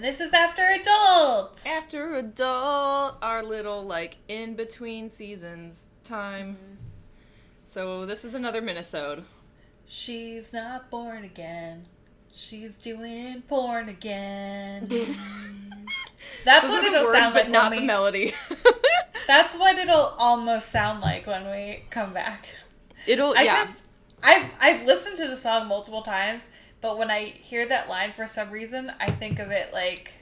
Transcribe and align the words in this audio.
And 0.00 0.08
this 0.08 0.18
is 0.22 0.32
After 0.32 0.64
Adult. 0.64 1.66
After 1.66 2.14
adult, 2.14 3.16
our 3.20 3.42
little 3.42 3.82
like 3.82 4.16
in 4.28 4.54
between 4.54 5.10
seasons 5.10 5.84
time. 6.04 6.52
Mm-hmm. 6.52 6.74
So 7.66 8.06
this 8.06 8.24
is 8.24 8.34
another 8.34 8.62
minisode. 8.62 9.24
She's 9.86 10.54
not 10.54 10.88
born 10.88 11.22
again. 11.22 11.84
She's 12.32 12.72
doing 12.72 13.42
porn 13.42 13.90
again. 13.90 14.88
That's 16.46 16.66
Those 16.66 16.70
what 16.70 16.84
it'll 16.84 17.04
words, 17.04 17.18
sound 17.18 17.34
but 17.34 17.42
like 17.42 17.52
not 17.52 17.64
when 17.64 17.76
the 17.76 17.80
we, 17.82 17.86
melody. 17.86 18.32
That's 19.26 19.54
what 19.54 19.76
it'll 19.76 20.14
almost 20.16 20.70
sound 20.70 21.02
like 21.02 21.26
when 21.26 21.44
we 21.50 21.82
come 21.90 22.14
back. 22.14 22.46
It'll 23.06 23.34
I 23.36 23.42
yeah. 23.42 23.64
just 23.66 23.82
I've 24.22 24.46
I've 24.62 24.86
listened 24.86 25.18
to 25.18 25.28
the 25.28 25.36
song 25.36 25.68
multiple 25.68 26.00
times, 26.00 26.48
but 26.80 26.98
when 26.98 27.10
I 27.10 27.24
hear 27.26 27.66
that 27.68 27.88
line 27.88 28.12
for 28.14 28.26
some 28.26 28.50
reason, 28.50 28.92
I 29.00 29.10
think 29.10 29.38
of 29.38 29.50
it 29.50 29.72
like 29.72 30.12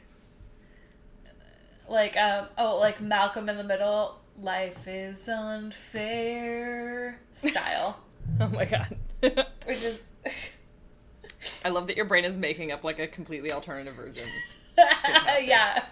like 1.88 2.16
um 2.16 2.46
oh 2.58 2.78
like 2.78 3.00
Malcolm 3.00 3.48
in 3.48 3.56
the 3.56 3.64
Middle, 3.64 4.18
life 4.40 4.86
is 4.86 5.28
unfair 5.28 7.20
style, 7.32 8.00
Oh 8.40 8.48
my 8.48 8.64
god. 8.64 8.96
which 9.64 9.82
is 9.82 10.00
I 11.64 11.68
love 11.70 11.86
that 11.86 11.96
your 11.96 12.04
brain 12.06 12.24
is 12.24 12.36
making 12.36 12.72
up 12.72 12.84
like 12.84 12.98
a 12.98 13.06
completely 13.06 13.52
alternative 13.52 13.94
version. 13.94 14.24
It's- 14.28 14.56
yeah. 15.46 15.84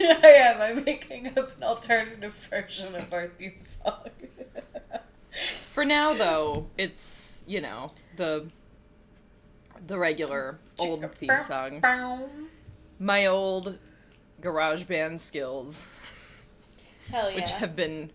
I 0.00 0.26
am. 0.28 0.60
I'm 0.60 0.84
making 0.84 1.26
up 1.38 1.56
an 1.56 1.62
alternative 1.62 2.34
version 2.50 2.94
of 2.94 3.12
our 3.12 3.28
theme 3.28 3.58
song. 3.58 4.10
For 5.68 5.84
now 5.84 6.14
though, 6.14 6.68
it's, 6.78 7.42
you 7.46 7.60
know, 7.60 7.92
the 8.16 8.48
the 9.86 9.98
regular 9.98 10.58
old 10.78 11.14
theme 11.14 11.30
song. 11.44 11.82
My 12.98 13.26
old 13.26 13.78
garage 14.40 14.84
band 14.84 15.20
skills, 15.20 15.86
Hell 17.10 17.30
yeah. 17.30 17.36
which 17.36 17.50
have 17.52 17.74
been 17.76 18.10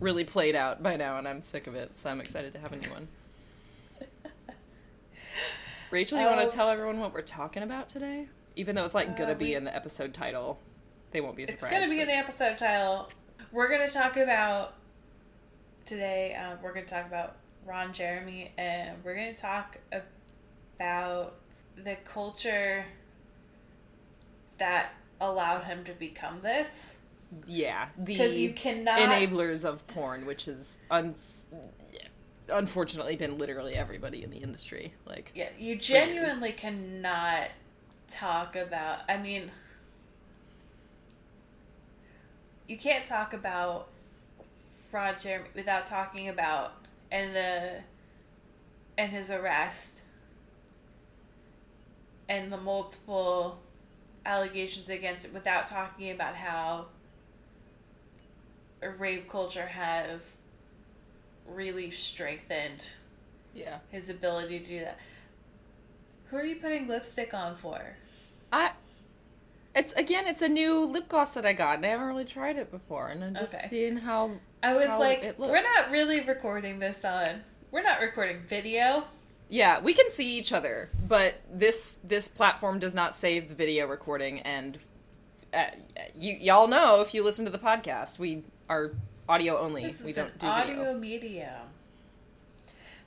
really 0.00 0.24
played 0.24 0.54
out 0.56 0.82
by 0.82 0.96
now 0.96 1.18
and 1.18 1.26
I'm 1.26 1.40
sick 1.42 1.66
of 1.66 1.74
it, 1.74 1.98
so 1.98 2.10
I'm 2.10 2.20
excited 2.20 2.52
to 2.54 2.58
have 2.60 2.72
a 2.72 2.76
new 2.76 2.90
one. 2.90 3.08
Rachel, 5.90 6.18
you 6.18 6.26
Oh. 6.26 6.36
want 6.36 6.50
to 6.50 6.54
tell 6.54 6.68
everyone 6.68 6.98
what 6.98 7.12
we're 7.14 7.22
talking 7.22 7.62
about 7.62 7.88
today? 7.88 8.28
Even 8.56 8.74
though 8.74 8.84
it's 8.84 8.94
like 8.94 9.10
Uh, 9.10 9.14
gonna 9.14 9.34
be 9.34 9.46
we- 9.46 9.54
in 9.54 9.64
the 9.64 9.74
episode 9.74 10.12
title, 10.12 10.58
they 11.12 11.20
won't 11.20 11.36
be 11.36 11.46
surprised. 11.46 11.64
It's 11.64 11.70
going 11.70 11.84
to 11.88 11.94
be 11.94 12.00
in 12.00 12.08
the 12.08 12.14
episode 12.14 12.58
title. 12.58 13.08
We're 13.52 13.68
going 13.68 13.86
to 13.86 13.92
talk 13.92 14.16
about 14.16 14.74
today. 15.84 16.34
Uh, 16.34 16.56
we're 16.62 16.74
going 16.74 16.84
to 16.84 16.92
talk 16.92 17.06
about 17.06 17.36
Ron 17.64 17.92
Jeremy, 17.92 18.52
and 18.58 19.02
we're 19.04 19.14
going 19.14 19.32
to 19.34 19.40
talk 19.40 19.78
about 20.76 21.34
the 21.76 21.96
culture 22.04 22.84
that 24.58 24.92
allowed 25.20 25.64
him 25.64 25.84
to 25.84 25.92
become 25.92 26.40
this. 26.42 26.94
yeah, 27.46 27.88
the 27.96 28.04
Because 28.04 28.38
you 28.38 28.52
cannot. 28.52 28.98
enablers 28.98 29.64
of 29.64 29.86
porn, 29.86 30.26
which 30.26 30.44
has 30.44 30.80
un- 30.90 31.14
unfortunately 32.48 33.16
been 33.16 33.38
literally 33.38 33.74
everybody 33.74 34.22
in 34.22 34.30
the 34.30 34.38
industry. 34.38 34.94
Like, 35.06 35.32
Yeah, 35.34 35.48
you 35.58 35.76
genuinely 35.76 36.52
cannot 36.52 37.48
talk 38.08 38.54
about. 38.56 39.00
I 39.08 39.16
mean, 39.16 39.50
you 42.68 42.76
can't 42.78 43.04
talk 43.04 43.32
about 43.32 43.88
Ron 44.92 45.14
Jeremy 45.18 45.48
without 45.54 45.86
talking 45.86 46.28
about 46.28 46.72
and 47.10 47.36
the 47.36 47.70
and 48.96 49.12
his 49.12 49.30
arrest 49.30 50.00
and 52.28 52.52
the 52.52 52.56
multiple 52.56 53.58
allegations 54.24 54.88
against 54.88 55.24
it 55.26 55.32
without 55.34 55.66
talking 55.66 56.10
about 56.10 56.34
how 56.34 56.86
rape 58.98 59.28
culture 59.28 59.66
has 59.66 60.38
really 61.46 61.90
strengthened 61.90 62.86
yeah, 63.54 63.78
his 63.90 64.10
ability 64.10 64.58
to 64.60 64.66
do 64.66 64.80
that. 64.80 64.98
Who 66.26 66.36
are 66.36 66.44
you 66.44 66.56
putting 66.56 66.88
lipstick 66.88 67.32
on 67.32 67.56
for? 67.56 67.96
I. 68.52 68.72
It's 69.74 69.92
again, 69.92 70.26
it's 70.26 70.42
a 70.42 70.48
new 70.48 70.84
lip 70.84 71.08
gloss 71.08 71.34
that 71.34 71.44
I 71.46 71.52
got, 71.52 71.76
and 71.76 71.86
I 71.86 71.90
haven't 71.90 72.06
really 72.06 72.24
tried 72.24 72.56
it 72.56 72.70
before, 72.70 73.08
and 73.08 73.22
I'm 73.22 73.34
just 73.34 73.54
Okay. 73.54 73.66
seeing 73.68 73.96
how. 73.98 74.32
I 74.62 74.74
was 74.74 74.86
How 74.88 74.98
like, 74.98 75.38
we're 75.38 75.62
not 75.62 75.90
really 75.90 76.20
recording 76.20 76.78
this 76.78 77.04
on. 77.04 77.42
We're 77.70 77.82
not 77.82 78.00
recording 78.00 78.40
video. 78.48 79.04
Yeah, 79.48 79.80
we 79.80 79.94
can 79.94 80.10
see 80.10 80.36
each 80.38 80.52
other, 80.52 80.90
but 81.06 81.40
this 81.52 81.98
this 82.02 82.26
platform 82.28 82.78
does 82.78 82.94
not 82.94 83.14
save 83.16 83.48
the 83.48 83.54
video 83.54 83.86
recording, 83.86 84.40
and 84.40 84.78
uh, 85.54 85.64
you 86.18 86.34
y'all 86.40 86.66
know 86.66 87.00
if 87.00 87.14
you 87.14 87.22
listen 87.22 87.44
to 87.44 87.50
the 87.50 87.58
podcast, 87.58 88.18
we 88.18 88.42
are 88.68 88.92
audio 89.28 89.58
only. 89.58 89.84
This 89.84 90.02
we 90.02 90.12
don't 90.12 90.36
do 90.38 90.46
audio 90.46 90.76
video. 90.76 90.98
medium. 90.98 91.50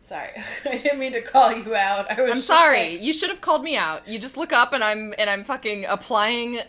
Sorry, 0.02 0.30
I 0.66 0.78
didn't 0.78 1.00
mean 1.00 1.12
to 1.12 1.22
call 1.22 1.52
you 1.52 1.76
out. 1.76 2.10
I 2.10 2.22
was 2.22 2.32
I'm 2.32 2.42
sorry. 2.42 2.94
like- 2.94 3.04
you 3.04 3.12
should 3.14 3.30
have 3.30 3.42
called 3.42 3.64
me 3.64 3.76
out. 3.76 4.08
You 4.08 4.18
just 4.18 4.38
look 4.38 4.54
up 4.54 4.72
and 4.74 4.84
I'm 4.84 5.14
and 5.18 5.30
I'm 5.30 5.44
fucking 5.44 5.86
applying 5.86 6.62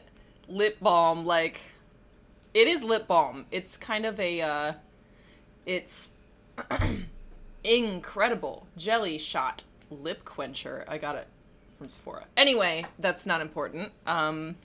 lip 0.48 0.78
balm 0.80 1.24
like 1.24 1.60
it 2.54 2.66
is 2.66 2.82
lip 2.82 3.06
balm. 3.06 3.46
It's 3.52 3.76
kind 3.76 4.04
of 4.04 4.18
a 4.18 4.40
uh 4.42 4.72
it's 5.64 6.10
incredible 7.64 8.66
jelly 8.76 9.18
shot 9.18 9.64
lip 9.90 10.24
quencher. 10.24 10.84
I 10.88 10.98
got 10.98 11.16
it 11.16 11.26
from 11.76 11.88
Sephora. 11.88 12.24
Anyway, 12.36 12.84
that's 12.98 13.26
not 13.26 13.40
important. 13.40 13.92
Um 14.06 14.56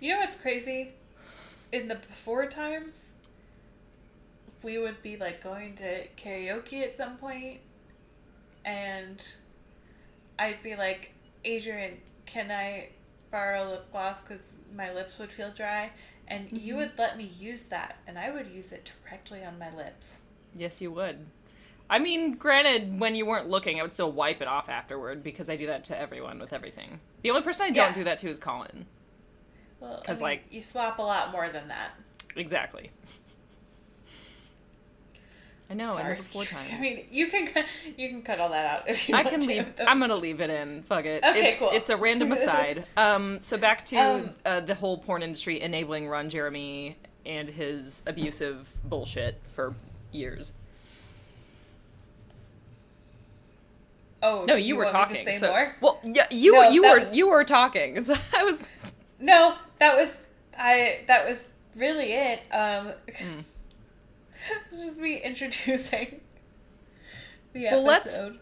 you 0.00 0.12
know 0.12 0.20
what's 0.20 0.36
crazy? 0.36 0.92
In 1.72 1.88
the 1.88 1.94
before 1.96 2.46
times, 2.46 3.12
we 4.62 4.78
would 4.78 5.02
be 5.02 5.16
like 5.16 5.42
going 5.42 5.74
to 5.76 6.06
karaoke 6.16 6.82
at 6.82 6.94
some 6.96 7.16
point, 7.16 7.60
and 8.64 9.26
I'd 10.38 10.62
be 10.62 10.76
like, 10.76 11.12
Adrian, 11.44 11.98
can 12.26 12.50
I 12.50 12.90
borrow 13.30 13.70
lip 13.70 13.86
gloss 13.90 14.22
because 14.22 14.42
my 14.74 14.92
lips 14.92 15.18
would 15.18 15.32
feel 15.32 15.50
dry? 15.50 15.90
And 16.28 16.50
you 16.52 16.74
Mhm. 16.74 16.78
would 16.78 16.98
let 16.98 17.16
me 17.16 17.24
use 17.24 17.64
that, 17.66 17.96
and 18.06 18.18
I 18.18 18.30
would 18.30 18.48
use 18.48 18.72
it 18.72 18.90
directly 19.04 19.44
on 19.44 19.58
my 19.58 19.70
lips. 19.74 20.18
yes, 20.54 20.80
you 20.80 20.90
would. 20.90 21.26
I 21.88 21.98
mean, 22.00 22.34
granted, 22.34 22.98
when 22.98 23.14
you 23.14 23.24
weren't 23.26 23.48
looking, 23.48 23.78
I 23.78 23.82
would 23.82 23.92
still 23.92 24.10
wipe 24.10 24.40
it 24.42 24.48
off 24.48 24.68
afterward 24.68 25.22
because 25.22 25.48
I 25.48 25.56
do 25.56 25.66
that 25.66 25.84
to 25.84 25.98
everyone 25.98 26.38
with 26.40 26.52
everything. 26.52 27.00
The 27.22 27.30
only 27.30 27.42
person 27.42 27.62
I 27.66 27.70
don't 27.70 27.88
Yeah. 27.90 27.94
do 27.94 28.04
that 28.04 28.18
to 28.18 28.28
is 28.28 28.38
Colin. 28.38 28.86
Well, 29.78 29.98
'Cause, 30.04 30.20
I 30.20 30.24
mean, 30.24 30.30
like- 30.38 30.44
you 30.50 30.60
swap 30.62 30.98
a 30.98 31.02
lot 31.02 31.30
more 31.30 31.48
than 31.48 31.68
that. 31.68 31.90
Exactly. 32.34 32.90
I 35.68 35.74
know, 35.74 35.96
Sorry. 35.96 36.14
the 36.16 36.22
before 36.22 36.44
times. 36.44 36.70
I 36.72 36.78
mean, 36.78 37.06
you 37.10 37.26
can 37.28 37.46
cut- 37.48 37.66
you 37.96 38.08
can 38.08 38.22
cut 38.22 38.38
all 38.40 38.50
that 38.50 38.66
out 38.66 38.88
if 38.88 39.08
you 39.08 39.14
I 39.16 39.18
want 39.22 39.28
can 39.30 39.40
to. 39.40 39.46
leave. 39.48 39.72
I'm 39.86 39.98
gonna 39.98 40.14
leave 40.16 40.40
it 40.40 40.50
in. 40.50 40.82
Fuck 40.84 41.04
it. 41.06 41.24
Okay, 41.24 41.50
it's, 41.50 41.58
cool. 41.58 41.70
It's 41.72 41.88
a 41.88 41.96
random 41.96 42.30
aside. 42.32 42.84
Um, 42.96 43.40
so 43.40 43.56
back 43.56 43.84
to 43.86 43.96
Um, 43.96 44.34
uh, 44.44 44.60
the 44.60 44.74
whole 44.76 44.98
porn 44.98 45.22
industry 45.22 45.60
enabling 45.60 46.08
Ron 46.08 46.28
Jeremy 46.28 46.96
and 47.24 47.48
his 47.48 48.02
abusive 48.06 48.72
bullshit 48.84 49.40
for 49.48 49.74
years. 50.12 50.52
Oh 54.22 54.44
No, 54.46 54.56
do 54.56 54.62
you, 54.62 54.76
were 54.76 54.84
want 54.84 55.10
me 55.10 55.16
to 55.18 55.24
talking. 55.24 55.34
say 55.34 55.38
so, 55.38 55.48
more? 55.50 55.76
Well, 55.80 56.00
yeah, 56.04 56.26
you 56.30 56.52
No, 56.52 56.70
you 56.70 56.82
were 56.82 57.00
was- 57.00 57.14
you 57.16 57.28
were 57.28 57.44
talking. 57.44 58.02
So 58.02 58.16
I 58.36 58.44
was. 58.44 58.66
No, 59.20 59.54
that 59.78 59.96
was 59.96 60.16
I. 60.58 61.04
That 61.06 61.28
was 61.28 61.48
really 61.74 62.12
it. 62.12 62.40
Um, 62.52 62.92
Mm. 63.08 63.44
it's 64.70 64.80
just 64.80 64.98
me 64.98 65.16
introducing 65.22 66.20
the 67.52 67.64
Well, 67.72 67.82
let's- 67.84 68.18
episode. 68.20 68.38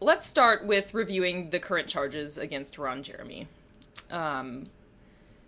Let's 0.00 0.26
start 0.26 0.66
with 0.66 0.94
reviewing 0.94 1.50
the 1.50 1.60
current 1.60 1.86
charges 1.86 2.36
against 2.36 2.76
Ron 2.76 3.04
Jeremy. 3.04 3.46
Um, 4.10 4.64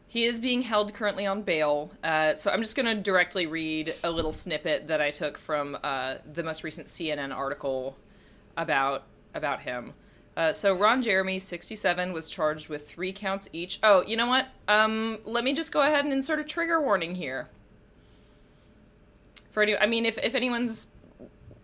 he 0.07 0.27
is 0.27 0.39
being 0.39 0.63
held 0.63 0.95
currently 0.95 1.27
on 1.27 1.43
bail. 1.43 1.91
Uh, 2.05 2.37
so 2.37 2.53
I'm 2.53 2.61
just 2.61 2.77
going 2.77 2.87
to 2.87 2.95
directly 2.95 3.47
read 3.49 3.97
a 4.05 4.11
little 4.13 4.31
snippet 4.33 4.87
that 4.87 5.01
I 5.01 5.11
took 5.11 5.39
from 5.39 5.77
uh, 5.83 6.17
the 6.33 6.45
most 6.45 6.63
recent 6.63 6.87
CNN 6.87 7.35
article 7.35 7.97
about 8.57 9.03
about 9.35 9.63
him. 9.63 9.95
Uh, 10.37 10.53
so 10.53 10.75
Ron 10.75 11.01
Jeremy, 11.01 11.39
67, 11.39 12.13
was 12.13 12.29
charged 12.29 12.69
with 12.69 12.89
three 12.89 13.13
counts 13.13 13.49
each. 13.53 13.79
Oh, 13.83 14.03
you 14.03 14.17
know 14.17 14.27
what? 14.27 14.49
Um, 14.67 15.19
let 15.25 15.45
me 15.45 15.53
just 15.53 15.73
go 15.73 15.83
ahead 15.83 16.05
and 16.05 16.13
insert 16.13 16.41
a 16.41 16.45
trigger 16.45 16.81
warning 16.81 17.15
here. 17.15 17.49
For 19.51 19.63
any, 19.63 19.77
I 19.77 19.87
mean, 19.87 20.05
if 20.05 20.19
if 20.19 20.35
anyone's 20.35 20.89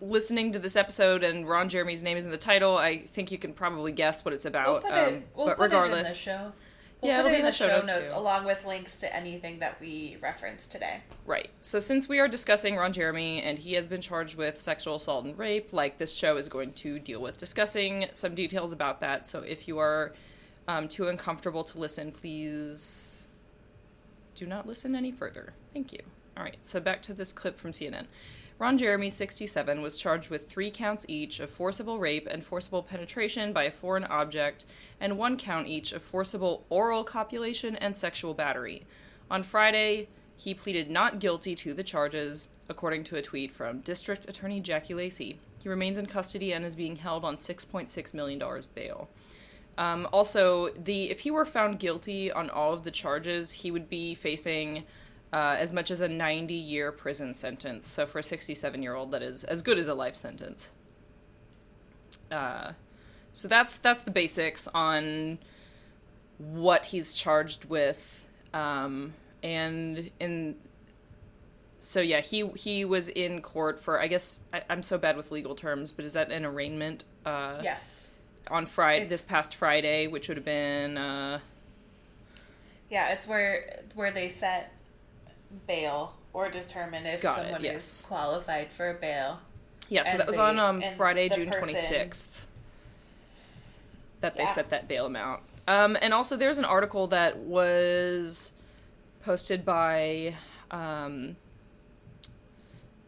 listening 0.01 0.53
to 0.53 0.59
this 0.59 0.77
episode 0.77 1.25
and 1.25 1.49
Ron 1.49 1.69
Jeremy's 1.69 2.03
name 2.03 2.17
is 2.17 2.25
in 2.25 2.31
the 2.31 2.39
title, 2.39 2.77
I 2.77 2.99
think 2.99 3.33
you 3.33 3.39
can 3.39 3.53
probably 3.53 3.93
guess 3.93 4.25
what 4.25 4.33
it's 4.33 4.45
We'll 4.45 4.55
about. 4.55 4.83
put 4.83 4.93
um, 4.93 4.99
it. 5.15 5.29
We'll 5.35 5.47
but 5.47 5.59
regardless, 5.59 6.27
it 6.27 6.31
in 6.31 6.37
the 6.37 6.45
show. 6.45 6.53
We'll 7.01 7.11
Yeah, 7.13 7.23
put 7.23 7.27
it'll 7.27 7.29
it 7.29 7.33
be 7.33 7.35
in 7.37 7.41
in 7.41 7.47
the 7.47 7.53
show 7.53 7.67
notes, 7.69 7.87
notes 7.89 8.11
along 8.11 8.45
with 8.45 8.65
links 8.65 9.01
to 9.01 9.15
anything 9.15 9.59
that 9.61 9.81
we 9.81 10.17
reference 10.21 10.67
today. 10.67 11.01
right. 11.27 11.49
So 11.63 11.79
since 11.79 12.09
we 12.09 12.19
are 12.19 12.29
discussing 12.29 12.77
Ron 12.77 12.93
Jeremy 12.93 13.43
and 13.43 13.59
he 13.59 13.73
has 13.75 13.89
been 13.89 14.01
charged 14.01 14.37
with 14.37 14.61
sexual 14.61 14.97
assault 14.97 15.25
and 15.25 15.39
rape, 15.39 15.73
like 15.73 15.99
this 15.99 16.13
show 16.15 16.37
is 16.37 16.49
going 16.49 16.73
to 16.75 16.99
deal 16.99 17.21
with 17.21 17.39
discussing 17.39 18.07
some 18.13 18.35
details 18.35 18.73
about 18.73 19.01
that. 19.01 19.27
So 19.27 19.41
if 19.41 19.67
you 19.67 19.79
are 19.79 20.13
um, 20.69 20.89
too 20.89 21.09
uncomfortable 21.09 21.65
to 21.65 21.79
listen, 21.79 22.13
please 22.13 23.27
do 24.35 24.47
not 24.47 24.67
listen 24.67 24.95
any 24.95 25.11
further. 25.13 25.55
Thank 25.73 25.93
you. 25.93 26.01
All 26.37 26.43
right, 26.45 26.57
so 26.63 26.81
back 26.81 27.03
to 27.03 27.15
this 27.15 27.33
clip 27.33 27.59
from 27.59 27.73
CNN. 27.73 28.07
Ron 28.61 28.77
Jeremy, 28.77 29.09
67, 29.09 29.81
was 29.81 29.97
charged 29.97 30.29
with 30.29 30.51
three 30.51 30.71
counts 30.71 31.07
each 31.09 31.41
of 31.41 31.49
forcible 31.49 31.99
rape 31.99 32.29
and 32.31 32.45
forcible 32.45 32.83
penetration 32.83 33.55
by 33.55 33.63
a 33.63 33.71
foreign 33.71 34.05
object, 34.05 34.67
and 35.01 35.17
one 35.17 35.39
count 35.39 35.67
each 35.67 35.93
of 35.93 36.03
forcible 36.03 36.67
oral 36.69 37.03
copulation 37.03 37.75
and 37.77 37.97
sexual 37.97 38.35
battery. 38.35 38.85
On 39.31 39.43
Friday, 39.43 40.09
he 40.37 40.53
pleaded 40.53 40.91
not 40.91 41.21
guilty 41.21 41.55
to 41.55 41.73
the 41.73 41.83
charges, 41.83 42.49
according 42.69 43.05
to 43.05 43.17
a 43.17 43.23
tweet 43.23 43.51
from 43.55 43.81
District 43.81 44.29
Attorney 44.29 44.61
Jackie 44.61 44.93
Lacey. 44.93 45.41
He 45.63 45.71
remains 45.71 45.97
in 45.97 46.05
custody 46.05 46.53
and 46.53 46.63
is 46.63 46.77
being 46.77 46.97
held 46.97 47.25
on 47.25 47.37
$6.6 47.37 48.13
million 48.13 48.43
bail. 48.75 49.09
Um, 49.79 50.07
also, 50.13 50.69
the 50.75 51.11
if 51.11 51.21
he 51.21 51.31
were 51.31 51.47
found 51.47 51.79
guilty 51.79 52.31
on 52.31 52.51
all 52.51 52.75
of 52.75 52.83
the 52.83 52.91
charges, 52.91 53.53
he 53.53 53.71
would 53.71 53.89
be 53.89 54.15
facing 54.15 54.85
uh, 55.33 55.57
as 55.59 55.73
much 55.73 55.91
as 55.91 56.01
a 56.01 56.09
90 56.09 56.55
year 56.55 56.93
prison 56.93 57.35
sentence. 57.35 57.87
So 57.87 58.07
for 58.07 58.19
a 58.19 58.23
67 58.23 58.83
year 58.83 58.95
old, 58.95 59.11
that 59.13 59.23
is 59.23 59.45
as 59.45 59.63
good 59.63 59.79
as 59.79 59.87
a 59.87 59.95
life 59.95 60.17
sentence. 60.17 60.73
Uh, 62.31 62.73
so 63.33 63.49
that's 63.49 63.79
that's 63.79 64.03
the 64.03 64.11
basics 64.11 64.69
on 64.75 65.39
what 66.39 66.87
he's 66.87 67.15
charged 67.15 67.65
with, 67.67 68.27
um, 68.53 69.15
and 69.43 70.11
in 70.19 70.57
so 71.81 72.01
yeah, 72.01 72.21
he 72.21 72.49
he 72.57 72.85
was 72.85 73.09
in 73.09 73.41
court 73.41 73.81
for 73.81 74.01
I 74.01 74.07
guess 74.07 74.41
I, 74.53 74.63
am 74.69 74.83
so 74.83 74.99
bad 74.99 75.17
with 75.17 75.31
legal 75.31 75.55
terms, 75.55 75.93
but 75.93 76.05
is 76.05 76.13
that 76.13 76.31
an 76.31 76.45
arraignment? 76.45 77.05
Uh, 77.25 77.57
yes. 77.63 78.11
On 78.51 78.67
Friday, 78.67 79.03
it's, 79.03 79.11
this 79.11 79.23
past 79.23 79.55
Friday, 79.55 80.07
which 80.07 80.29
would 80.29 80.37
have 80.37 80.45
been. 80.45 80.99
Uh, 80.99 81.41
yeah, 82.91 83.13
it's 83.13 83.29
where 83.29 83.83
where 83.95 84.11
they 84.11 84.29
set 84.29 84.73
bail 85.67 86.15
or 86.33 86.51
determine 86.51 87.07
if 87.07 87.23
someone 87.23 87.65
it, 87.65 87.73
yes. 87.73 88.01
is 88.01 88.07
qualified 88.07 88.71
for 88.71 88.91
a 88.91 88.95
bail. 88.95 89.41
Yeah, 89.89 90.05
so 90.05 90.19
that 90.19 90.27
was 90.27 90.37
they, 90.37 90.43
on 90.43 90.59
um, 90.59 90.83
Friday, 90.97 91.29
June 91.29 91.51
twenty 91.51 91.75
sixth. 91.75 92.47
That 94.21 94.37
they 94.37 94.43
yeah. 94.43 94.53
set 94.53 94.71
that 94.71 94.87
bail 94.87 95.07
amount. 95.07 95.43
Um, 95.67 95.97
and 96.01 96.13
also, 96.15 96.37
there's 96.37 96.59
an 96.59 96.65
article 96.65 97.07
that 97.09 97.39
was 97.39 98.53
posted 99.25 99.65
by. 99.65 100.35
Um, 100.71 101.37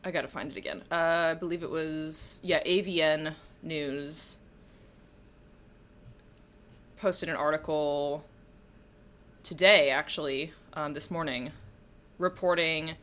I 0.04 0.10
gotta 0.10 0.28
find 0.28 0.50
it 0.50 0.56
again. 0.56 0.82
Uh, 0.90 0.94
I 1.30 1.34
believe 1.34 1.62
it 1.62 1.70
was 1.70 2.40
yeah 2.42 2.62
AVN 2.64 3.34
News 3.62 4.36
posted 7.02 7.28
an 7.28 7.36
article 7.36 8.24
today, 9.42 9.90
actually, 9.90 10.52
um, 10.74 10.94
this 10.94 11.10
morning, 11.10 11.50
reporting 12.22 12.94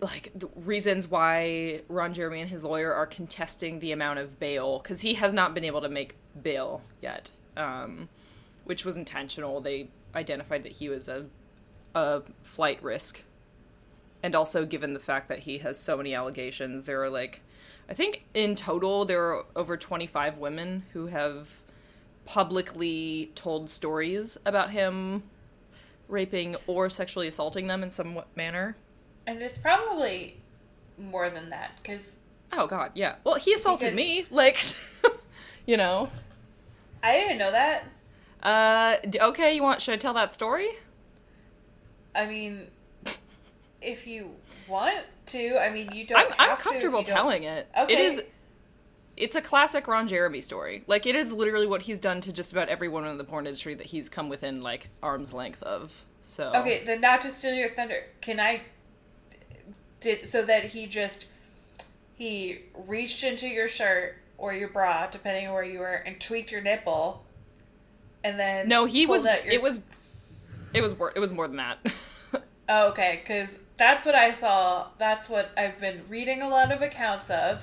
like 0.00 0.30
the 0.34 0.48
reasons 0.54 1.08
why 1.08 1.80
Ron 1.88 2.12
Jeremy 2.12 2.42
and 2.42 2.50
his 2.50 2.62
lawyer 2.62 2.92
are 2.92 3.06
contesting 3.06 3.80
the 3.80 3.92
amount 3.92 4.18
of 4.18 4.38
bail 4.38 4.78
because 4.78 5.00
he 5.00 5.14
has 5.14 5.32
not 5.32 5.54
been 5.54 5.64
able 5.64 5.80
to 5.80 5.88
make 5.88 6.16
bail 6.42 6.82
yet, 7.00 7.30
um, 7.56 8.08
which 8.64 8.84
was 8.84 8.96
intentional. 8.96 9.60
They 9.60 9.88
identified 10.14 10.64
that 10.64 10.72
he 10.72 10.88
was 10.88 11.08
a 11.08 11.26
a 11.94 12.22
flight 12.42 12.82
risk, 12.82 13.22
and 14.22 14.34
also 14.34 14.66
given 14.66 14.92
the 14.92 15.00
fact 15.00 15.30
that 15.30 15.40
he 15.40 15.58
has 15.58 15.80
so 15.80 15.96
many 15.96 16.14
allegations, 16.14 16.84
there 16.84 17.02
are 17.02 17.08
like, 17.08 17.40
I 17.88 17.94
think 17.94 18.26
in 18.34 18.54
total 18.54 19.06
there 19.06 19.24
are 19.24 19.46
over 19.56 19.78
twenty 19.78 20.06
five 20.06 20.36
women 20.36 20.84
who 20.92 21.06
have 21.06 21.62
publicly 22.26 23.30
told 23.34 23.70
stories 23.70 24.36
about 24.44 24.72
him 24.72 25.22
raping 26.08 26.56
or 26.66 26.88
sexually 26.88 27.28
assaulting 27.28 27.66
them 27.66 27.82
in 27.82 27.90
some 27.90 28.20
manner. 28.34 28.76
And 29.26 29.42
it's 29.42 29.58
probably 29.58 30.36
more 30.98 31.28
than 31.30 31.50
that 31.50 31.72
because. 31.82 32.16
Oh 32.52 32.66
God, 32.66 32.92
yeah. 32.94 33.16
Well, 33.24 33.34
he 33.34 33.52
assaulted 33.52 33.94
me, 33.94 34.26
like, 34.30 34.62
you 35.66 35.76
know. 35.76 36.10
I 37.02 37.12
didn't 37.18 37.38
know 37.38 37.50
that. 37.50 37.84
Uh, 38.42 38.96
okay. 39.28 39.54
You 39.54 39.62
want? 39.62 39.82
Should 39.82 39.94
I 39.94 39.96
tell 39.96 40.14
that 40.14 40.32
story? 40.32 40.68
I 42.14 42.26
mean, 42.26 42.68
if 43.82 44.06
you 44.06 44.30
want 44.68 45.04
to, 45.26 45.58
I 45.58 45.70
mean, 45.70 45.92
you 45.92 46.06
don't. 46.06 46.18
I'm, 46.18 46.34
I'm 46.38 46.56
comfortable 46.56 47.02
telling 47.02 47.42
it. 47.44 47.68
Okay. 47.78 47.92
It 47.92 47.98
is 47.98 48.22
it's 49.16 49.34
a 49.34 49.40
classic 49.40 49.88
Ron 49.88 50.06
Jeremy 50.06 50.40
story. 50.40 50.84
Like 50.86 51.06
it 51.06 51.16
is 51.16 51.32
literally 51.32 51.66
what 51.66 51.82
he's 51.82 51.98
done 51.98 52.20
to 52.22 52.32
just 52.32 52.52
about 52.52 52.68
everyone 52.68 53.06
in 53.06 53.16
the 53.16 53.24
porn 53.24 53.46
industry 53.46 53.74
that 53.74 53.86
he's 53.86 54.08
come 54.08 54.28
within 54.28 54.62
like 54.62 54.88
arm's 55.02 55.32
length 55.32 55.62
of. 55.62 56.04
So 56.22 56.52
okay, 56.54 56.82
then 56.84 57.00
not 57.00 57.22
to 57.22 57.30
steal 57.30 57.54
your 57.54 57.70
thunder. 57.70 58.04
Can 58.20 58.40
I? 58.40 58.62
Did 60.00 60.26
so 60.26 60.42
that 60.44 60.64
he 60.64 60.86
just 60.86 61.24
he 62.16 62.60
reached 62.86 63.24
into 63.24 63.48
your 63.48 63.68
shirt 63.68 64.16
or 64.36 64.52
your 64.52 64.68
bra, 64.68 65.06
depending 65.06 65.46
on 65.46 65.54
where 65.54 65.64
you 65.64 65.78
were, 65.78 65.94
and 65.94 66.20
tweaked 66.20 66.52
your 66.52 66.60
nipple, 66.60 67.24
and 68.22 68.38
then 68.38 68.68
no, 68.68 68.84
he 68.84 69.06
was. 69.06 69.24
Your... 69.24 69.32
It 69.32 69.62
was. 69.62 69.80
It 70.74 70.82
was. 70.82 70.94
It 71.14 71.20
was 71.20 71.32
more 71.32 71.48
than 71.48 71.56
that. 71.56 71.78
oh, 72.68 72.88
okay, 72.88 73.20
because 73.22 73.56
that's 73.78 74.04
what 74.04 74.14
I 74.14 74.34
saw. 74.34 74.88
That's 74.98 75.30
what 75.30 75.50
I've 75.56 75.80
been 75.80 76.02
reading 76.10 76.42
a 76.42 76.48
lot 76.48 76.70
of 76.70 76.82
accounts 76.82 77.30
of 77.30 77.62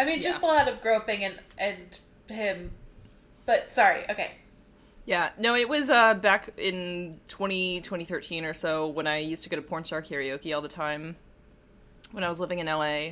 I 0.00 0.04
mean, 0.04 0.22
just 0.22 0.40
yeah. 0.40 0.48
a 0.48 0.50
lot 0.50 0.68
of 0.68 0.80
groping 0.80 1.24
and 1.24 1.34
and 1.58 1.98
him. 2.26 2.70
But 3.44 3.70
sorry, 3.70 4.04
okay. 4.08 4.32
Yeah, 5.04 5.30
no, 5.38 5.54
it 5.54 5.68
was 5.68 5.90
uh, 5.90 6.14
back 6.14 6.50
in 6.56 7.20
20, 7.28 7.80
2013 7.80 8.44
or 8.44 8.54
so 8.54 8.86
when 8.86 9.06
I 9.06 9.18
used 9.18 9.42
to 9.44 9.50
go 9.50 9.56
to 9.56 9.62
porn 9.62 9.84
star 9.84 10.00
karaoke 10.00 10.54
all 10.54 10.62
the 10.62 10.68
time 10.68 11.16
when 12.12 12.22
I 12.24 12.28
was 12.28 12.40
living 12.40 12.60
in 12.60 12.66
LA. 12.66 13.10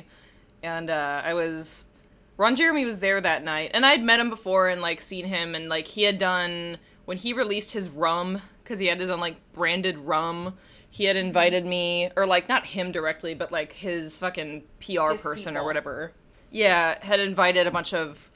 And 0.63 0.89
uh, 0.89 1.21
I 1.23 1.33
was. 1.35 1.85
Ron 2.37 2.55
Jeremy 2.55 2.85
was 2.85 2.99
there 2.99 3.21
that 3.21 3.43
night, 3.43 3.71
and 3.73 3.85
I'd 3.85 4.01
met 4.01 4.19
him 4.19 4.31
before 4.31 4.69
and 4.69 4.81
like 4.81 4.99
seen 4.99 5.25
him, 5.25 5.53
and 5.53 5.69
like 5.69 5.87
he 5.87 6.03
had 6.03 6.17
done 6.17 6.77
when 7.05 7.17
he 7.17 7.33
released 7.33 7.73
his 7.73 7.87
rum 7.87 8.41
because 8.63 8.79
he 8.79 8.87
had 8.87 8.99
his 8.99 9.11
own 9.11 9.19
like 9.19 9.35
branded 9.53 9.97
rum. 9.99 10.55
He 10.89 11.03
had 11.03 11.17
invited 11.17 11.67
me, 11.67 12.09
or 12.15 12.25
like 12.25 12.49
not 12.49 12.65
him 12.65 12.91
directly, 12.91 13.35
but 13.35 13.51
like 13.51 13.73
his 13.73 14.17
fucking 14.17 14.63
PR 14.79 15.11
his 15.11 15.21
person 15.21 15.53
people. 15.53 15.63
or 15.63 15.67
whatever 15.67 16.13
yeah, 16.51 17.03
had 17.03 17.19
invited 17.19 17.67
a 17.67 17.71
bunch 17.71 17.93
of 17.93 18.29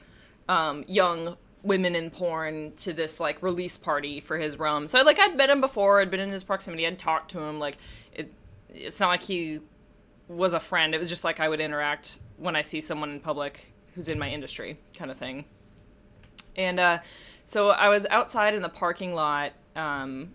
um, 0.48 0.84
young 0.86 1.36
women 1.62 1.94
in 1.94 2.10
porn 2.10 2.72
to 2.76 2.92
this 2.92 3.18
like 3.18 3.42
release 3.42 3.76
party 3.76 4.20
for 4.20 4.38
his 4.38 4.58
rum. 4.58 4.86
So 4.86 5.02
like 5.02 5.18
I'd 5.18 5.36
met 5.36 5.50
him 5.50 5.60
before, 5.60 6.00
I'd 6.00 6.10
been 6.10 6.20
in 6.20 6.30
his 6.30 6.44
proximity, 6.44 6.86
I'd 6.86 6.98
talked 6.98 7.30
to 7.32 7.40
him. 7.40 7.58
Like 7.58 7.78
it, 8.12 8.32
it's 8.68 9.00
not 9.00 9.08
like 9.08 9.22
he 9.22 9.60
was 10.28 10.52
a 10.52 10.60
friend. 10.60 10.94
It 10.94 10.98
was 10.98 11.08
just 11.08 11.24
like 11.24 11.40
I 11.40 11.48
would 11.48 11.60
interact 11.60 12.18
when 12.36 12.54
I 12.54 12.62
see 12.62 12.80
someone 12.80 13.10
in 13.10 13.20
public 13.20 13.72
who's 13.94 14.08
in 14.08 14.18
my 14.18 14.28
industry, 14.28 14.78
kind 14.96 15.10
of 15.10 15.16
thing. 15.16 15.44
And 16.56 16.78
uh, 16.78 16.98
so 17.46 17.70
I 17.70 17.88
was 17.88 18.06
outside 18.10 18.54
in 18.54 18.62
the 18.62 18.68
parking 18.68 19.14
lot, 19.14 19.52
um, 19.76 20.32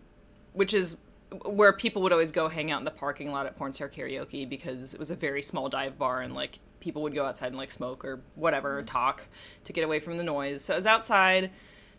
which 0.53 0.74
is 0.74 0.98
where 1.45 1.74
people 1.74 2.01
would 2.01 2.12
always 2.12 2.31
go 2.31 2.48
hang 2.48 2.71
out 2.71 2.79
in 2.79 2.86
the 2.86 2.91
parking 2.91 3.31
lot 3.31 3.45
at 3.45 3.55
Porn 3.55 3.71
Star 3.74 3.88
Karaoke 3.88 4.50
because 4.50 4.93
it 4.93 5.00
was 5.00 5.12
a 5.12 5.15
very 5.15 5.41
small 5.41 5.69
dive 5.69 5.98
bar 5.98 6.21
and 6.21 6.33
like 6.33 6.59
people 6.79 7.01
would 7.03 7.13
go 7.13 7.25
outside 7.25 7.48
and 7.48 7.57
like 7.57 7.71
smoke 7.71 8.05
or 8.05 8.21
whatever, 8.36 8.77
mm-hmm. 8.77 8.86
talk 8.86 9.27
to 9.63 9.74
get 9.74 9.83
away 9.83 10.00
from 10.00 10.17
the 10.17 10.24
noise. 10.24 10.63
So 10.63 10.74
I 10.74 10.77
was 10.77 10.88
outside 10.88 11.51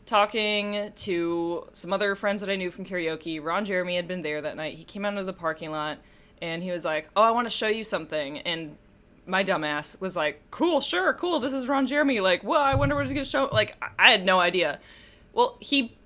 talking 0.06 0.92
to 0.96 1.68
some 1.72 1.92
other 1.92 2.14
friends 2.14 2.40
that 2.40 2.50
I 2.50 2.56
knew 2.56 2.70
from 2.70 2.84
karaoke. 2.84 3.42
Ron 3.42 3.64
Jeremy 3.64 3.96
had 3.96 4.08
been 4.08 4.22
there 4.22 4.40
that 4.40 4.56
night. 4.56 4.74
He 4.74 4.84
came 4.84 5.04
out 5.04 5.16
of 5.16 5.26
the 5.26 5.32
parking 5.32 5.70
lot 5.70 5.98
and 6.42 6.62
he 6.62 6.70
was 6.70 6.84
like, 6.84 7.08
"Oh, 7.14 7.22
I 7.22 7.30
want 7.30 7.46
to 7.46 7.50
show 7.50 7.68
you 7.68 7.84
something." 7.84 8.38
And 8.38 8.76
my 9.26 9.44
dumbass 9.44 10.00
was 10.00 10.16
like, 10.16 10.42
"Cool, 10.50 10.80
sure, 10.80 11.12
cool. 11.14 11.38
This 11.38 11.52
is 11.52 11.68
Ron 11.68 11.86
Jeremy." 11.86 12.20
Like, 12.20 12.42
well, 12.42 12.60
I 12.60 12.74
wonder 12.74 12.94
what 12.94 13.04
he's 13.04 13.12
gonna 13.12 13.24
show. 13.24 13.48
Like, 13.52 13.76
I 13.98 14.10
had 14.10 14.24
no 14.24 14.40
idea. 14.40 14.80
Well, 15.32 15.56
he 15.60 15.96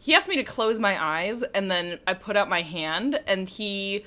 he 0.00 0.14
asked 0.14 0.28
me 0.28 0.36
to 0.36 0.44
close 0.44 0.78
my 0.78 1.02
eyes, 1.02 1.42
and 1.42 1.70
then 1.70 1.98
I 2.06 2.14
put 2.14 2.36
out 2.36 2.48
my 2.48 2.62
hand, 2.62 3.20
and 3.26 3.48
he 3.48 4.04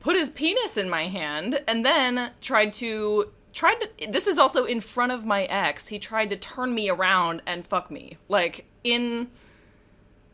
put 0.00 0.16
his 0.16 0.28
penis 0.30 0.76
in 0.76 0.88
my 0.88 1.06
hand, 1.06 1.62
and 1.68 1.84
then 1.84 2.30
tried 2.40 2.72
to 2.74 3.30
tried 3.52 3.80
to 3.80 4.10
this 4.10 4.26
is 4.26 4.38
also 4.38 4.64
in 4.64 4.80
front 4.80 5.12
of 5.12 5.24
my 5.24 5.44
ex. 5.44 5.88
He 5.88 5.98
tried 5.98 6.30
to 6.30 6.36
turn 6.36 6.74
me 6.74 6.88
around 6.88 7.42
and 7.46 7.66
fuck 7.66 7.90
me. 7.90 8.18
Like 8.28 8.66
in 8.84 9.30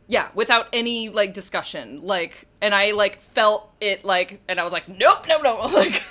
yeah 0.06 0.28
without 0.35 0.68
any 0.73 1.08
like 1.08 1.35
discussion. 1.35 2.02
Like 2.02 2.46
and 2.61 2.75
i 2.75 2.92
like 2.92 3.20
felt 3.20 3.70
it 3.80 4.04
like 4.04 4.40
and 4.49 4.58
i 4.58 4.64
was 4.64 4.73
like 4.73 4.88
nope 4.88 5.26
no 5.28 5.40
no 5.40 5.56
like 5.75 6.02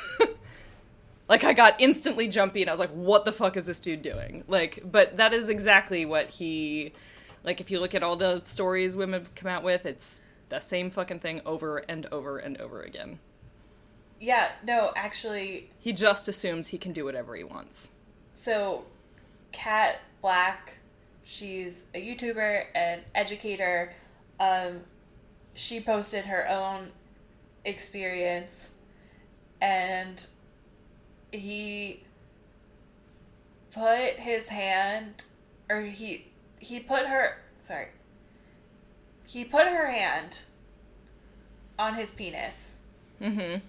like 1.28 1.44
i 1.44 1.54
got 1.54 1.76
instantly 1.80 2.28
jumpy 2.28 2.62
and 2.62 2.70
i 2.70 2.74
was 2.74 2.80
like 2.80 2.92
what 2.92 3.26
the 3.26 3.32
fuck 3.32 3.58
is 3.58 3.66
this 3.66 3.80
dude 3.80 4.02
doing? 4.02 4.44
Like 4.48 4.84
but 4.90 5.18
that 5.18 5.34
is 5.34 5.50
exactly 5.50 6.06
what 6.06 6.28
he 6.30 6.94
like 7.44 7.62
if 7.62 7.72
you 7.72 7.80
look 7.80 7.96
at 7.96 8.04
all 8.04 8.16
the 8.16 8.40
stories 8.40 8.96
women 8.96 9.28
come 9.36 9.50
out 9.50 9.64
with 9.64 9.86
it's 9.86 10.22
the 10.50 10.60
same 10.60 10.92
fucking 10.92 11.20
thing 11.20 11.42
over 11.46 11.78
and 11.78 12.06
over 12.12 12.38
and 12.38 12.58
over 12.58 12.82
again 12.82 13.20
yeah, 14.20 14.52
no, 14.64 14.92
actually. 14.96 15.70
He 15.80 15.94
just 15.94 16.28
assumes 16.28 16.68
he 16.68 16.78
can 16.78 16.94
do 16.94 17.06
whatever 17.06 17.36
he 17.36 17.44
wants. 17.44 17.90
So, 18.34 18.86
Kat 19.52 20.02
Blaque, 20.24 20.74
she's 21.24 21.84
a 21.94 22.02
YouTuber 22.02 22.66
and 22.74 23.02
educator. 23.14 23.94
Um, 24.40 24.82
she 25.54 25.80
posted 25.80 26.26
her 26.26 26.48
own 26.50 26.92
experience 27.64 28.72
and 29.62 30.28
he 31.32 32.04
put 33.74 34.14
his 34.18 34.46
hand 34.46 35.24
or 35.70 35.82
he 35.82 36.28
he 36.60 36.80
put 36.80 37.08
her 37.08 37.38
sorry 37.60 37.88
he 39.26 39.44
put 39.44 39.68
her 39.68 39.90
hand 39.90 40.42
on 41.80 41.96
his 41.96 42.12
penis 42.12 42.74
Mm-hmm. 43.22 43.60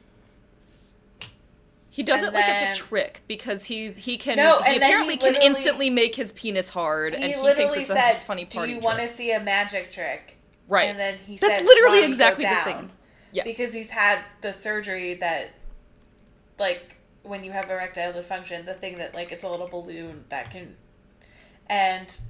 He 1.97 2.03
does 2.03 2.23
And 2.23 2.35
it 2.35 2.35
like 2.35 2.45
it's 2.47 2.79
a 2.79 2.83
trick 2.83 3.23
because 3.27 3.65
he 3.65 3.91
he 3.93 4.19
can 4.19 4.37
No, 4.37 4.59
he 4.59 4.65
then 4.65 4.73
he 4.73 4.77
apparently 4.77 5.17
can 5.17 5.35
instantly 5.41 5.89
make 5.89 6.15
his 6.15 6.31
penis 6.33 6.69
hard 6.69 7.15
and 7.15 7.25
he 7.25 7.31
he 7.31 7.35
thinks 7.37 7.43
literally 7.57 7.79
it's 7.81 7.89
said 7.89 8.19
a 8.19 8.21
funny 8.21 8.45
do 8.45 8.67
you 8.67 8.81
want 8.81 9.01
to 9.01 9.09
see 9.09 9.33
a 9.33 9.41
magic 9.41 9.91
trick 9.91 10.37
Right. 10.69 10.91
and 10.91 10.99
then 10.99 11.17
he 11.27 11.39
said, 11.39 11.49
That's 11.49 11.59
said 11.61 11.67
literally 11.67 12.05
exactly 12.05 12.45
the 12.45 12.55
thing. 12.65 12.91
Yeah. 13.33 13.45
because 13.45 13.73
he's 13.73 13.89
had 13.89 14.23
the 14.43 14.53
surgery 14.53 15.15
that 15.15 15.55
like 16.59 16.97
when 17.23 17.43
you 17.45 17.53
have 17.53 17.71
erectile 17.71 18.13
dysfunction 18.13 18.67
the 18.67 18.75
thing 18.75 18.99
that 18.99 19.15
like 19.15 19.33
it's 19.33 19.43
a 19.43 19.49
little 19.49 19.69
balloon 19.69 20.27
that 20.29 20.51
can 20.51 20.77
and 21.67 22.21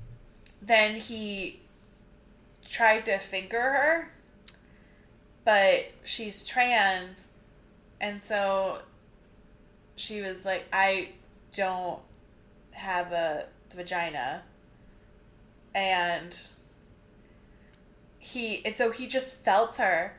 then 0.62 0.94
he 0.94 1.58
tried 2.70 3.04
to 3.06 3.18
finger 3.18 3.60
her 3.60 4.12
but 5.44 5.86
she's 6.04 6.44
trans 6.44 7.26
and 8.00 8.22
so 8.22 8.82
she 9.96 10.20
was 10.20 10.44
like 10.44 10.64
i 10.72 11.08
don't 11.54 12.00
have 12.72 13.10
a 13.12 13.46
vagina. 13.74 14.42
And 15.74 16.38
he 18.18 18.64
and 18.64 18.74
so 18.74 18.90
he 18.90 19.06
just 19.06 19.44
felt 19.44 19.76
her 19.76 20.16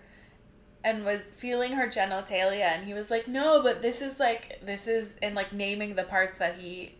and 0.84 1.03
was 1.05 1.22
feeling 1.22 1.74
her 1.74 1.88
genitalia. 1.88 2.62
And 2.62 2.86
he 2.86 2.93
was 2.93 3.10
like 3.12 3.27
no 3.27 3.62
but 3.62 3.81
this 3.81 4.01
is 4.01 4.19
like 4.19 4.60
this 4.65 4.88
is 4.88 5.17
and 5.22 5.36
like 5.36 5.51
naming 5.53 5.96
the 5.96 6.03
parts 6.03 6.38
that 6.39 6.55
he 6.57 6.96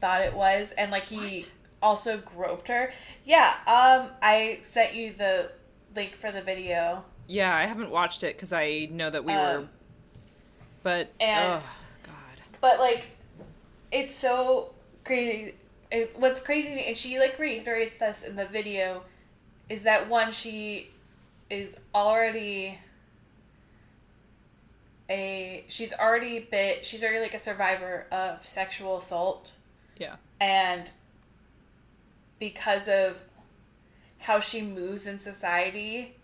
thought 0.00 0.22
it 0.22 0.34
was. 0.34 0.72
And 0.72 0.90
like 0.90 1.06
he 1.06 1.16
What? 1.38 1.50
also 1.82 2.18
groped 2.18 2.68
her. 2.68 2.92
Yeah 3.24 3.54
um 3.66 4.10
i 4.22 4.58
sent 4.62 4.94
you 4.94 5.12
the 5.12 5.50
link 5.94 6.14
for 6.14 6.30
the 6.30 6.42
video. 6.42 7.04
Yeah, 7.26 7.54
I 7.54 7.66
haven't 7.66 7.90
watched 7.90 8.22
it 8.22 8.36
because 8.36 8.52
I 8.54 8.88
know 8.90 9.10
that 9.10 9.22
we 9.24 9.32
were, 9.34 9.58
Um, 9.58 9.68
but 10.82 11.10
and- 11.20 11.60
god, 11.62 11.70
but 12.60 12.78
like 12.78 13.06
it's 13.90 14.14
so 14.14 14.72
crazy. 15.04 15.54
It, 15.90 16.14
what's 16.18 16.40
crazy 16.40 16.68
to 16.68 16.74
me 16.74 16.84
and 16.86 16.98
she 16.98 17.18
like 17.18 17.38
reiterates 17.38 17.96
this 17.96 18.22
in 18.22 18.36
the 18.36 18.44
video 18.44 19.04
is 19.68 19.82
that 19.84 20.08
one 20.08 20.32
she 20.32 20.90
is 21.48 21.76
already 21.94 22.78
a 25.10 25.64
she's 25.68 25.94
already 25.94 26.40
bit 26.40 26.84
she's 26.84 27.02
already 27.02 27.20
like 27.20 27.32
a 27.32 27.38
survivor 27.38 28.06
of 28.12 28.46
sexual 28.46 28.98
assault. 28.98 29.52
Yeah, 29.96 30.16
and 30.40 30.92
because 32.38 32.86
of 32.88 33.22
how 34.18 34.40
she 34.40 34.62
moves 34.62 35.06
in 35.06 35.18
society 35.18 36.14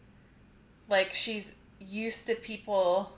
like 0.89 1.13
she's 1.13 1.57
used 1.81 2.27
to 2.27 2.35
people 2.35 3.13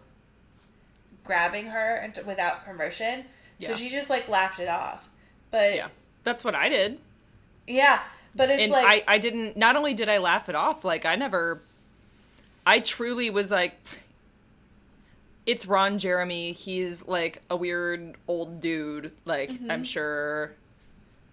grabbing 1.26 1.66
her 1.66 1.94
and 1.96 2.18
without 2.26 2.64
permission 2.64 3.24
so 3.60 3.68
Yeah. 3.70 3.74
she 3.76 3.88
just 3.88 4.08
like 4.10 4.28
laughed 4.28 4.60
it 4.60 4.68
off 4.68 5.08
but 5.50 5.74
yeah. 5.74 5.88
That's 6.24 6.42
what 6.44 6.54
I 6.54 6.68
did, 6.68 6.98
yeah 7.66 8.00
but 8.34 8.50
it's 8.50 8.64
and 8.64 8.72
like 8.72 8.86
I 9.08 9.14
I 9.14 9.18
didn't. 9.18 9.56
Not 9.56 9.76
only 9.76 9.94
did 9.94 10.08
I 10.10 10.18
laugh 10.18 10.48
it 10.50 10.54
off, 10.54 10.84
like 10.84 11.06
I 11.06 11.14
never. 11.16 11.62
I 12.66 12.80
truly 12.80 13.30
was 13.30 13.50
like. 13.50 13.74
It's 15.46 15.64
Ron 15.64 15.96
Jeremy. 15.98 16.52
He's 16.52 17.06
like 17.06 17.40
a 17.48 17.56
weird 17.56 18.16
old 18.28 18.60
dude. 18.60 19.12
Like 19.24 19.50
Mm-hmm. 19.52 19.70
I'm 19.70 19.84
sure 19.84 20.52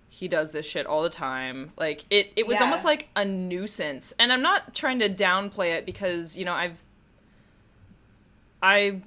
he 0.10 0.28
does 0.30 0.52
this 0.52 0.66
shit 0.68 0.86
all 0.86 1.02
the 1.04 1.10
time. 1.10 1.72
Like 1.76 2.06
it 2.10 2.32
it 2.38 2.48
was 2.48 2.60
Yeah. 2.60 2.66
almost 2.66 2.86
like 2.86 3.10
a 3.18 3.26
nuisance. 3.26 4.14
And 4.20 4.32
I'm 4.32 4.42
not 4.44 4.74
trying 4.74 5.00
to 5.00 5.10
downplay 5.10 5.74
it 5.76 5.86
because, 5.86 6.38
you 6.38 6.46
know, 6.46 6.54
I've 6.54 6.78
I 8.62 9.02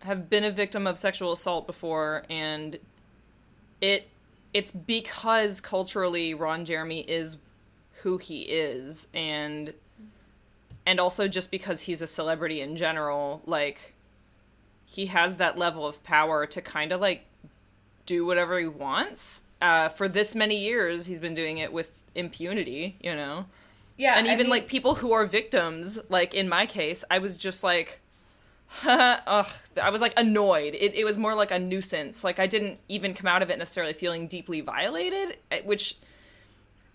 have 0.00 0.28
been 0.30 0.44
a 0.44 0.50
victim 0.50 0.86
of 0.86 0.98
sexual 0.98 1.32
assault 1.32 1.66
before 1.66 2.24
and 2.28 2.78
it 3.80 4.08
it's 4.52 4.70
because 4.70 5.60
culturally 5.60 6.32
Ron 6.32 6.64
Jeremy 6.64 7.00
is 7.00 7.36
who 8.02 8.18
he 8.18 8.42
is 8.42 9.08
and 9.12 9.74
and 10.86 11.00
also 11.00 11.26
just 11.26 11.50
because 11.50 11.82
he's 11.82 12.00
a 12.00 12.06
celebrity 12.06 12.60
in 12.60 12.76
general, 12.76 13.42
like 13.44 13.94
he 14.84 15.06
has 15.06 15.36
that 15.38 15.58
level 15.58 15.86
of 15.86 16.02
power 16.04 16.46
to 16.46 16.62
kind 16.62 16.92
of 16.92 17.00
like 17.00 17.26
do 18.06 18.24
whatever 18.24 18.58
he 18.58 18.68
wants. 18.68 19.42
Uh, 19.60 19.88
for 19.88 20.08
this 20.08 20.34
many 20.34 20.56
years, 20.56 21.06
he's 21.06 21.18
been 21.18 21.34
doing 21.34 21.58
it 21.58 21.72
with 21.72 21.90
impunity, 22.14 22.96
you 23.00 23.14
know. 23.14 23.46
yeah 23.96 24.16
and 24.16 24.28
I 24.28 24.32
even 24.32 24.44
mean, 24.44 24.50
like 24.50 24.68
people 24.68 24.94
who 24.96 25.12
are 25.12 25.26
victims, 25.26 25.98
like 26.08 26.32
in 26.32 26.48
my 26.48 26.66
case, 26.66 27.04
I 27.10 27.18
was 27.18 27.36
just 27.36 27.64
like, 27.64 28.00
ugh, 28.86 29.46
I 29.80 29.90
was 29.90 30.00
like 30.00 30.12
annoyed. 30.16 30.74
It, 30.74 30.94
it 30.94 31.04
was 31.04 31.18
more 31.18 31.34
like 31.34 31.50
a 31.50 31.58
nuisance. 31.58 32.24
Like 32.24 32.38
I 32.38 32.46
didn't 32.46 32.78
even 32.88 33.14
come 33.14 33.26
out 33.26 33.42
of 33.42 33.50
it 33.50 33.58
necessarily 33.58 33.92
feeling 33.92 34.26
deeply 34.26 34.60
violated, 34.60 35.38
eh, 35.50 35.60
which 35.64 35.96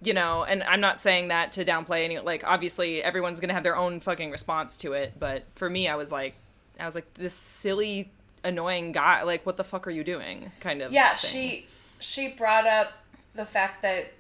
you 0.03 0.13
know, 0.13 0.43
and 0.43 0.63
I'm 0.63 0.81
not 0.81 0.99
saying 0.99 1.27
that 1.27 1.51
to 1.53 1.65
downplay 1.65 2.03
any 2.03 2.19
like 2.19 2.43
obviously 2.45 3.03
everyone's 3.03 3.39
going 3.39 3.49
to 3.49 3.53
have 3.53 3.63
their 3.63 3.77
own 3.77 3.99
fucking 3.99 4.31
response 4.31 4.77
to 4.77 4.93
it, 4.93 5.13
but 5.19 5.43
for 5.55 5.69
me 5.69 5.87
I 5.87 5.95
was 5.95 6.11
like 6.11 6.35
I 6.79 6.85
was 6.85 6.95
like 6.95 7.13
this 7.15 7.33
silly 7.33 8.09
annoying 8.43 8.91
guy 8.91 9.21
like 9.21 9.45
what 9.45 9.55
the 9.55 9.63
fuck 9.63 9.85
are 9.85 9.91
you 9.91 10.03
doing 10.03 10.51
kind 10.61 10.81
of 10.81 10.91
yeah 10.91 11.15
thing. 11.15 11.29
she 11.29 11.65
she 11.99 12.27
brought 12.27 12.65
up 12.65 12.91
the 13.35 13.45
fact 13.45 13.83
that 13.83 14.13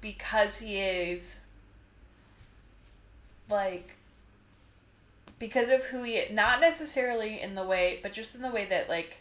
because 0.00 0.56
he 0.56 0.78
is 0.78 1.36
like 3.50 3.96
because 5.42 5.68
of 5.70 5.82
who 5.86 6.04
he 6.04 6.22
not 6.30 6.60
necessarily 6.60 7.40
in 7.40 7.56
the 7.56 7.64
way 7.64 7.98
but 8.00 8.12
just 8.12 8.36
in 8.36 8.42
the 8.42 8.48
way 8.48 8.64
that 8.64 8.88
like 8.88 9.18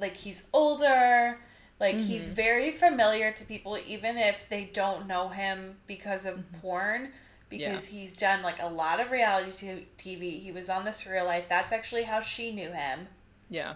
like 0.00 0.16
he's 0.16 0.42
older 0.52 1.38
like 1.78 1.94
he's 1.94 2.24
mm-hmm. 2.24 2.34
very 2.34 2.72
familiar 2.72 3.30
to 3.30 3.44
people 3.44 3.78
even 3.86 4.18
if 4.18 4.48
they 4.48 4.64
don't 4.64 5.06
know 5.06 5.28
him 5.28 5.76
because 5.86 6.24
of 6.24 6.34
mm-hmm. 6.34 6.58
porn 6.58 7.08
because 7.48 7.86
he's 7.86 8.14
done 8.14 8.42
like 8.42 8.60
a 8.60 8.66
lot 8.66 8.98
of 9.00 9.10
reality 9.12 9.50
t- 9.50 9.86
TV 9.96 10.42
he 10.42 10.52
was 10.52 10.68
on 10.68 10.84
the 10.84 10.90
surreal 10.90 11.24
life. 11.24 11.48
That's 11.48 11.72
actually 11.72 12.02
how 12.02 12.20
she 12.20 12.52
knew 12.52 12.72
him. 12.72 13.08
Yeah. 13.48 13.74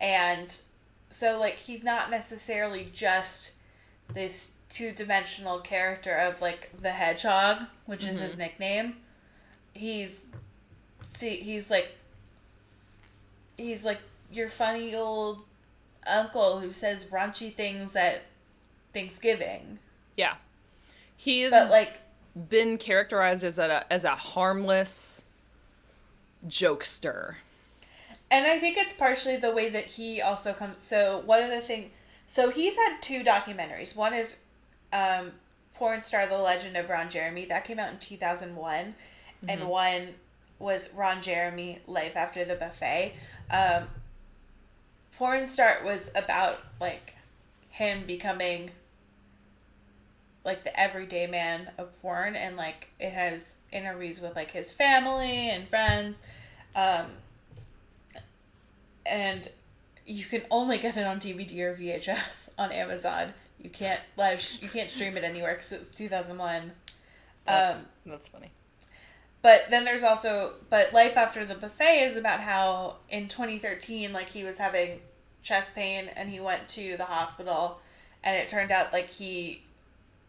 And 0.00 0.58
so 1.10 1.38
like 1.38 1.58
he's 1.58 1.84
not 1.84 2.10
necessarily 2.10 2.88
just 2.92 3.50
this 4.14 4.52
two-dimensional 4.70 5.58
character 5.58 6.14
of 6.14 6.40
like 6.40 6.70
the 6.80 6.92
hedgehog 6.92 7.64
which 7.86 8.04
is 8.04 8.20
his 8.20 8.32
mm-hmm. 8.32 8.40
nickname 8.42 8.96
he's 9.74 10.26
see 11.02 11.36
he's 11.36 11.70
like 11.70 11.96
he's 13.56 13.84
like 13.84 14.00
your 14.32 14.48
funny 14.48 14.94
old 14.94 15.42
uncle 16.06 16.60
who 16.60 16.72
says 16.72 17.04
raunchy 17.06 17.54
things 17.54 17.94
at 17.96 18.22
Thanksgiving. 18.92 19.78
Yeah. 20.16 20.34
He's 21.16 21.50
but 21.50 21.70
like 21.70 22.00
been 22.48 22.78
characterized 22.78 23.44
as 23.44 23.58
a 23.58 23.90
as 23.92 24.04
a 24.04 24.14
harmless 24.14 25.24
jokester. 26.46 27.34
And 28.30 28.46
I 28.46 28.58
think 28.58 28.78
it's 28.78 28.94
partially 28.94 29.36
the 29.36 29.50
way 29.50 29.68
that 29.68 29.86
he 29.86 30.22
also 30.22 30.52
comes 30.52 30.76
so 30.80 31.22
one 31.26 31.42
of 31.42 31.50
the 31.50 31.60
things 31.60 31.90
so 32.26 32.50
he's 32.50 32.76
had 32.76 33.00
two 33.00 33.22
documentaries. 33.22 33.94
One 33.96 34.14
is 34.14 34.36
um 34.92 35.32
Porn 35.74 36.00
Star 36.00 36.26
The 36.26 36.38
Legend 36.38 36.76
of 36.76 36.88
Ron 36.88 37.10
Jeremy 37.10 37.46
that 37.46 37.64
came 37.64 37.78
out 37.78 37.90
in 37.90 37.98
2001 37.98 38.94
mm-hmm. 39.42 39.50
and 39.50 39.68
one 39.68 40.08
was 40.58 40.90
Ron 40.94 41.22
Jeremy, 41.22 41.80
Life 41.86 42.16
After 42.16 42.44
the 42.44 42.54
Buffet. 42.54 43.14
Um, 43.50 43.84
Porn 45.16 45.46
Star 45.46 45.80
was 45.84 46.10
about 46.14 46.60
like 46.80 47.14
him 47.70 48.04
becoming 48.06 48.70
like 50.44 50.64
the 50.64 50.78
everyday 50.78 51.26
man 51.26 51.70
of 51.76 52.00
porn, 52.00 52.36
and 52.36 52.56
like 52.56 52.88
it 52.98 53.10
has 53.10 53.54
interviews 53.72 54.20
with 54.20 54.36
like 54.36 54.50
his 54.50 54.72
family 54.72 55.50
and 55.50 55.68
friends. 55.68 56.18
Um, 56.74 57.06
and 59.04 59.48
you 60.06 60.24
can 60.24 60.42
only 60.50 60.78
get 60.78 60.96
it 60.96 61.04
on 61.04 61.18
DVD 61.18 61.58
or 61.60 61.74
VHS 61.74 62.50
on 62.58 62.72
Amazon. 62.72 63.32
You 63.62 63.70
can't 63.70 64.00
live, 64.16 64.46
you 64.60 64.68
can't 64.68 64.88
stream 64.88 65.16
it 65.16 65.24
anywhere 65.24 65.54
because 65.54 65.72
it's 65.72 65.94
two 65.94 66.08
thousand 66.08 66.38
one. 66.38 66.72
That's, 67.46 67.82
um, 67.82 67.88
that's 68.06 68.28
funny 68.28 68.50
but 69.42 69.70
then 69.70 69.84
there's 69.84 70.02
also, 70.02 70.54
but 70.68 70.92
Life 70.92 71.16
After 71.16 71.44
the 71.44 71.54
Buffet 71.54 72.04
is 72.04 72.16
about 72.16 72.40
how 72.40 72.96
in 73.08 73.28
2013, 73.28 74.12
like 74.12 74.28
he 74.28 74.44
was 74.44 74.58
having 74.58 75.00
chest 75.42 75.74
pain 75.74 76.10
and 76.14 76.28
he 76.28 76.40
went 76.40 76.68
to 76.68 76.96
the 76.96 77.06
hospital, 77.06 77.80
and 78.22 78.36
it 78.36 78.48
turned 78.48 78.70
out 78.70 78.92
like 78.92 79.08
he 79.08 79.62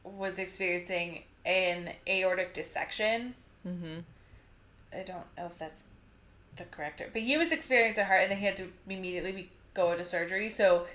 was 0.03 0.39
experiencing 0.39 1.23
an 1.45 1.91
aortic 2.07 2.53
dissection. 2.53 3.35
Mm-hmm. 3.67 3.99
I 4.93 5.03
don't 5.03 5.25
know 5.37 5.45
if 5.45 5.57
that's 5.57 5.85
the 6.55 6.63
corrector, 6.65 7.09
but 7.11 7.21
he 7.21 7.37
was 7.37 7.51
experiencing 7.51 8.03
a 8.03 8.07
heart, 8.07 8.23
and 8.23 8.31
then 8.31 8.37
he 8.39 8.45
had 8.45 8.57
to 8.57 8.67
immediately 8.87 9.31
be, 9.31 9.49
go 9.73 9.91
into 9.91 10.03
surgery. 10.03 10.49
So, 10.49 10.85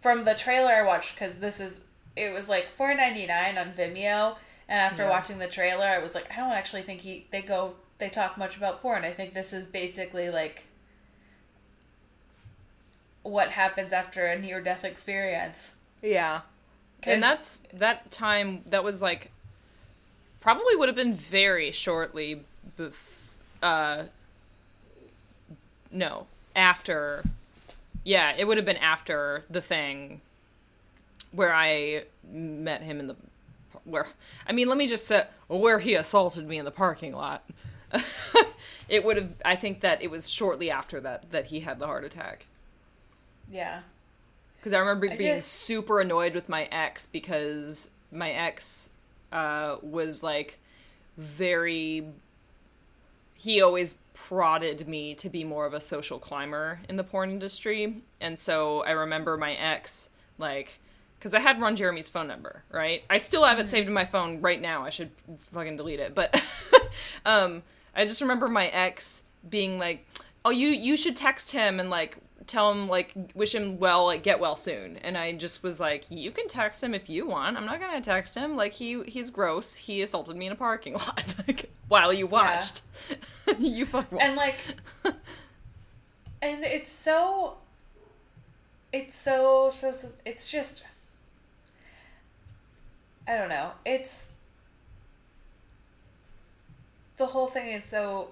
from 0.00 0.24
the 0.24 0.34
trailer 0.34 0.72
I 0.72 0.82
watched, 0.82 1.14
because 1.14 1.36
this 1.36 1.60
is 1.60 1.82
it 2.16 2.32
was 2.32 2.48
like 2.48 2.70
four 2.70 2.94
ninety 2.94 3.26
nine 3.26 3.58
on 3.58 3.72
Vimeo, 3.72 4.36
and 4.68 4.78
after 4.80 5.04
Yeah. 5.04 5.10
watching 5.10 5.38
the 5.38 5.46
trailer, 5.48 5.86
I 5.86 5.98
was 5.98 6.14
like, 6.14 6.30
I 6.32 6.36
don't 6.36 6.52
actually 6.52 6.82
think 6.82 7.00
he 7.02 7.26
they 7.30 7.42
go 7.42 7.74
they 7.98 8.08
talk 8.08 8.36
much 8.36 8.56
about 8.56 8.82
porn. 8.82 9.04
I 9.04 9.12
think 9.12 9.32
this 9.34 9.52
is 9.52 9.66
basically 9.66 10.30
like 10.30 10.64
what 13.22 13.50
happens 13.50 13.92
after 13.92 14.26
a 14.26 14.38
near 14.38 14.60
death 14.60 14.84
experience. 14.84 15.72
Yeah. 16.02 16.42
And 17.02 17.22
that's 17.22 17.62
that 17.72 18.10
time 18.10 18.62
that 18.66 18.82
was 18.82 19.00
like 19.02 19.30
probably 20.40 20.74
would 20.76 20.88
have 20.88 20.96
been 20.96 21.14
very 21.14 21.70
shortly 21.72 22.42
bef- 22.78 22.92
uh 23.62 24.04
no, 25.90 26.26
after 26.54 27.24
yeah, 28.04 28.34
it 28.36 28.46
would 28.46 28.56
have 28.56 28.66
been 28.66 28.76
after 28.76 29.44
the 29.50 29.60
thing 29.60 30.20
where 31.32 31.52
I 31.54 32.04
met 32.30 32.82
him 32.82 33.00
in 33.00 33.06
the 33.08 33.16
where 33.86 34.06
I 34.46 34.52
mean, 34.52 34.68
let 34.68 34.76
me 34.76 34.86
just 34.86 35.06
say 35.06 35.24
where 35.48 35.78
he 35.78 35.94
assaulted 35.94 36.46
me 36.46 36.58
in 36.58 36.64
the 36.64 36.70
parking 36.70 37.12
lot. 37.14 37.48
it 38.88 39.04
would 39.04 39.16
have 39.16 39.30
I 39.44 39.56
think 39.56 39.80
that 39.80 40.02
it 40.02 40.10
was 40.10 40.28
shortly 40.28 40.70
after 40.70 41.00
that 41.00 41.30
that 41.30 41.46
he 41.46 41.60
had 41.60 41.78
the 41.78 41.86
heart 41.86 42.04
attack. 42.04 42.46
yeah. 43.50 43.80
Because 44.58 44.72
I 44.72 44.78
remember 44.80 45.08
I 45.08 45.16
being 45.16 45.36
just- 45.36 45.52
super 45.52 46.00
annoyed 46.00 46.34
with 46.34 46.48
my 46.48 46.64
ex 46.64 47.06
because 47.06 47.90
my 48.10 48.32
ex 48.32 48.90
uh, 49.32 49.76
was 49.80 50.22
like 50.24 50.58
very. 51.16 52.06
He 53.38 53.60
always 53.60 53.98
prodded 54.14 54.88
me 54.88 55.14
to 55.14 55.28
be 55.28 55.44
more 55.44 55.66
of 55.66 55.74
a 55.74 55.80
social 55.80 56.18
climber 56.18 56.80
in 56.88 56.96
the 56.96 57.04
porn 57.04 57.30
industry. 57.30 58.02
And 58.20 58.38
so 58.38 58.82
I 58.82 58.90
remember 58.92 59.36
my 59.36 59.52
ex, 59.52 60.08
like, 60.38 60.80
because 61.26 61.34
I 61.34 61.40
had 61.40 61.60
Ron 61.60 61.74
Jeremy's 61.74 62.08
phone 62.08 62.28
number, 62.28 62.62
right? 62.70 63.02
I 63.10 63.18
still 63.18 63.42
have 63.42 63.58
it 63.58 63.68
saved 63.68 63.88
in 63.88 63.92
my 63.92 64.04
phone 64.04 64.40
right 64.40 64.60
now. 64.60 64.84
I 64.84 64.90
should 64.90 65.10
fucking 65.52 65.76
delete 65.76 65.98
it. 65.98 66.14
But 66.14 66.40
um, 67.26 67.64
I 67.96 68.04
just 68.04 68.20
remember 68.20 68.46
my 68.46 68.68
ex 68.68 69.24
being 69.50 69.80
like, 69.80 70.06
"Oh, 70.44 70.50
you 70.50 70.68
you 70.68 70.96
should 70.96 71.16
text 71.16 71.50
him 71.50 71.80
and 71.80 71.90
like 71.90 72.18
tell 72.46 72.70
him 72.70 72.86
like 72.86 73.12
wish 73.34 73.56
him 73.56 73.80
well, 73.80 74.04
like 74.04 74.22
get 74.22 74.38
well 74.38 74.54
soon." 74.54 74.98
And 74.98 75.18
I 75.18 75.32
just 75.32 75.64
was 75.64 75.80
like, 75.80 76.08
"You 76.12 76.30
can 76.30 76.46
text 76.46 76.80
him 76.80 76.94
if 76.94 77.10
you 77.10 77.26
want. 77.26 77.56
I'm 77.56 77.66
not 77.66 77.80
gonna 77.80 78.00
text 78.00 78.36
him. 78.36 78.54
Like 78.56 78.74
he 78.74 79.02
he's 79.02 79.30
gross. 79.30 79.74
He 79.74 80.02
assaulted 80.02 80.36
me 80.36 80.46
in 80.46 80.52
a 80.52 80.56
parking 80.56 80.94
lot 80.94 81.24
like, 81.48 81.72
while 81.88 82.12
you 82.12 82.28
watched. 82.28 82.82
you 83.58 83.84
fuck 83.84 84.06
and 84.20 84.36
like 84.36 84.60
and 86.40 86.62
it's 86.62 86.92
so 86.92 87.56
it's 88.92 89.18
so, 89.18 89.70
so 89.72 89.90
so 89.90 90.08
it's 90.24 90.48
just 90.48 90.84
i 93.26 93.36
don't 93.36 93.48
know. 93.48 93.72
It's 93.84 94.26
the 97.16 97.26
whole 97.26 97.46
thing 97.46 97.68
is 97.68 97.84
so 97.84 98.28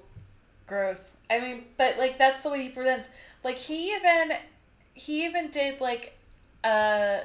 gross. 0.67 1.13
I 1.31 1.41
mean 1.41 1.65
but 1.77 1.99
like 1.99 2.19
that's 2.19 2.43
the 2.43 2.51
way 2.51 2.63
he 2.63 2.69
presents. 2.69 3.09
Like 3.43 3.59
he 3.59 3.95
even 3.95 4.33
he 4.95 5.25
even 5.25 5.51
did 5.51 5.81
like 5.81 6.17
a 6.65 7.23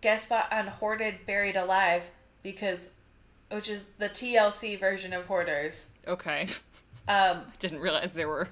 guest 0.00 0.26
spot 0.26 0.52
on 0.52 0.66
hoarding 0.68 1.18
buried 1.26 1.56
alive 1.56 2.10
because 2.42 2.88
which 3.50 3.68
is 3.68 3.86
the 3.98 4.08
tlc 4.08 4.78
version 4.78 5.12
of 5.12 5.26
hoarders. 5.26 5.88
Okay. 6.06 6.48
um 7.08 7.42
Didn't 7.58 7.80
realize 7.80 8.12
there 8.12 8.28
were 8.28 8.48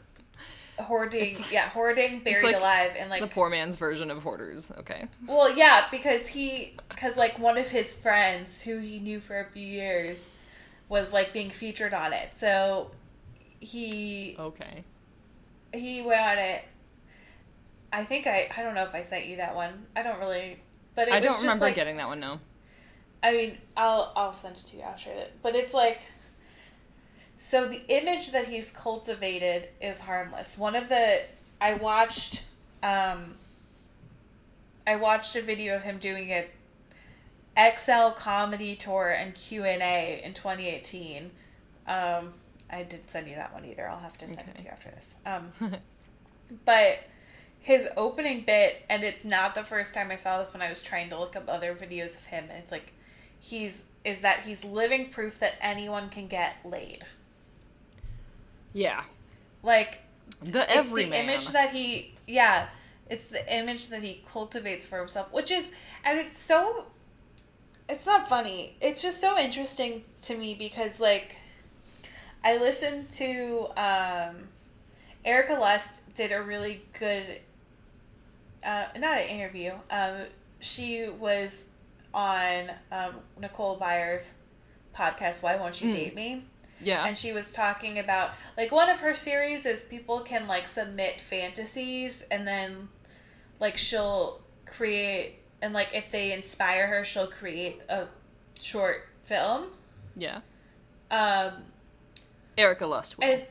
hoarding 0.80 1.34
yeah 1.50 1.68
hoarding 1.70 2.20
buried 2.20 2.42
like 2.44 2.56
alive 2.56 2.92
and 2.98 3.08
like 3.08 3.20
the 3.20 3.26
poor 3.26 3.48
man's 3.48 3.76
version 3.76 4.10
of 4.10 4.18
hoarders. 4.22 4.70
Okay. 4.78 5.06
well 5.26 5.50
yeah 5.56 5.86
because 5.90 6.26
he 6.28 6.74
because 6.90 7.16
like 7.16 7.38
one 7.38 7.56
of 7.56 7.66
his 7.68 7.96
friends 7.96 8.60
who 8.62 8.78
he 8.78 8.98
knew 8.98 9.20
for 9.20 9.40
a 9.40 9.44
few 9.46 9.66
years 9.66 10.22
was 10.88 11.12
like 11.12 11.32
being 11.32 11.50
featured 11.50 11.94
on 11.94 12.12
it 12.12 12.30
so 12.36 12.90
he 13.60 14.36
Okay. 14.38 14.84
he 15.72 16.02
went 16.02 16.20
on 16.20 16.38
it 16.38 16.62
i 17.92 18.04
think 18.04 18.26
i 18.26 18.48
i 18.56 18.62
don't 18.62 18.74
know 18.74 18.84
if 18.84 18.94
i 18.94 19.02
sent 19.02 19.26
you 19.26 19.36
that 19.36 19.54
one 19.54 19.86
i 19.96 20.02
don't 20.02 20.18
really 20.18 20.58
but 20.94 21.08
it 21.08 21.14
I 21.14 21.20
don't 21.20 21.40
remember 21.40 21.66
like- 21.66 21.74
getting 21.74 21.96
that 21.98 22.08
one. 22.08 22.20
No. 22.20 22.40
I 23.22 23.32
mean, 23.32 23.58
I'll 23.76 24.12
I'll 24.16 24.32
send 24.34 24.56
it 24.56 24.64
to 24.66 24.76
you. 24.78 24.82
I'll 24.82 24.96
share 24.96 25.14
it. 25.16 25.32
But 25.42 25.54
it's 25.54 25.74
like, 25.74 26.00
so 27.38 27.68
the 27.68 27.82
image 27.88 28.32
that 28.32 28.46
he's 28.46 28.70
cultivated 28.70 29.68
is 29.80 30.00
harmless. 30.00 30.58
One 30.58 30.74
of 30.74 30.88
the 30.88 31.20
I 31.60 31.74
watched, 31.74 32.44
um, 32.82 33.34
I 34.86 34.96
watched 34.96 35.36
a 35.36 35.42
video 35.42 35.76
of 35.76 35.82
him 35.82 35.98
doing 35.98 36.30
a 36.30 36.46
XL 37.58 38.10
comedy 38.16 38.76
tour 38.76 39.10
and 39.10 39.34
Q 39.34 39.64
and 39.64 39.82
A 39.82 40.20
in 40.24 40.34
2018. 40.34 41.30
Um, 41.86 42.34
I 42.68 42.82
didn't 42.82 43.08
send 43.08 43.28
you 43.28 43.36
that 43.36 43.54
one 43.54 43.64
either. 43.64 43.88
I'll 43.88 44.00
have 44.00 44.18
to 44.18 44.28
send 44.28 44.48
it 44.48 44.56
to 44.56 44.62
you 44.64 44.68
after 44.68 44.90
this. 44.90 45.14
Um, 45.24 45.52
but 46.64 46.98
his 47.60 47.88
opening 47.96 48.44
bit, 48.44 48.84
and 48.90 49.02
it's 49.02 49.24
not 49.24 49.54
the 49.54 49.64
first 49.64 49.94
time 49.94 50.10
I 50.10 50.16
saw 50.16 50.38
this 50.38 50.52
when 50.52 50.62
I 50.62 50.68
was 50.68 50.80
trying 50.80 51.10
to 51.10 51.18
look 51.18 51.36
up 51.36 51.44
other 51.48 51.74
videos 51.74 52.16
of 52.16 52.26
him, 52.26 52.44
and 52.50 52.58
it's 52.58 52.72
like 52.72 52.92
he's 53.40 53.84
is 54.04 54.20
that 54.20 54.44
he's 54.44 54.64
living 54.64 55.10
proof 55.10 55.38
that 55.40 55.54
anyone 55.60 56.08
can 56.08 56.28
get 56.28 56.58
laid. 56.64 57.04
Yeah. 58.76 59.04
Like 59.62 60.00
The 60.42 60.62
it's 60.62 60.72
everyman. 60.76 61.10
the 61.12 61.18
image 61.34 61.48
that 61.50 61.70
he 61.70 62.14
yeah, 62.26 62.68
it's 63.08 63.28
the 63.28 63.42
image 63.54 63.88
that 63.88 64.02
he 64.02 64.22
cultivates 64.30 64.84
for 64.84 64.98
himself, 64.98 65.32
which 65.32 65.50
is 65.50 65.64
and 66.04 66.18
it's 66.18 66.38
so 66.38 66.86
it's 67.88 68.04
not 68.06 68.28
funny. 68.28 68.76
It's 68.80 69.00
just 69.00 69.20
so 69.20 69.38
interesting 69.38 70.04
to 70.22 70.36
me 70.36 70.54
because 70.54 71.00
like 71.00 71.36
I 72.44 72.58
listened 72.58 73.10
to 73.12 73.68
um 73.76 74.48
Erica 75.24 75.54
Lust 75.54 75.94
did 76.14 76.32
a 76.32 76.42
really 76.42 76.82
good 76.98 77.40
uh 78.64 78.86
not 78.98 79.18
an 79.18 79.28
interview. 79.28 79.72
Um 79.90 80.16
she 80.60 81.08
was 81.08 81.64
on 82.12 82.70
um 82.92 83.14
Nicole 83.40 83.76
Byer's 83.76 84.32
podcast 84.94 85.42
Why 85.42 85.56
Won't 85.56 85.80
You 85.80 85.88
Mm. 85.90 85.92
Date 85.92 86.14
Me? 86.14 86.44
Yeah. 86.80 87.04
and 87.06 87.16
she 87.16 87.32
was 87.32 87.52
talking 87.52 87.98
about 87.98 88.30
like 88.56 88.72
one 88.72 88.88
of 88.88 89.00
her 89.00 89.14
series 89.14 89.66
is 89.66 89.82
people 89.82 90.20
can 90.20 90.46
like 90.46 90.66
submit 90.66 91.20
fantasies 91.20 92.22
and 92.30 92.46
then 92.46 92.88
like 93.60 93.76
she'll 93.76 94.40
create 94.66 95.36
and 95.62 95.72
like 95.72 95.88
if 95.94 96.10
they 96.10 96.32
inspire 96.32 96.86
her 96.86 97.04
she'll 97.04 97.26
create 97.26 97.80
a 97.88 98.06
short 98.60 99.08
film 99.24 99.66
yeah. 100.16 100.40
um 101.10 101.52
Erica 102.58 102.86
Lust. 102.86 103.18
Will. 103.18 103.42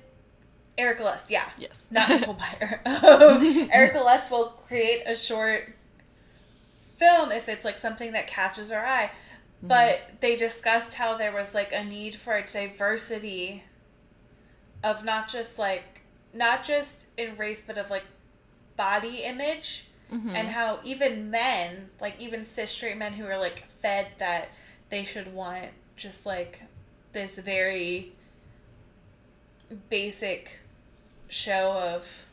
erica 0.77 1.03
lust 1.03 1.29
yeah 1.29 1.49
yes. 1.57 1.88
not 1.91 2.09
nicole 2.21 2.35
Byer. 2.35 2.85
um, 2.85 3.69
erica 3.71 3.99
lust 3.99 4.31
will 4.31 4.47
create 4.67 5.03
a 5.05 5.15
short 5.15 5.73
film 6.97 7.31
if 7.31 7.49
it's 7.49 7.65
like 7.65 7.77
something 7.77 8.13
that 8.13 8.27
catches 8.27 8.69
her 8.69 8.85
eye 8.85 9.11
but 9.63 10.12
they 10.22 10.36
discussed 10.36 10.96
how 10.96 11.15
there 11.18 11.32
was 11.32 11.54
like 11.54 11.72
a 11.74 11.84
need 11.84 12.15
for 12.15 12.36
a 12.36 12.46
diversity 12.46 13.63
of 14.84 15.04
not 15.04 15.28
just 15.28 15.58
like 15.58 16.02
not 16.34 16.63
just 16.63 17.06
in 17.18 17.36
race 17.38 17.62
but 17.65 17.78
of 17.78 17.89
like 17.89 18.04
body 18.78 19.24
image 19.24 19.86
Mhm. 20.12 20.36
and 20.36 20.50
how 20.50 20.80
even 20.84 21.32
men 21.32 21.89
like 22.00 22.20
even 22.22 22.46
cis 22.46 22.70
straight 22.70 22.96
men 22.98 23.13
who 23.13 23.26
are 23.26 23.38
like 23.39 23.63
fed 23.82 24.08
that 24.20 24.50
they 24.89 25.04
should 25.04 25.34
want 25.34 25.70
just 25.96 26.28
like 26.28 26.62
this 27.13 27.39
very 27.39 28.12
basic 29.89 30.60
show 31.28 31.72
of 31.72 32.26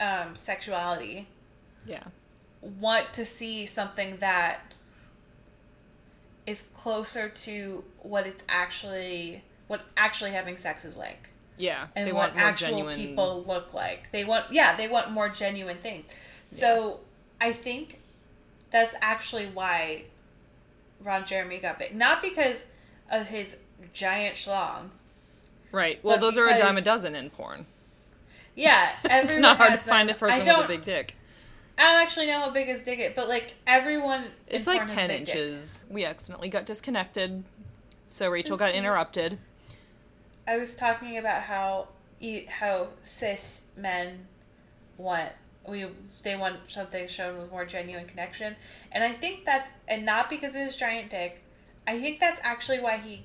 um 0.00 0.34
sexuality 0.36 1.26
yeah. 1.86 2.04
want 2.60 3.12
to 3.14 3.24
see 3.24 3.64
something 3.66 4.18
that 4.18 4.71
is 6.46 6.64
closer 6.74 7.28
to 7.28 7.84
what 8.00 8.26
it's 8.26 8.42
actually 8.48 9.42
what 9.68 9.82
actually 9.96 10.30
having 10.32 10.56
sex 10.56 10.84
is 10.84 10.96
like 10.96 11.30
Yeah. 11.56 11.86
and 11.94 12.06
they 12.08 12.12
what 12.12 12.30
want 12.30 12.36
more 12.36 12.44
actual 12.44 12.68
genuine. 12.68 12.96
people 12.96 13.44
look 13.46 13.72
like. 13.72 14.10
They 14.12 14.24
want 14.24 14.46
yeah, 14.52 14.76
they 14.76 14.88
want 14.88 15.10
more 15.10 15.28
genuine 15.28 15.78
things. 15.78 16.04
So 16.48 17.00
I 17.40 17.52
think 17.52 18.00
that's 18.70 18.94
actually 19.00 19.46
why 19.46 20.04
Ron 21.02 21.24
Jeremy 21.26 21.58
got 21.58 21.78
big. 21.78 21.94
Not 21.94 22.22
because 22.22 22.66
of 23.10 23.26
his 23.28 23.56
giant 23.92 24.36
schlong. 24.36 24.90
Right. 25.70 26.02
Well, 26.04 26.18
those 26.18 26.36
are 26.36 26.48
a 26.48 26.56
dime 26.58 26.76
a 26.76 26.82
dozen 26.82 27.14
in 27.14 27.30
porn. 27.30 27.66
Yeah, 28.54 28.92
it's 29.04 29.38
not 29.38 29.56
hard 29.56 29.72
to 29.72 29.78
find 29.78 30.10
a 30.10 30.14
person 30.14 30.40
with 30.40 30.64
a 30.64 30.68
big 30.68 30.84
dick. 30.84 31.16
I 31.82 31.90
don't 31.94 32.00
actually 32.00 32.28
know 32.28 32.38
how 32.38 32.50
big 32.50 32.68
is, 32.68 32.84
but 33.16 33.28
like 33.28 33.54
everyone, 33.66 34.26
It's 34.46 34.68
like 34.68 34.86
10 34.86 35.08
big 35.08 35.24
dick. 35.24 35.34
inches. 35.34 35.84
We 35.90 36.04
accidentally 36.04 36.48
got 36.48 36.64
disconnected. 36.64 37.42
So 38.08 38.30
Rachel 38.30 38.56
got 38.56 38.72
interrupted. 38.72 39.38
I 40.46 40.58
was 40.58 40.76
talking 40.76 41.18
about 41.18 41.42
how 41.42 41.88
you, 42.20 42.44
how 42.48 42.88
cis 43.02 43.62
men 43.76 44.26
want 44.96 45.30
we 45.66 45.86
they 46.22 46.36
want 46.36 46.58
something 46.68 47.08
shown 47.08 47.38
with 47.38 47.50
more 47.50 47.64
genuine 47.64 48.06
connection, 48.06 48.54
and 48.92 49.02
I 49.02 49.10
think 49.10 49.44
that's 49.44 49.68
and 49.88 50.04
not 50.06 50.30
because 50.30 50.54
of 50.54 50.62
his 50.62 50.76
giant 50.76 51.10
dick. 51.10 51.40
I 51.86 51.98
think 51.98 52.20
that's 52.20 52.40
actually 52.44 52.78
why 52.78 52.98
he 52.98 53.24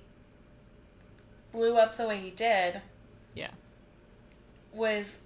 blew 1.52 1.78
up 1.78 1.96
the 1.96 2.08
way 2.08 2.18
he 2.18 2.32
did. 2.32 2.82
Yeah. 3.36 3.52
Was 4.74 5.20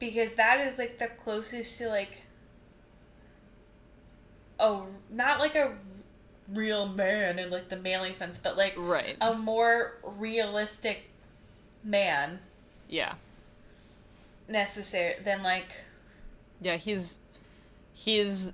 because 0.00 0.34
that 0.34 0.58
is 0.66 0.76
like 0.78 0.98
the 0.98 1.06
closest 1.06 1.78
to 1.78 1.88
like 1.88 2.22
oh 4.58 4.86
not 5.10 5.38
like 5.38 5.54
a 5.54 5.72
real 6.52 6.88
man 6.88 7.38
in 7.38 7.50
like 7.50 7.68
the 7.68 7.76
manly 7.76 8.12
sense 8.12 8.38
but 8.38 8.56
like 8.56 8.74
Right. 8.76 9.16
a 9.20 9.34
more 9.34 9.98
realistic 10.02 11.04
man 11.84 12.40
Yeah. 12.88 13.14
necessary 14.48 15.14
than 15.22 15.42
like 15.44 15.72
Yeah, 16.60 16.76
he's 16.76 17.18
he's 17.92 18.52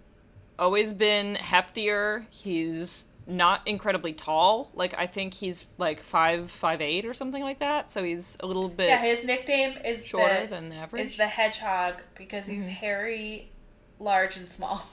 always 0.59 0.93
been 0.93 1.37
heftier. 1.37 2.27
He's 2.31 3.07
not 3.27 3.61
incredibly 3.67 4.13
tall. 4.13 4.71
Like 4.75 4.95
I 4.97 5.07
think 5.07 5.35
he's 5.35 5.67
like 5.79 6.03
five 6.03 6.51
five 6.51 6.81
eight 6.81 7.05
or 7.05 7.13
something 7.15 7.43
like 7.43 7.59
that. 7.59 7.91
So 7.91 8.03
he's 8.05 8.37
a 8.41 8.47
little 8.47 8.69
bit 8.69 8.89
yeah 8.89 9.01
his 9.03 9.25
nickname 9.25 9.77
is 9.85 10.05
shorter 10.05 10.43
the, 10.43 10.47
than 10.49 10.73
average. 10.73 11.03
is 11.03 11.17
the 11.17 11.27
hedgehog 11.27 12.03
because 12.17 12.47
he's 12.47 12.65
Mhm. 12.67 12.71
hairy 12.71 13.51
large 13.99 14.37
and 14.37 14.49
small 14.49 14.89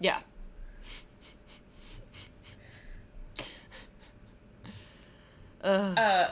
yeah. 0.00 0.20
Ugh. 5.62 5.98
uh 5.98 6.28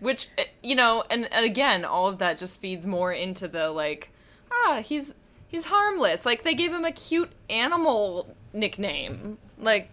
Which 0.00 0.28
eh, 0.38 0.44
you 0.62 0.74
know, 0.74 1.04
and, 1.10 1.32
and 1.32 1.44
again, 1.44 1.84
all 1.84 2.06
of 2.06 2.18
that 2.18 2.38
just 2.38 2.60
feeds 2.60 2.86
more 2.86 3.12
into 3.12 3.46
the 3.48 3.70
like, 3.70 4.12
ah, 4.50 4.82
he's 4.84 5.14
he's 5.48 5.66
harmless. 5.66 6.24
Like 6.26 6.42
they 6.44 6.54
gave 6.54 6.72
him 6.72 6.84
a 6.84 6.92
cute 6.92 7.30
animal 7.48 8.34
nickname. 8.52 9.38
Like 9.58 9.90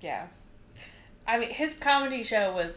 yeah. 0.00 0.26
I 1.26 1.38
mean 1.38 1.50
his 1.50 1.74
comedy 1.74 2.22
show 2.22 2.52
was 2.52 2.74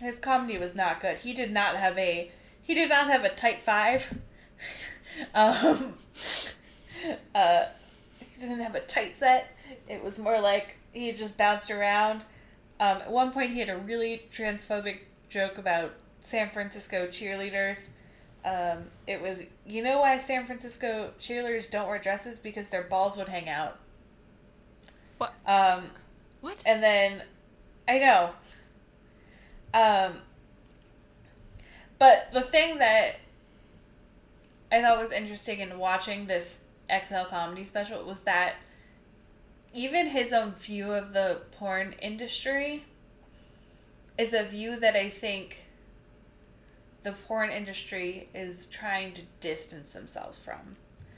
his 0.00 0.16
comedy 0.16 0.58
was 0.58 0.74
not 0.74 1.00
good. 1.00 1.18
He 1.18 1.32
did 1.34 1.52
not 1.52 1.76
have 1.76 1.96
a 1.98 2.30
he 2.62 2.74
did 2.74 2.88
not 2.88 3.08
have 3.08 3.24
a 3.24 3.30
type 3.30 3.62
five. 3.62 4.18
Um 5.34 5.94
uh 7.34 7.64
he 8.18 8.40
didn't 8.40 8.60
have 8.60 8.76
a 8.76 8.80
tight 8.80 9.18
set. 9.18 9.56
It 9.88 10.02
was 10.04 10.18
more 10.20 10.40
like 10.40 10.76
he 10.92 11.10
just 11.12 11.36
bounced 11.36 11.70
around. 11.70 12.24
Um 12.78 12.98
at 12.98 13.10
one 13.10 13.32
point 13.32 13.50
he 13.50 13.58
had 13.58 13.68
a 13.68 13.76
really 13.76 14.28
transphobic 14.32 15.00
joke 15.28 15.58
about 15.58 15.94
san 16.20 16.48
francisco 16.50 17.08
cheerleaders. 17.08 17.88
Um 18.44 18.84
it 19.06 19.20
was 19.20 19.42
you 19.66 19.82
know 19.82 19.98
why 19.98 20.18
san 20.18 20.46
francisco 20.46 21.10
cheerleaders 21.20 21.68
don't 21.68 21.88
wear 21.88 21.98
dresses? 21.98 22.38
Because 22.38 22.68
their 22.68 22.84
balls 22.84 23.16
would 23.16 23.28
hang 23.28 23.48
out. 23.48 23.78
What? 25.18 25.34
um 25.44 25.90
What? 26.40 26.62
and 26.66 26.82
then 26.82 27.22
I 27.88 27.98
know. 27.98 28.30
Um 29.74 30.14
but 31.98 32.30
the 32.32 32.40
thing 32.40 32.78
that 32.78 33.16
I 34.72 34.80
thought 34.80 34.98
was 34.98 35.10
interesting 35.10 35.60
in 35.60 35.78
watching 35.78 36.26
this 36.26 36.60
XL 36.88 37.24
comedy 37.28 37.64
special 37.64 38.02
was 38.04 38.20
that 38.20 38.54
even 39.72 40.06
his 40.06 40.32
own 40.32 40.52
view 40.52 40.92
of 40.92 41.12
the 41.12 41.42
porn 41.52 41.94
industry 42.00 42.84
is 44.18 44.32
a 44.32 44.42
view 44.42 44.78
that 44.80 44.96
I 44.96 45.08
think 45.08 45.64
the 47.02 47.12
porn 47.12 47.50
industry 47.50 48.28
is 48.34 48.66
trying 48.66 49.12
to 49.14 49.22
distance 49.40 49.92
themselves 49.92 50.38
from. 50.38 50.76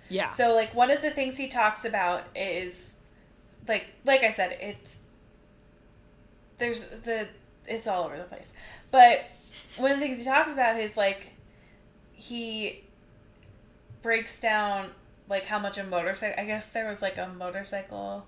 Yeah. 0.09 0.29
So 0.29 0.55
like 0.55 0.75
one 0.75 0.91
of 0.91 1.03
the 1.03 1.11
things 1.11 1.37
he 1.37 1.49
talks 1.49 1.85
about 1.85 2.25
is 2.35 2.95
like 3.69 3.87
like 4.05 4.23
I 4.23 4.31
said, 4.31 4.57
it's 4.61 5.01
there's 6.63 6.87
the 6.87 7.29
it's 7.67 7.87
all 7.87 8.05
over 8.05 8.17
the 8.19 8.25
place. 8.25 8.53
But 8.91 9.25
one 9.77 9.91
of 9.93 9.99
the 10.01 10.05
things 10.07 10.19
he 10.19 10.25
talks 10.25 10.53
about 10.53 10.79
is 10.81 10.97
like 10.97 11.31
he 12.13 12.85
breaks 14.03 14.41
down 14.41 14.91
like 15.29 15.45
how 15.47 15.59
much 15.59 15.79
a 15.79 15.85
motorcycle 15.85 16.43
I 16.43 16.47
guess 16.47 16.69
there 16.69 16.89
was 16.89 17.03
like 17.03 17.19
a 17.19 17.29
motorcycle 17.29 18.27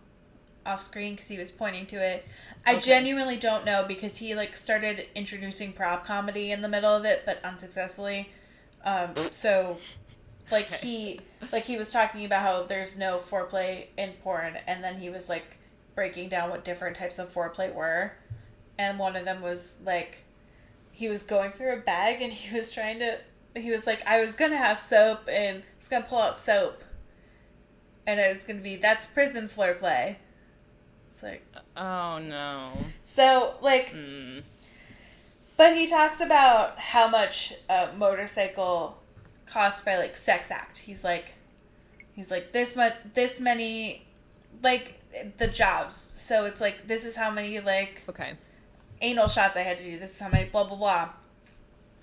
off 0.67 0.83
screen 0.83 1.15
because 1.15 1.29
he 1.29 1.39
was 1.39 1.51
pointing 1.51 1.87
to 1.87 1.97
it. 1.97 2.27
I 2.67 2.79
genuinely 2.79 3.37
don't 3.37 3.65
know 3.67 3.85
because 3.87 4.17
he 4.19 4.35
like 4.35 4.57
started 4.57 5.07
introducing 5.15 5.73
prop 5.73 6.07
comedy 6.07 6.53
in 6.53 6.63
the 6.63 6.69
middle 6.69 6.95
of 6.95 7.05
it, 7.05 7.23
but 7.27 7.45
unsuccessfully. 7.45 8.31
Um, 8.85 9.15
so, 9.31 9.79
like 10.51 10.67
Okay. 10.69 10.77
he 10.87 11.21
like 11.53 11.65
he 11.65 11.77
was 11.77 11.93
talking 11.93 12.25
about 12.25 12.43
how 12.43 12.63
there's 12.65 12.97
no 12.99 13.19
foreplay 13.19 13.87
in 13.99 14.13
porn, 14.23 14.57
and 14.67 14.83
then 14.85 14.99
he 14.99 15.11
was 15.11 15.29
like 15.29 15.59
breaking 15.95 16.29
down 16.31 16.51
what 16.51 16.65
different 16.65 16.97
types 16.97 17.19
of 17.19 17.33
foreplay 17.33 17.73
were, 17.75 18.13
and 18.79 18.99
one 18.99 19.17
of 19.17 19.25
them 19.25 19.43
was 19.43 19.77
like 19.85 20.25
he 20.93 21.09
was 21.09 21.23
going 21.23 21.51
through 21.53 21.73
a 21.73 21.77
bag 21.81 22.23
and 22.23 22.33
he 22.33 22.57
was 22.57 22.71
trying 22.71 22.99
to 23.01 23.19
he 23.57 23.71
was 23.71 23.87
like 23.87 24.07
I 24.07 24.21
was 24.21 24.35
gonna 24.35 24.57
have 24.57 24.81
soap 24.81 25.29
and 25.29 25.59
I 25.59 25.77
was 25.79 25.89
gonna 25.89 26.05
pull 26.05 26.19
out 26.19 26.41
soap, 26.41 26.83
and 28.07 28.21
I 28.21 28.29
was 28.29 28.39
gonna 28.39 28.61
be 28.61 28.77
that's 28.77 29.07
prison 29.07 29.49
floor 29.49 29.75
play. 29.75 30.19
It's 31.13 31.23
like 31.23 31.45
oh 31.77 32.19
no. 32.19 32.73
so 33.05 33.55
like 33.61 33.93
Mm. 33.95 34.43
but 35.57 35.77
he 35.77 35.87
talks 35.87 36.21
about 36.21 36.79
how 36.79 37.09
much 37.09 37.55
a 37.69 37.91
motorcycle 37.97 38.99
costs 39.47 39.83
by 39.83 39.97
like 39.97 40.17
sex 40.17 40.51
act. 40.51 40.79
He's 40.79 41.05
like, 41.05 41.35
he's 42.15 42.31
like 42.31 42.53
this 42.53 42.75
much, 42.75 42.95
this 43.15 43.39
many, 43.41 44.05
like 44.63 44.99
the 45.39 45.47
jobs. 45.47 46.13
So 46.17 46.47
it's 46.47 46.61
like 46.61 46.89
this 46.89 47.05
is 47.05 47.15
how 47.15 47.31
many 47.31 47.61
like 47.61 48.03
Okay. 48.09 48.35
Anal 49.05 49.29
shots 49.29 49.57
I 49.57 49.61
had 49.61 49.79
to 49.79 49.85
do. 49.85 49.99
This 49.99 50.13
is 50.15 50.19
how 50.19 50.29
many 50.29 50.49
blah 50.49 50.65
blah 50.65 50.77
blah. 50.77 51.09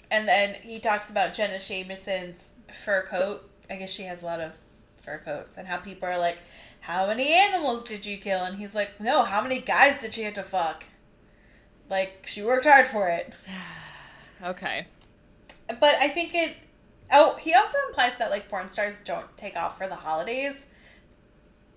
And 0.10 0.28
then 0.28 0.56
he 0.56 0.80
talks 0.80 1.10
about 1.10 1.34
Jenna 1.34 1.58
Jameson's 1.60 2.52
fur 2.84 3.04
coat. 3.04 3.18
So- 3.18 3.40
I 3.70 3.76
guess 3.78 3.90
she 3.90 4.04
has 4.04 4.22
a 4.22 4.26
lot 4.26 4.42
of 4.42 4.58
fur 5.02 5.20
coats, 5.24 5.58
and 5.58 5.66
how 5.68 5.78
people 5.78 6.08
are 6.10 6.18
like, 6.18 6.40
"How 6.82 7.08
many 7.08 7.32
animals 7.34 7.86
did 7.86 8.06
you 8.06 8.18
kill?" 8.18 8.44
And 8.44 8.58
he's 8.58 8.76
like, 8.76 9.00
"No, 9.00 9.24
how 9.24 9.42
many 9.42 9.60
guys 9.62 10.02
did 10.02 10.14
she 10.14 10.24
have 10.24 10.34
to 10.34 10.44
fuck?" 10.44 10.84
Like 11.90 12.26
she 12.28 12.42
worked 12.44 12.66
hard 12.66 12.88
for 12.88 13.08
it. 13.10 13.34
Okay. 14.44 14.88
But 15.80 15.96
I 15.96 16.10
think 16.10 16.34
it. 16.34 16.56
Oh, 17.12 17.36
he 17.36 17.54
also 17.54 17.78
implies 17.90 18.14
that 18.18 18.32
like 18.32 18.50
porn 18.50 18.70
stars 18.70 19.00
don't 19.00 19.38
take 19.38 19.56
off 19.56 19.78
for 19.78 19.88
the 19.88 19.96
holidays. 19.96 20.68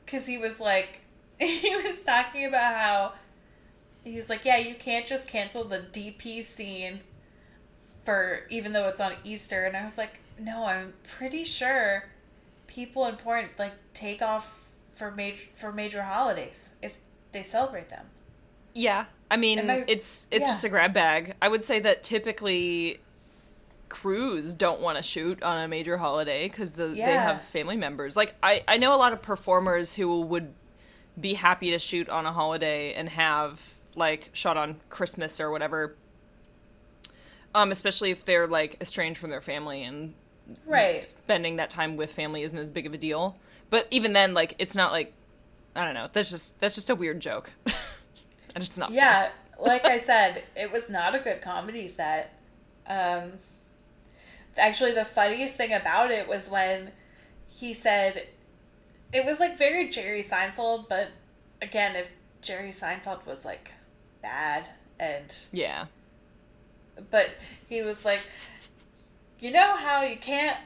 Because 0.05 0.27
he 0.27 0.39
was 0.39 0.61
like, 0.61 1.01
he 1.39 1.77
was 1.77 2.03
talking 2.05 2.47
about 2.47 2.75
how 2.75 3.13
he 4.05 4.17
was 4.17 4.29
like, 4.29 4.45
yeah, 4.45 4.59
you 4.59 4.75
can't 4.75 5.07
just 5.07 5.29
cancel 5.29 5.65
the 5.65 5.79
DP 5.79 6.43
scene 6.43 7.01
for 8.05 8.43
even 8.51 8.73
though 8.73 8.89
it's 8.89 9.01
on 9.01 9.15
Easter, 9.25 9.65
and 9.65 9.77
I 9.77 9.85
was 9.85 9.97
like, 9.97 10.21
no, 10.39 10.67
I'm 10.67 10.93
pretty 11.17 11.45
sure 11.45 12.05
people 12.67 13.07
in 13.07 13.17
porn 13.17 13.49
like 13.59 13.73
take 13.95 14.21
off 14.23 14.61
for 14.95 15.11
major 15.11 15.47
for 15.57 15.73
major 15.73 16.03
holidays 16.03 16.71
if 16.83 16.97
they 17.33 17.43
celebrate 17.43 17.89
them. 17.89 18.07
Yeah. 18.75 19.07
I 19.31 19.37
mean, 19.37 19.71
I- 19.71 19.85
it's 19.89 20.27
it's 20.31 20.43
yeah. 20.43 20.49
just 20.49 20.65
a 20.65 20.69
grab 20.69 20.93
bag. 20.93 21.35
I 21.41 21.49
would 21.49 21.65
say 21.65 21.81
that 21.81 22.03
typically 22.03 23.01
crews 23.89 24.55
don't 24.55 24.81
want 24.81 24.97
to 24.97 25.03
shoot 25.03 25.41
on 25.43 25.63
a 25.63 25.69
major 25.69 25.97
holiday 25.97 26.49
because 26.49 26.73
the, 26.73 26.89
they 26.89 27.01
have 27.01 27.43
family 27.43 27.77
members. 27.77 28.17
Like 28.17 28.35
I, 28.43 28.65
I 28.67 28.77
know 28.77 28.95
a 28.95 28.99
lot 28.99 29.13
of 29.13 29.23
performers 29.23 29.95
who 29.95 30.21
would 30.23 30.53
be 31.21 31.35
happy 31.35 31.71
to 31.71 31.79
shoot 31.79 32.09
on 32.09 32.27
a 32.27 32.33
holiday 32.33 32.93
and 32.95 33.09
have 33.09 33.74
like 33.97 34.31
shot 34.33 34.57
on 34.57 34.81
Christmas 34.89 35.41
or 35.41 35.51
whatever. 35.51 35.95
Um, 37.55 37.71
especially 37.71 38.11
if 38.11 38.25
they're 38.25 38.47
like 38.47 38.77
estranged 38.81 39.21
from 39.21 39.31
their 39.31 39.41
family 39.41 39.83
and 39.85 40.15
Right. 40.67 40.95
spending 40.95 41.57
that 41.57 41.71
time 41.71 41.97
with 41.97 42.13
family 42.13 42.43
isn't 42.43 42.59
as 42.59 42.71
big 42.71 42.87
of 42.87 42.93
a 42.93 42.99
deal. 42.99 43.37
But 43.71 43.87
even 43.91 44.13
then, 44.13 44.35
like 44.35 44.55
it's 44.59 44.75
not 44.75 44.93
like 44.93 45.13
I 45.77 45.85
don't 45.85 45.95
know. 45.95 46.09
That's 46.13 46.31
just 46.31 46.61
that's 46.61 46.75
just 46.75 46.91
a 46.91 46.95
weird 46.95 47.21
joke, 47.21 47.51
and 48.55 48.63
it's 48.63 48.79
not. 48.79 48.93
Yeah, 48.93 49.31
like 49.61 49.85
I 49.85 49.99
said, 49.99 50.45
it 50.55 50.71
was 50.71 50.91
not 50.91 51.15
a 51.15 51.19
good 51.19 51.41
comedy 51.43 51.89
set. 51.89 52.39
Um, 52.87 53.33
actually, 54.57 54.93
the 54.93 55.05
funniest 55.05 55.57
thing 55.57 55.73
about 55.73 56.11
it 56.11 56.29
was 56.29 56.49
when 56.51 56.91
he 57.49 57.73
said 57.73 58.27
it 59.13 59.25
was 59.25 59.41
like 59.41 59.57
very 59.57 59.89
Jerry 59.89 60.23
Seinfeld, 60.23 60.89
but 60.89 61.09
again, 61.63 61.97
if 61.97 62.09
Jerry 62.43 62.71
Seinfeld 62.71 63.27
was 63.27 63.45
like 63.45 63.71
bad 64.25 64.71
and 64.99 65.33
Yeah. 65.53 65.85
but 67.11 67.31
he 67.69 67.83
was 67.83 68.05
like, 68.07 68.21
you 69.39 69.51
know 69.51 69.77
how 69.77 70.03
you 70.03 70.17
can't, 70.17 70.57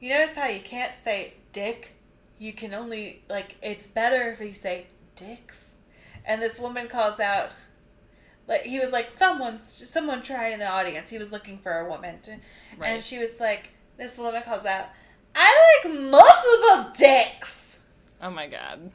you 0.00 0.08
notice 0.14 0.34
how 0.34 0.46
you 0.46 0.60
can't 0.60 0.92
say 1.04 1.34
dick? 1.52 1.92
You 2.38 2.52
can 2.54 2.72
only, 2.72 3.22
like, 3.28 3.56
it's 3.62 3.86
better 3.86 4.30
if 4.30 4.40
you 4.40 4.54
say 4.54 4.86
dicks. 5.14 5.64
And 6.24 6.40
this 6.40 6.58
woman 6.58 6.88
calls 6.88 7.20
out, 7.20 7.50
like 8.48 8.62
he 8.62 8.78
was 8.80 8.90
like 8.92 9.10
someone 9.10 9.60
someone 9.60 10.22
tried 10.22 10.52
in 10.52 10.58
the 10.58 10.66
audience. 10.68 11.10
He 11.10 11.18
was 11.18 11.32
looking 11.32 11.58
for 11.58 11.78
a 11.80 11.88
woman, 11.88 12.20
to, 12.22 12.32
Right. 12.78 12.88
and 12.90 13.04
she 13.04 13.18
was 13.18 13.30
like, 13.38 13.70
this 13.98 14.16
woman 14.18 14.42
calls 14.42 14.64
out, 14.64 14.86
"I 15.34 15.80
like 15.84 15.94
multiple 16.00 16.92
dicks," 16.96 17.76
Oh 18.22 18.30
my 18.30 18.46
god. 18.46 18.90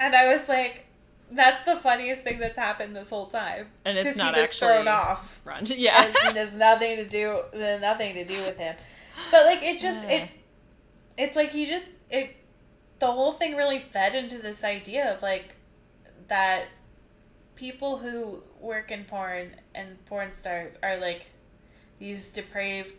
and 0.00 0.14
I 0.14 0.32
was 0.32 0.48
like, 0.48 0.86
that's 1.30 1.62
the 1.64 1.76
funniest 1.76 2.22
thing 2.22 2.38
that's 2.38 2.56
happened 2.56 2.96
this 2.96 3.10
whole 3.10 3.26
time. 3.26 3.66
And 3.84 3.98
it's 3.98 4.16
not 4.16 4.34
he 4.34 4.40
was 4.40 4.50
actually 4.50 4.68
thrown 4.68 4.88
off. 4.88 5.40
Ron. 5.44 5.64
Yeah. 5.66 6.06
It 6.06 6.36
has 6.36 6.54
nothing 6.54 6.96
to 6.96 7.06
do 7.06 7.42
nothing 7.52 8.14
to 8.14 8.24
do 8.24 8.42
with 8.42 8.56
him. 8.56 8.76
But 9.30 9.46
like 9.46 9.62
it 9.62 9.80
just 9.80 10.06
Uh. 10.06 10.12
it 10.12 10.30
it's 11.16 11.36
like 11.36 11.50
he 11.50 11.66
just 11.66 11.90
it 12.10 12.36
the 12.98 13.06
whole 13.06 13.32
thing 13.32 13.56
really 13.56 13.78
fed 13.78 14.14
into 14.14 14.38
this 14.38 14.64
idea 14.64 15.14
of 15.14 15.22
like 15.22 15.54
that 16.28 16.66
people 17.56 17.98
who 17.98 18.42
work 18.60 18.90
in 18.90 19.04
porn 19.04 19.50
and 19.74 20.04
porn 20.06 20.34
stars 20.34 20.78
are 20.82 20.96
like 20.96 21.26
these 21.98 22.30
depraved 22.30 22.94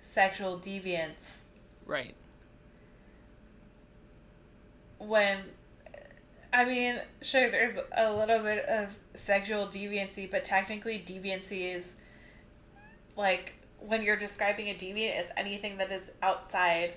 sexual 0.00 0.56
deviants 0.58 1.38
right. 1.84 2.14
when 4.98 5.38
I 6.56 6.64
mean, 6.64 6.98
sure, 7.20 7.50
there's 7.50 7.74
a 7.94 8.10
little 8.10 8.38
bit 8.38 8.64
of 8.64 8.96
sexual 9.12 9.66
deviancy, 9.66 10.28
but 10.28 10.42
technically, 10.42 10.98
deviancy 11.06 11.74
is 11.74 11.92
like 13.14 13.52
when 13.78 14.02
you're 14.02 14.16
describing 14.16 14.68
a 14.68 14.74
deviant, 14.74 15.20
it's 15.20 15.30
anything 15.36 15.76
that 15.76 15.92
is 15.92 16.10
outside 16.22 16.94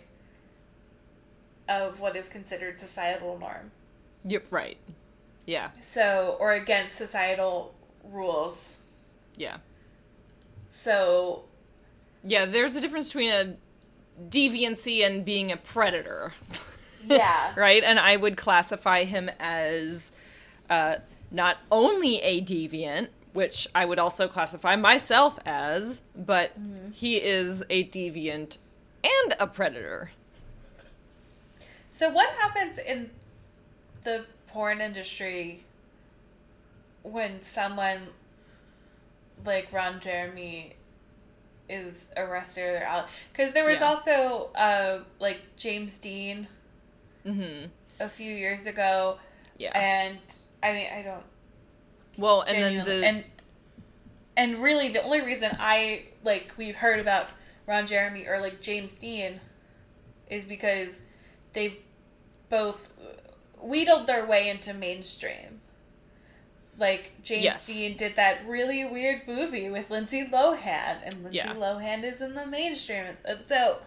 of 1.68 2.00
what 2.00 2.16
is 2.16 2.30
considered 2.30 2.80
societal 2.80 3.38
norm. 3.38 3.72
Yep. 4.24 4.46
Right. 4.50 4.78
Yeah. 5.46 5.72
So, 5.82 6.38
or 6.40 6.54
against 6.54 6.98
societal 6.98 7.76
rules. 8.06 8.78
Yeah. 9.36 9.58
So, 10.70 11.44
Yeah. 12.24 12.46
There's 12.46 12.78
a 12.78 12.82
difference 12.82 13.10
between 13.10 13.32
a 13.32 13.56
deviancy 14.30 15.06
and 15.06 15.26
being 15.26 15.52
a 15.52 15.58
predator. 15.58 16.34
yeah. 17.10 17.54
right? 17.58 17.84
And 17.84 18.00
I 18.00 18.16
would 18.16 18.38
classify 18.38 19.04
him 19.04 19.30
as 19.40 20.14
uh, 20.70 20.96
not 21.32 21.58
only 21.72 22.18
a 22.22 22.42
deviant, 22.42 23.10
which 23.34 23.68
I 23.76 23.86
would 23.86 24.00
also 24.00 24.28
classify 24.28 24.76
myself 24.76 25.38
as, 25.46 26.02
but 26.16 26.52
he 26.94 27.18
is 27.18 27.64
a 27.70 27.84
deviant 27.86 28.58
and 29.04 29.36
a 29.40 29.48
predator. 29.48 30.12
So 31.92 32.10
what 32.10 32.30
happens 32.40 32.80
in 32.80 33.12
the 34.04 34.26
porn 34.48 34.82
industry 34.82 35.64
when 37.04 37.42
someone 37.42 38.08
like 39.46 39.72
Ron 39.72 40.00
Jeremy 40.00 40.74
is 41.70 42.08
arrested 42.18 42.82
or 42.82 42.84
out? 42.84 43.08
Because 43.32 43.54
there 43.54 43.66
was 43.66 43.80
Yeah. 43.82 43.88
also 43.88 44.50
uh, 44.56 45.00
like 45.20 45.42
James 45.56 45.98
Deen 45.98 46.48
hmm 47.26 47.66
a 48.00 48.10
few 48.10 48.34
years 48.34 48.66
ago, 48.66 49.18
Yeah. 49.58 49.78
and 49.78 50.18
I 50.64 50.72
mean 50.74 50.88
I 50.92 51.02
don't 51.02 51.24
well, 52.18 52.42
and 52.42 52.58
then 52.58 52.86
the 52.86 53.06
and 53.06 53.24
and 54.38 54.64
really 54.64 54.90
the 54.90 55.02
only 55.04 55.22
reason 55.22 55.52
I 55.60 56.04
like 56.24 56.52
we've 56.58 56.76
heard 56.76 57.00
about 57.00 57.28
Ron 57.68 57.88
Jeremy 57.88 58.26
or 58.28 58.40
like 58.40 58.62
James 58.62 58.94
Deen 58.94 59.40
is 60.30 60.46
because 60.46 61.02
they've 61.54 61.78
both 62.50 62.94
wheedled 63.62 64.08
their 64.08 64.26
way 64.26 64.50
into 64.50 64.74
mainstream. 64.74 65.60
Like 66.78 67.12
James 67.24 67.44
Yes. 67.44 67.68
Deen 67.68 67.98
did 67.98 68.16
that 68.16 68.48
really 68.48 68.86
weird 68.86 69.28
movie 69.28 69.70
with 69.70 69.90
Lindsay 69.90 70.26
Lohan, 70.26 70.98
and 71.04 71.14
Lindsay 71.24 71.38
Yeah. 71.38 71.54
Lohan 71.54 72.04
is 72.06 72.22
in 72.22 72.36
the 72.36 72.46
mainstream. 72.46 73.06
So, 73.46 73.80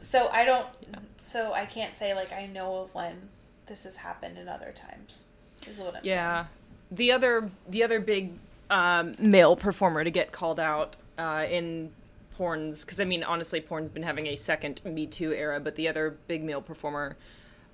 so 0.00 0.28
I 0.28 0.44
don't. 0.44 0.66
Yeah. 0.90 0.98
So 1.28 1.52
I 1.52 1.66
can't 1.66 1.94
say 1.98 2.14
like 2.14 2.32
I 2.32 2.46
know 2.46 2.76
of 2.76 2.94
when 2.94 3.28
this 3.66 3.84
has 3.84 3.96
happened 3.96 4.38
in 4.38 4.48
other 4.48 4.72
times. 4.74 5.26
Is 5.66 5.78
what 5.78 5.96
I'm 5.96 6.00
yeah, 6.02 6.46
the 6.90 7.12
other 7.12 7.50
the 7.68 7.84
other 7.84 8.00
big 8.00 8.32
um, 8.70 9.14
male 9.18 9.54
performer 9.54 10.04
to 10.04 10.10
get 10.10 10.32
called 10.32 10.58
out 10.58 10.96
uh, 11.18 11.44
in 11.50 11.90
porn's 12.34 12.82
because 12.82 12.98
I 12.98 13.04
mean 13.04 13.22
honestly, 13.22 13.60
porn's 13.60 13.90
been 13.90 14.04
having 14.04 14.26
a 14.26 14.36
second 14.36 14.82
Me 14.86 15.06
Too 15.06 15.34
era, 15.34 15.60
but 15.60 15.74
the 15.74 15.86
other 15.86 16.16
big 16.28 16.42
male 16.42 16.62
performer 16.62 17.14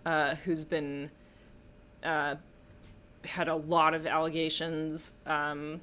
uh, 0.04 0.34
who's 0.34 0.64
been 0.64 1.12
uh, 2.02 2.34
had 3.24 3.46
a 3.46 3.54
lot 3.54 3.94
of 3.94 4.04
allegations 4.04 5.12
um, 5.26 5.80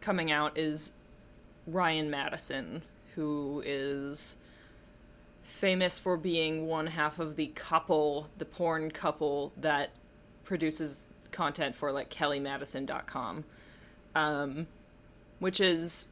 coming 0.00 0.32
out 0.32 0.56
is 0.56 0.92
Ryan 1.66 2.08
Madison, 2.08 2.80
who 3.16 3.62
is 3.66 4.37
famous 5.48 5.98
for 5.98 6.16
being 6.16 6.66
one 6.66 6.88
half 6.88 7.18
of 7.18 7.36
the 7.36 7.46
couple, 7.48 8.28
the 8.36 8.44
porn 8.44 8.90
couple 8.90 9.52
that 9.56 9.90
produces 10.44 11.08
content 11.30 11.74
for 11.74 11.92
like 11.92 12.10
kellymadison.com 12.10 13.44
um 14.14 14.66
which 15.38 15.60
is 15.60 16.08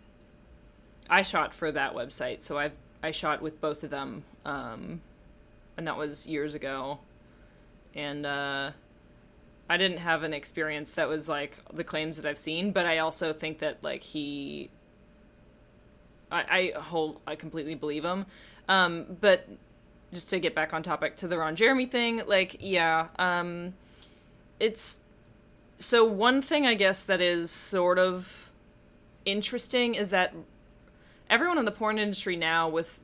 i 1.09 1.23
shot 1.23 1.55
for 1.55 1.73
that 1.73 1.95
website 1.95 2.43
so 2.43 2.59
i've 2.59 2.77
i 3.03 3.11
shot 3.11 3.41
with 3.41 3.61
both 3.61 3.83
of 3.83 3.91
them 3.91 4.25
um 4.45 5.01
and 5.77 5.87
that 5.87 5.97
was 5.99 6.27
years 6.27 6.55
ago. 6.55 6.99
And 7.95 8.27
uh 8.27 8.73
i 9.69 9.77
didn't 9.77 9.99
have 9.99 10.23
an 10.23 10.35
experience 10.35 10.93
that 10.93 11.09
was 11.09 11.29
like 11.29 11.59
the 11.73 11.85
claims 11.85 12.17
that 12.19 12.27
i've 12.27 12.39
seen 12.39 12.73
but 12.73 12.87
i 12.87 12.99
also 12.99 13.33
think 13.33 13.59
that 13.61 13.83
like 13.83 14.03
he 14.03 14.71
i 16.31 16.73
i 16.77 16.79
whole 16.79 17.21
i 17.27 17.35
completely 17.35 17.75
believe 17.75 18.05
him 18.05 18.27
um 18.69 19.07
but 19.21 19.49
just 20.13 20.31
to 20.31 20.39
get 20.39 20.55
back 20.55 20.73
on 20.73 20.83
topic 20.83 21.17
to 21.17 21.29
the 21.29 21.37
ron 21.39 21.57
jeremy 21.57 21.87
thing 21.87 22.23
like 22.27 22.57
yeah 22.61 23.09
um 23.19 23.75
it's 24.59 25.01
so 25.79 26.05
one 26.05 26.41
thing 26.41 26.67
I 26.67 26.75
guess 26.75 27.05
that 27.05 27.21
is 27.21 27.51
sort 27.51 27.99
of 27.99 28.51
interesting 29.25 29.95
is 29.95 30.11
that 30.11 30.35
everyone 31.29 31.59
in 31.59 31.65
the 31.65 31.71
porn 31.71 31.99
industry 31.99 32.37
now 32.37 32.69
with 32.69 33.01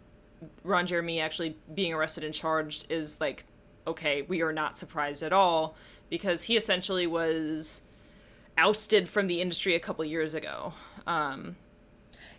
Ron 0.65 0.87
Jeremy 0.87 1.21
actually 1.21 1.57
being 1.75 1.93
arrested 1.93 2.25
and 2.25 2.33
charged 2.33 2.87
is 2.91 3.21
like 3.21 3.45
okay, 3.85 4.23
we 4.23 4.43
are 4.43 4.53
not 4.53 4.79
surprised 4.79 5.25
at 5.25 5.33
all 5.33 5.75
because 6.09 6.45
he 6.45 6.57
essentially 6.57 7.09
was 7.09 7.83
ousted 8.57 9.09
from 9.09 9.27
the 9.27 9.41
industry 9.41 9.75
a 9.75 9.81
couple 9.81 10.05
years 10.05 10.35
ago. 10.35 10.73
Um, 11.05 11.57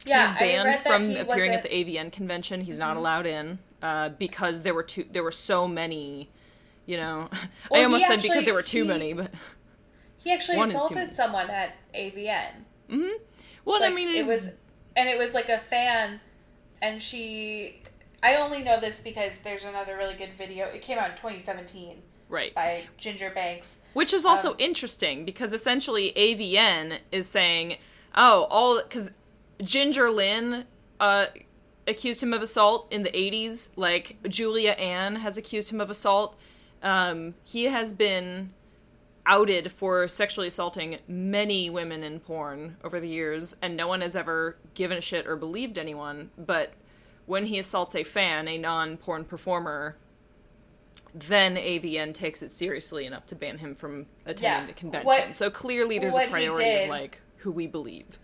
Yeah, 0.06 0.30
he's 0.30 0.39
banned 0.39 0.80
from 0.82 1.12
appearing 1.16 1.52
at 1.54 1.63
the 1.63 1.70
AVN 1.70 2.12
convention. 2.12 2.62
He's 2.62 2.76
Mm-hmm. 2.76 2.88
not 2.88 2.98
allowed 2.98 3.26
in 3.26 3.60
uh, 3.82 4.10
because 4.10 4.63
there 4.63 4.74
were 4.74 4.84
two. 4.84 5.06
There 5.12 5.24
were 5.24 5.32
so 5.32 5.68
many. 5.68 6.30
You 6.86 6.98
know, 6.98 7.30
Well, 7.72 7.82
I 7.82 7.86
almost 7.86 8.08
said 8.08 8.22
because 8.22 8.44
there 8.44 8.54
were 8.54 8.62
too 8.62 8.82
he- 8.84 8.88
many, 8.89 9.13
but 9.13 9.32
He 10.18 10.32
actually 10.34 10.60
assaulted 10.60 11.13
someone 11.13 11.50
at 11.50 11.76
AVN. 11.94 12.48
Mm-hmm. 12.89 13.08
Well, 13.66 13.80
Like, 13.80 13.92
I 13.92 13.96
mean, 13.96 14.10
it 14.13 14.26
was, 14.26 14.48
and 14.98 15.08
it 15.08 15.18
was 15.18 15.34
like 15.34 15.48
a 15.50 15.60
fan, 15.60 16.20
and 16.82 17.02
she. 17.02 17.80
I 18.22 18.36
only 18.36 18.62
know 18.63 18.80
this 18.80 19.00
because 19.02 19.38
there's 19.39 19.63
another 19.66 19.96
really 19.98 20.13
good 20.16 20.32
video. 20.34 20.66
It 20.68 20.82
came 20.82 20.98
out 20.98 21.10
in 21.12 21.16
2017 21.18 22.02
right. 22.30 22.54
by 22.56 22.84
Ginger 22.98 23.30
Banks. 23.30 23.78
Which 23.94 24.13
is 24.13 24.24
also 24.26 24.52
Um, 24.52 24.56
interesting 24.60 25.26
because 25.26 25.52
essentially 25.54 26.13
AVN 26.16 27.00
is 27.12 27.28
saying, 27.28 27.78
oh, 28.16 28.48
all 28.50 28.82
because 28.82 29.12
Ginger 29.62 30.10
Lynn 30.10 30.66
uh, 31.00 31.26
accused 31.88 32.24
him 32.24 32.34
of 32.34 32.42
assault 32.42 32.88
in 32.92 33.04
the 33.04 33.12
80s. 33.12 33.70
Like 33.76 34.18
Julia 34.28 34.72
Ann 34.72 35.18
has 35.18 35.38
accused 35.38 35.72
him 35.72 35.82
of 35.82 35.89
assault. 35.89 36.38
Um, 36.82 37.36
he 37.44 37.66
has 37.66 37.94
been 37.94 38.54
outed 39.26 39.72
for 39.72 40.08
sexually 40.10 40.48
assaulting 40.48 40.98
many 41.08 41.70
women 41.70 42.04
in 42.04 42.20
porn 42.20 42.76
over 42.84 43.00
the 43.00 43.08
years, 43.08 43.56
and 43.62 43.78
no 43.78 43.88
one 43.88 44.02
has 44.02 44.16
ever 44.16 44.58
given 44.74 44.98
a 44.98 45.02
shit 45.02 45.26
or 45.28 45.36
believed 45.38 45.78
anyone. 45.78 46.32
But 46.38 46.74
when 47.26 47.46
he 47.46 47.58
assaults 47.60 47.96
a 47.96 48.04
fan, 48.04 48.50
a 48.50 48.58
non 48.58 48.98
porn 48.98 49.24
performer, 49.24 49.96
then 51.13 51.56
AVN 51.56 52.13
takes 52.13 52.42
it 52.42 52.50
seriously 52.50 53.06
enough 53.06 53.26
to 53.28 53.36
ban 53.36 53.60
him 53.60 53.76
from 53.76 54.08
attending 54.26 54.62
Yeah. 54.62 54.66
the 54.68 54.74
convention. 54.74 55.06
What- 55.06 55.36
so 55.36 55.50
clearly 55.50 56.00
there's 56.00 56.18
a 56.18 56.28
priority 56.28 56.84
of 56.84 56.89
like 56.89 57.22
who 57.38 57.52
we 57.52 57.68
believe. 57.68 58.20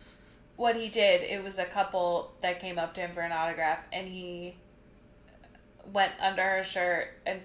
What 0.59 0.75
he 0.75 0.89
did, 0.89 1.21
it 1.21 1.41
was 1.41 1.57
a 1.57 1.63
couple 1.63 2.33
that 2.41 2.59
came 2.59 2.77
up 2.77 2.93
to 2.95 3.01
him 3.01 3.13
for 3.13 3.21
an 3.21 3.31
autograph, 3.31 3.85
and 3.93 4.09
he 4.09 4.55
went 5.93 6.11
under 6.21 6.43
her 6.43 6.63
shirt 6.63 7.13
and. 7.25 7.39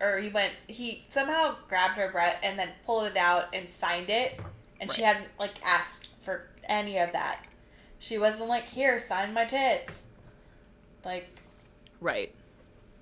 Or 0.00 0.16
he 0.18 0.30
went. 0.30 0.54
He 0.66 1.04
somehow 1.10 1.56
grabbed 1.68 1.98
her 1.98 2.10
breast 2.10 2.38
and 2.42 2.58
then 2.58 2.70
pulled 2.86 3.04
it 3.04 3.18
out 3.18 3.54
and 3.54 3.68
signed 3.68 4.08
it, 4.08 4.40
and 4.80 4.90
she 4.90 5.02
hadn't 5.02 5.28
like 5.38 5.62
asked 5.62 6.08
for 6.22 6.48
any 6.68 6.98
of 6.98 7.12
that. 7.12 7.46
She 7.98 8.16
wasn't 8.16 8.48
like, 8.48 8.66
"Here, 8.66 8.98
sign 8.98 9.34
my 9.34 9.44
tits." 9.44 10.02
Like 11.04 11.28
Right. 12.00 12.34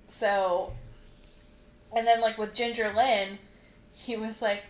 So, 0.09 0.73
and 1.95 2.05
then 2.05 2.19
like 2.19 2.37
with 2.37 2.53
Ginger 2.53 2.91
Lynn, 2.93 3.39
he 3.93 4.17
was 4.17 4.41
like, 4.41 4.63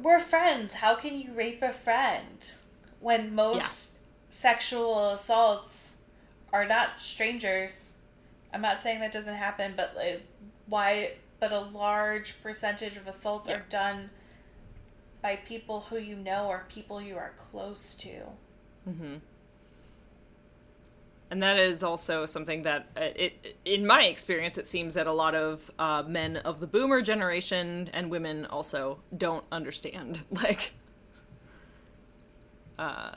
we're 0.00 0.20
friends. 0.20 0.74
How 0.74 0.94
can 0.94 1.18
you 1.18 1.32
rape 1.32 1.62
a 1.62 1.72
friend 1.72 2.52
when 3.00 3.34
most 3.34 3.92
yeah. 3.94 3.98
sexual 4.28 5.10
assaults 5.10 5.96
are 6.52 6.66
not 6.66 7.00
strangers? 7.00 7.90
I'm 8.52 8.62
not 8.62 8.82
saying 8.82 9.00
that 9.00 9.12
doesn't 9.12 9.34
happen, 9.34 9.74
but 9.76 9.94
like, 9.96 10.22
why? 10.66 11.12
But 11.38 11.52
a 11.52 11.60
large 11.60 12.42
percentage 12.42 12.96
of 12.96 13.06
assaults 13.06 13.48
yeah. 13.48 13.56
are 13.56 13.64
done 13.68 14.10
by 15.22 15.36
people 15.36 15.82
who 15.82 15.98
you 15.98 16.16
know 16.16 16.46
or 16.48 16.66
people 16.68 17.00
you 17.00 17.16
are 17.16 17.32
close 17.38 17.94
to. 17.96 18.22
Mm-hmm 18.88 19.16
and 21.30 21.42
that 21.42 21.58
is 21.58 21.82
also 21.82 22.26
something 22.26 22.62
that 22.62 22.88
uh, 22.96 23.00
it 23.14 23.56
in 23.64 23.86
my 23.86 24.04
experience 24.04 24.58
it 24.58 24.66
seems 24.66 24.94
that 24.94 25.06
a 25.06 25.12
lot 25.12 25.34
of 25.34 25.70
uh, 25.78 26.02
men 26.06 26.36
of 26.38 26.60
the 26.60 26.66
boomer 26.66 27.00
generation 27.00 27.88
and 27.92 28.10
women 28.10 28.46
also 28.46 28.98
don't 29.16 29.44
understand 29.52 30.22
like 30.30 30.72
uh 32.78 33.12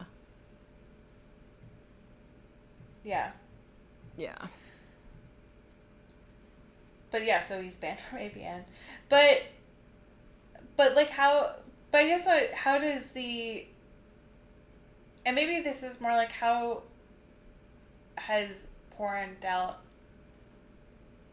yeah. 3.03 3.31
Yeah. 4.17 4.37
But 7.11 7.25
yeah 7.25 7.41
so 7.41 7.61
he's 7.61 7.77
banned 7.77 7.99
from 7.99 8.19
avn 8.19 8.63
but 9.09 9.43
but 10.75 10.95
like 10.95 11.09
how 11.09 11.55
but 11.91 12.01
i 12.01 12.07
guess 12.07 12.25
what 12.25 12.51
how 12.53 12.79
does 12.79 13.05
the 13.07 13.67
and 15.25 15.35
maybe 15.35 15.61
this 15.61 15.83
is 15.83 16.01
more 16.01 16.13
like 16.13 16.31
how 16.31 16.81
has 18.17 18.49
porn 18.91 19.37
dealt 19.41 19.75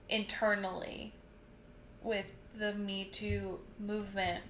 internally 0.09 1.13
with 2.03 2.27
the 2.57 2.75
Me 2.75 3.05
Too 3.05 3.61
movement. 3.79 4.45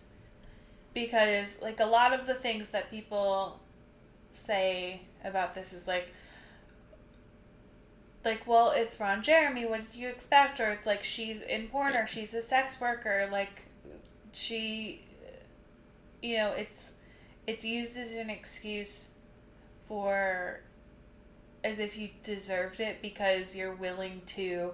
Because 0.94 1.60
like 1.62 1.80
a 1.80 1.86
lot 1.86 2.12
of 2.12 2.26
the 2.26 2.34
things 2.34 2.70
that 2.70 2.90
people 2.90 3.60
say 4.30 5.02
about 5.24 5.54
this 5.54 5.72
is 5.72 5.86
like 5.86 6.12
like 8.24 8.46
well 8.46 8.70
it's 8.70 9.00
Ron 9.00 9.22
Jeremy 9.22 9.66
what 9.66 9.90
did 9.90 9.98
you 9.98 10.08
expect? 10.08 10.60
Or 10.60 10.70
it's 10.70 10.86
like 10.86 11.04
she's 11.04 11.42
in 11.42 11.68
porn 11.68 11.94
or 11.94 12.06
she's 12.06 12.34
a 12.34 12.42
sex 12.42 12.80
worker 12.80 13.28
like 13.30 13.62
she 14.32 15.02
you 16.22 16.36
know 16.36 16.52
it's 16.52 16.92
it's 17.46 17.64
used 17.64 17.96
as 17.96 18.12
an 18.12 18.30
excuse 18.30 19.10
for 19.88 20.60
as 21.62 21.78
if 21.78 21.96
you 21.96 22.10
deserved 22.22 22.80
it 22.80 23.02
because 23.02 23.54
you're 23.54 23.74
willing 23.74 24.22
to 24.26 24.72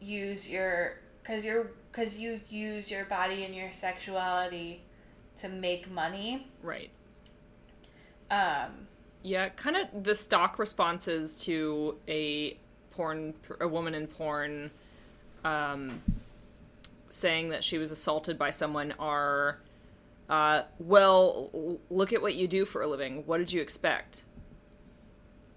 use 0.00 0.48
your 0.48 0.98
because 1.22 1.44
you're 1.44 1.70
because 1.90 2.18
you 2.18 2.40
use 2.48 2.90
your 2.90 3.04
body 3.04 3.44
and 3.44 3.54
your 3.54 3.72
sexuality 3.72 4.82
to 5.36 5.48
make 5.48 5.90
money. 5.90 6.48
Right. 6.62 6.90
Um 8.30 8.88
yeah 9.22 9.48
kind 9.50 9.76
of 9.76 10.04
the 10.04 10.14
stock 10.14 10.58
responses 10.58 11.34
to 11.34 11.96
a 12.06 12.58
porn 12.90 13.34
a 13.60 13.66
woman 13.66 13.94
in 13.94 14.06
porn 14.06 14.70
um 15.44 16.02
saying 17.08 17.48
that 17.48 17.64
she 17.64 17.78
was 17.78 17.90
assaulted 17.90 18.38
by 18.38 18.50
someone 18.50 18.92
are 18.98 19.58
uh 20.28 20.62
well 20.78 21.78
look 21.88 22.12
at 22.12 22.20
what 22.20 22.34
you 22.34 22.46
do 22.46 22.66
for 22.66 22.82
a 22.82 22.86
living. 22.86 23.22
What 23.26 23.38
did 23.38 23.52
you 23.52 23.62
expect 23.62 24.24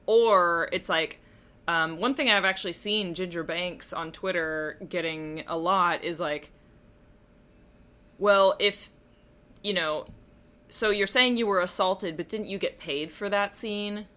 or 0.07 0.69
it's 0.71 0.89
like 0.89 1.19
um, 1.67 1.99
one 1.99 2.15
thing 2.15 2.29
I've 2.29 2.45
actually 2.45 2.73
seen 2.73 3.13
Ginger 3.13 3.43
Banks 3.43 3.93
on 3.93 4.11
Twitter 4.11 4.77
getting 4.89 5.43
a 5.47 5.57
lot 5.57 6.03
is 6.03 6.19
like, 6.19 6.51
well, 8.17 8.55
if 8.57 8.89
you 9.61 9.73
know, 9.73 10.05
so 10.69 10.89
you're 10.89 11.07
saying 11.07 11.37
you 11.37 11.45
were 11.45 11.59
assaulted, 11.59 12.17
but 12.17 12.29
didn't 12.29 12.47
you 12.47 12.57
get 12.57 12.79
paid 12.79 13.11
for 13.11 13.29
that 13.29 13.55
scene? 13.55 14.07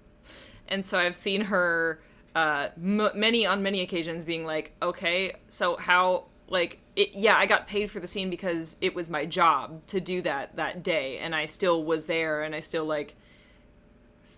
and 0.68 0.84
so 0.84 0.98
I've 0.98 1.16
seen 1.16 1.42
her 1.42 2.00
uh, 2.34 2.68
m- 2.76 3.10
many 3.14 3.46
on 3.46 3.62
many 3.62 3.82
occasions 3.82 4.24
being 4.24 4.44
like, 4.44 4.72
okay, 4.82 5.36
so 5.48 5.76
how 5.76 6.24
like 6.48 6.80
it, 6.94 7.14
yeah, 7.14 7.36
I 7.36 7.44
got 7.46 7.66
paid 7.66 7.90
for 7.90 8.00
the 8.00 8.06
scene 8.06 8.30
because 8.30 8.76
it 8.80 8.94
was 8.94 9.10
my 9.10 9.26
job 9.26 9.86
to 9.88 10.00
do 10.00 10.22
that 10.22 10.56
that 10.56 10.82
day, 10.82 11.18
and 11.18 11.34
I 11.34 11.44
still 11.44 11.84
was 11.84 12.06
there, 12.06 12.42
and 12.42 12.54
I 12.54 12.60
still 12.60 12.86
like 12.86 13.16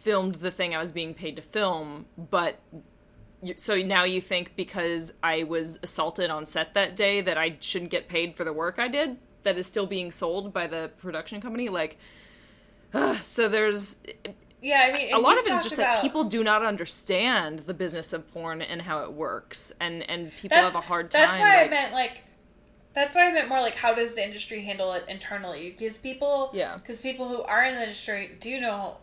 filmed 0.09 0.37
the 0.37 0.51
thing 0.51 0.75
I 0.75 0.79
was 0.79 0.91
being 0.91 1.13
paid 1.13 1.37
to 1.37 1.43
film, 1.43 2.07
but 2.17 2.59
so 3.57 3.77
now 3.77 4.05
you 4.05 4.23
think 4.23 4.57
because 4.57 5.13
I 5.23 5.43
was 5.43 5.79
assaulted 5.83 6.31
on 6.31 6.47
set 6.47 6.73
that 6.73 6.97
day 6.97 7.21
that 7.21 7.37
I 7.37 7.59
shouldn't 7.61 7.91
get 7.91 8.09
paid 8.09 8.35
for 8.35 8.43
the 8.43 8.53
work 8.55 8.79
I 8.79 8.89
did 8.89 9.19
that 9.43 9.59
is 9.59 9.67
still 9.67 9.87
being 9.87 10.11
sold 10.11 10.51
by 10.51 10.67
the 10.67 10.91
production 10.97 11.43
company? 11.43 11.69
Like 11.69 11.99
uh, 12.95 13.19
so 13.23 13.49
there's 13.51 13.97
yeah 14.63 14.89
i 14.89 14.93
mean 14.93 15.13
a 15.13 15.19
lot 15.19 15.39
of 15.39 15.47
it 15.47 15.53
is 15.53 15.63
just 15.63 15.75
about... 15.75 15.97
that 15.97 16.03
people 16.03 16.25
do 16.25 16.43
not 16.43 16.65
understand 16.65 17.61
the 17.61 17.75
business 17.75 18.13
of 18.13 18.27
porn 18.33 18.61
and 18.61 18.83
how 18.83 19.05
it 19.05 19.13
works 19.13 19.73
and 19.79 20.03
and 20.11 20.33
people 20.33 20.57
that's, 20.57 20.73
have 20.73 20.83
a 20.83 20.85
hard 20.85 21.13
time 21.13 21.21
that's 21.21 21.39
why 21.39 21.59
like, 21.59 21.67
i 21.67 21.71
meant 21.71 21.93
like 21.93 22.23
that's 22.99 23.15
why 23.15 23.29
i 23.29 23.33
meant 23.33 23.49
more 23.49 23.61
like 23.61 23.77
how 23.77 23.95
does 23.95 24.15
the 24.15 24.25
industry 24.25 24.63
handle 24.63 24.93
it 24.93 25.05
internally? 25.09 25.77
Because 25.79 25.99
people 25.99 26.51
yeah. 26.53 26.77
because 26.77 27.01
people 27.01 27.29
who 27.29 27.43
are 27.43 27.65
in 27.65 27.77
the 27.77 27.83
industry 27.83 28.33
do 28.41 28.61
know 28.61 28.97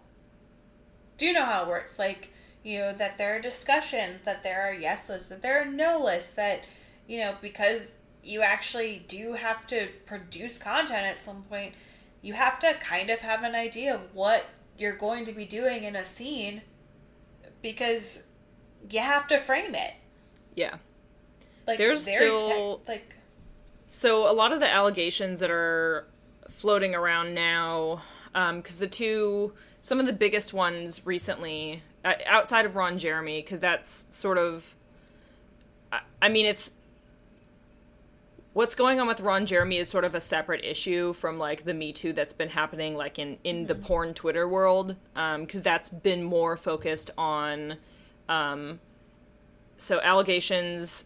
do 1.17 1.33
know 1.33 1.45
how 1.45 1.63
it 1.63 1.67
works. 1.67 1.97
Like, 1.99 2.31
you 2.63 2.79
know, 2.79 2.93
that 2.93 3.17
there 3.17 3.35
are 3.35 3.39
discussions, 3.39 4.21
that 4.23 4.43
there 4.43 4.61
are 4.61 4.73
yes 4.73 5.09
lists, 5.09 5.29
that 5.29 5.41
there 5.41 5.61
are 5.61 5.65
no 5.65 6.01
lists, 6.03 6.31
that, 6.31 6.63
you 7.07 7.19
know, 7.19 7.35
because 7.41 7.95
you 8.23 8.41
actually 8.41 9.05
do 9.07 9.33
have 9.33 9.67
to 9.67 9.87
produce 10.05 10.57
content 10.57 11.05
at 11.05 11.23
some 11.23 11.43
point, 11.43 11.73
you 12.21 12.33
have 12.33 12.59
to 12.59 12.73
kind 12.75 13.09
of 13.09 13.19
have 13.19 13.43
an 13.43 13.53
idea 13.53 13.93
of 13.93 14.01
what 14.13 14.45
you're 14.77 14.95
going 14.95 15.25
to 15.25 15.31
be 15.31 15.45
doing 15.45 15.83
in 15.83 15.95
a 15.95 16.03
scene 16.03 16.61
because 17.61 18.25
you 18.89 18.99
have 18.99 19.27
to 19.27 19.39
frame 19.39 19.75
it. 19.75 19.93
Yeah. 20.55 20.77
Like 21.67 21.77
there's 21.77 22.05
still 22.05 22.77
te- 22.79 22.91
like 22.91 23.15
so 23.87 24.29
a 24.29 24.33
lot 24.33 24.51
of 24.51 24.59
the 24.59 24.71
allegations 24.71 25.39
that 25.39 25.51
are 25.51 26.07
floating 26.49 26.95
around 26.95 27.33
now 27.33 28.01
because 28.33 28.75
um, 28.75 28.79
the 28.79 28.87
two 28.87 29.53
some 29.85 29.99
of 29.99 30.07
the 30.07 30.13
biggest 30.13 30.51
ones 30.51 31.05
recently 31.05 31.83
uh, 32.03 32.13
outside 32.25 32.65
of 32.65 32.75
Ron 32.75 32.97
Jeremy 32.97 33.43
because 33.43 33.61
that's 33.61 34.07
sort 34.09 34.39
of 34.39 34.75
I, 35.91 35.99
I 36.23 36.29
mean 36.29 36.47
it's 36.47 36.71
what's 38.53 38.73
going 38.73 38.99
on 38.99 39.05
with 39.05 39.21
Ron 39.21 39.45
Jeremy 39.45 39.77
is 39.77 39.87
sort 39.87 40.03
of 40.03 40.15
a 40.15 40.19
separate 40.19 40.65
issue 40.65 41.13
from 41.13 41.37
like 41.37 41.65
the 41.65 41.73
Me 41.75 41.93
Too 41.93 42.13
that's 42.13 42.33
been 42.33 42.49
happening 42.49 42.95
like 42.95 43.19
in 43.19 43.37
in 43.43 43.67
the 43.67 43.75
porn 43.75 44.15
Twitter 44.15 44.49
world 44.49 44.95
because 45.13 45.61
um, 45.61 45.63
that's 45.63 45.89
been 45.89 46.23
more 46.23 46.57
focused 46.57 47.11
on 47.15 47.77
um, 48.27 48.79
so 49.77 50.01
allegations 50.01 51.05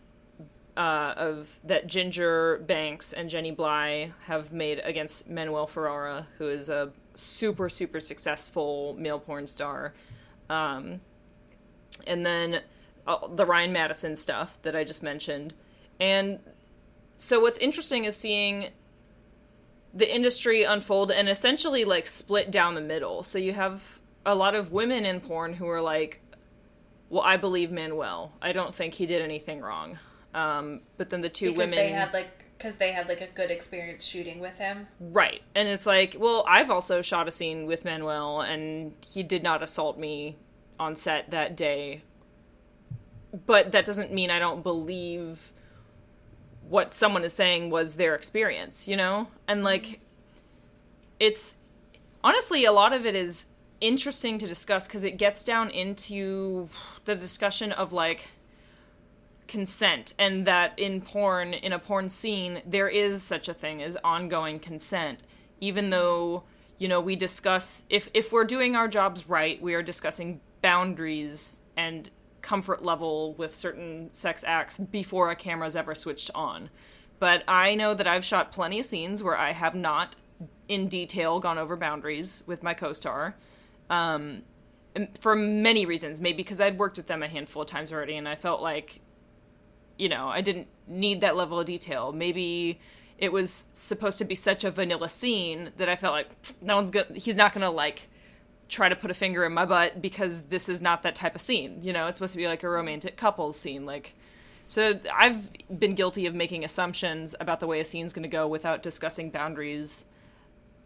uh, 0.77 1.13
of 1.17 1.59
that 1.65 1.85
Ginger 1.87 2.63
Banks 2.65 3.11
and 3.11 3.29
Jenny 3.29 3.53
Blighe 3.53 4.13
have 4.27 4.53
made 4.53 4.79
against 4.85 5.29
Manuel 5.29 5.67
Ferrara, 5.67 6.27
who 6.37 6.47
is 6.47 6.69
a 6.69 6.93
super 7.19 7.69
super 7.69 7.99
successful 7.99 8.95
male 8.97 9.19
porn 9.19 9.47
star. 9.47 9.93
Um, 10.49 11.01
and 12.07 12.25
then 12.25 12.61
uh, 13.05 13.27
the 13.27 13.45
ryan 13.45 13.71
madison 13.71 14.15
stuff 14.15 14.59
that 14.61 14.75
i 14.75 14.83
just 14.83 15.03
mentioned. 15.03 15.53
And 15.99 16.39
so 17.17 17.41
what's 17.41 17.57
interesting 17.57 18.05
is 18.05 18.15
seeing 18.15 18.69
the 19.93 20.13
industry 20.13 20.63
unfold 20.63 21.11
and 21.11 21.27
essentially 21.27 21.83
like 21.83 22.07
split 22.07 22.51
down 22.51 22.75
the 22.75 22.81
middle. 22.81 23.23
So 23.23 23.37
you 23.37 23.53
have 23.53 23.99
a 24.25 24.35
lot 24.35 24.55
of 24.55 24.71
women 24.71 25.05
in 25.05 25.19
porn 25.19 25.53
who 25.53 25.67
are 25.67 25.81
like 25.81 26.21
well 27.09 27.23
i 27.23 27.37
believe 27.37 27.71
manuel. 27.71 28.31
I 28.41 28.53
don't 28.53 28.73
think 28.73 28.93
he 28.93 29.05
did 29.05 29.21
anything 29.21 29.61
wrong. 29.61 29.99
Um, 30.33 30.81
but 30.97 31.09
then 31.09 31.21
the 31.21 31.29
two 31.29 31.47
because 31.47 31.57
women 31.57 31.75
they 31.77 31.89
had 31.89 32.13
like 32.13 32.38
because 32.59 32.75
they 32.75 32.91
had 32.91 33.07
like 33.07 33.21
a 33.21 33.27
good 33.27 33.49
experience 33.49 34.03
shooting 34.03 34.39
with 34.39 34.57
him. 34.57 34.87
Right. 34.99 35.41
And 35.55 35.69
it's 35.69 35.85
like, 35.85 36.17
well, 36.19 36.43
I've 36.45 36.69
also 36.69 37.01
shot 37.01 37.27
a 37.27 37.31
scene 37.31 37.65
with 37.65 37.85
Manuel 37.85 38.41
and 38.41 38.93
he 39.01 39.23
did 39.23 39.43
not 39.43 39.63
assault 39.63 39.97
me 39.97 40.35
on 40.77 40.97
set 40.97 41.31
that 41.31 41.55
day. 41.55 42.03
But 43.45 43.71
that 43.71 43.85
doesn't 43.85 44.11
mean 44.11 44.29
I 44.29 44.39
don't 44.39 44.61
believe 44.61 45.53
what 46.67 46.93
someone 46.93 47.23
is 47.23 47.33
saying 47.33 47.69
was 47.69 47.95
their 47.95 48.13
experience, 48.13 48.89
you 48.89 48.97
know? 48.97 49.29
And 49.47 49.63
like 49.63 50.01
it's 51.17 51.55
honestly 52.25 52.65
a 52.65 52.73
lot 52.73 52.91
of 52.91 53.05
it 53.05 53.15
is 53.15 53.47
interesting 53.79 54.37
to 54.37 54.45
discuss 54.45 54.85
because 54.85 55.05
it 55.05 55.11
gets 55.17 55.45
down 55.45 55.69
into 55.69 56.67
the 57.05 57.15
discussion 57.15 57.71
of 57.71 57.93
like 57.93 58.27
consent 59.49 60.13
and 60.17 60.47
that 60.47 60.77
in 60.77 61.01
porn 61.01 61.53
in 61.53 61.73
a 61.73 61.79
porn 61.79 62.09
scene 62.09 62.61
there 62.65 62.87
is 62.87 63.21
such 63.21 63.49
a 63.49 63.53
thing 63.53 63.83
as 63.83 63.97
ongoing 64.03 64.59
consent 64.59 65.19
even 65.59 65.89
though 65.89 66.43
you 66.77 66.87
know 66.87 67.01
we 67.01 67.15
discuss 67.15 67.83
if 67.89 68.09
if 68.13 68.31
we're 68.31 68.45
doing 68.45 68.75
our 68.75 68.87
jobs 68.87 69.27
right 69.27 69.61
we 69.61 69.73
are 69.73 69.83
discussing 69.83 70.39
boundaries 70.61 71.59
and 71.75 72.09
comfort 72.41 72.83
level 72.83 73.33
with 73.33 73.53
certain 73.53 74.07
sex 74.13 74.45
acts 74.47 74.77
before 74.77 75.29
a 75.29 75.35
camera's 75.35 75.75
ever 75.75 75.93
switched 75.93 76.31
on 76.33 76.69
but 77.19 77.43
I 77.47 77.75
know 77.75 77.93
that 77.93 78.07
I've 78.07 78.23
shot 78.23 78.51
plenty 78.51 78.79
of 78.79 78.85
scenes 78.85 79.21
where 79.21 79.37
I 79.37 79.51
have 79.51 79.75
not 79.75 80.15
in 80.67 80.87
detail 80.87 81.39
gone 81.39 81.57
over 81.57 81.75
boundaries 81.75 82.43
with 82.47 82.63
my 82.63 82.73
co-star. 82.73 83.35
Um, 83.89 84.43
for 85.19 85.35
many 85.35 85.85
reasons, 85.85 86.21
maybe 86.21 86.37
because 86.37 86.61
I'd 86.61 86.79
worked 86.79 86.97
with 86.97 87.07
them 87.07 87.21
a 87.21 87.27
handful 87.27 87.61
of 87.61 87.67
times 87.67 87.91
already, 87.91 88.15
and 88.15 88.27
I 88.27 88.35
felt 88.35 88.61
like, 88.61 89.01
you 89.99 90.09
know, 90.09 90.29
I 90.29 90.41
didn't 90.41 90.67
need 90.87 91.21
that 91.21 91.35
level 91.35 91.59
of 91.59 91.65
detail. 91.67 92.11
Maybe 92.13 92.79
it 93.17 93.33
was 93.33 93.67
supposed 93.73 94.17
to 94.19 94.25
be 94.25 94.33
such 94.33 94.63
a 94.63 94.71
vanilla 94.71 95.09
scene 95.09 95.71
that 95.77 95.89
I 95.89 95.97
felt 95.97 96.13
like 96.13 96.29
no 96.61 96.77
one's 96.77 96.89
gonna, 96.89 97.13
he's 97.13 97.35
not 97.35 97.53
gonna 97.53 97.69
like 97.69 98.09
try 98.69 98.87
to 98.87 98.95
put 98.95 99.11
a 99.11 99.13
finger 99.13 99.45
in 99.45 99.53
my 99.53 99.65
butt 99.65 100.01
because 100.01 100.43
this 100.43 100.69
is 100.69 100.81
not 100.81 101.03
that 101.03 101.15
type 101.15 101.35
of 101.35 101.41
scene. 101.41 101.79
You 101.81 101.91
know, 101.91 102.07
it's 102.07 102.17
supposed 102.17 102.33
to 102.33 102.37
be 102.37 102.47
like 102.47 102.63
a 102.63 102.69
romantic 102.69 103.17
couples 103.17 103.59
scene. 103.59 103.85
Like, 103.85 104.15
so 104.67 104.99
I've 105.13 105.49
been 105.77 105.95
guilty 105.95 106.25
of 106.27 106.33
making 106.33 106.63
assumptions 106.63 107.35
about 107.39 107.59
the 107.59 107.67
way 107.67 107.81
a 107.81 107.85
scene's 107.85 108.13
going 108.13 108.23
to 108.23 108.29
go 108.29 108.47
without 108.47 108.81
discussing 108.81 109.31
boundaries 109.31 110.05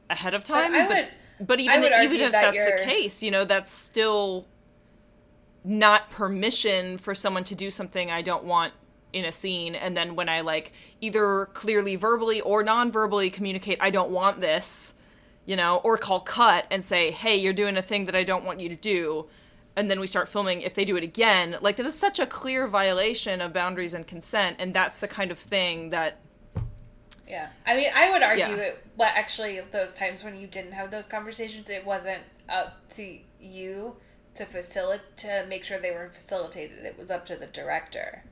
ahead 0.10 0.34
of 0.34 0.44
time. 0.44 0.72
But 0.72 0.80
I 0.80 0.88
would, 0.88 1.08
but, 1.38 1.48
but 1.48 1.60
even 1.60 1.84
even 1.84 2.20
if 2.20 2.32
that 2.32 2.42
that's 2.42 2.56
you're... 2.56 2.78
the 2.78 2.84
case, 2.84 3.22
you 3.22 3.30
know, 3.30 3.46
that's 3.46 3.72
still 3.72 4.48
not 5.64 6.10
permission 6.10 6.98
for 6.98 7.14
someone 7.14 7.44
to 7.44 7.56
do 7.56 7.70
something 7.70 8.10
I 8.10 8.22
don't 8.22 8.46
want 8.46 8.74
in 9.14 9.26
a 9.26 9.32
scene 9.32 9.76
and 9.76 9.96
then 9.96 10.16
when 10.16 10.28
I 10.28 10.42
like 10.42 10.74
either 11.00 11.48
clearly 11.54 11.96
verbally 11.96 12.42
or 12.42 12.64
non-verbally 12.64 13.30
communicate 13.30 13.78
I 13.80 13.92
don't 13.92 14.10
want 14.10 14.42
this 14.42 14.94
you 15.46 15.56
know, 15.56 15.82
or 15.84 15.98
call 15.98 16.22
cut 16.22 16.66
and 16.72 16.84
say, 16.84 17.12
hey, 17.12 17.36
you're 17.36 17.54
doing 17.54 17.78
a 17.78 17.82
thing 17.82 18.06
that 18.06 18.16
I 18.16 18.24
don't 18.24 18.46
want 18.46 18.60
you 18.60 18.70
to 18.70 18.76
do. 18.76 19.28
And 19.76 19.90
then 19.90 20.00
we 20.00 20.08
start 20.08 20.30
filming. 20.30 20.62
If 20.62 20.76
they 20.76 20.86
do 20.86 20.96
it 20.96 21.04
again, 21.04 21.58
like 21.62 21.78
that 21.78 21.86
is 21.86 21.98
such 21.98 22.20
a 22.20 22.26
clear 22.26 22.68
violation 22.68 23.42
of 23.42 23.54
boundaries 23.54 23.94
and 23.94 24.06
consent. 24.06 24.58
And 24.60 24.74
that's 24.74 25.00
the 25.00 25.08
kind 25.08 25.32
of 25.32 25.40
thing 25.40 25.90
that. 25.90 26.20
Yeah. 27.28 27.50
I 27.66 27.76
mean, 27.76 27.90
I 27.96 28.12
would 28.12 28.22
argue 28.22 28.46
yeah. 28.46 28.56
it, 28.56 28.86
but 28.98 29.10
actually, 29.16 29.60
those 29.72 29.94
times 29.94 30.24
when 30.24 30.38
you 30.38 30.46
didn't 30.46 30.74
have 30.74 30.92
those 30.92 31.08
conversations, 31.08 31.70
it 31.70 31.86
wasn't 31.86 32.22
up 32.48 32.88
to 32.92 33.18
you 33.42 33.96
to 34.36 34.46
facilitate, 34.46 35.18
to 35.18 35.46
make 35.48 35.64
sure 35.64 35.80
they 35.80 35.92
were 35.92 36.10
facilitated. 36.14 36.86
It 36.86 36.98
was 36.98 37.10
up 37.10 37.26
to 37.28 37.36
the 37.36 37.48
director 37.48 38.24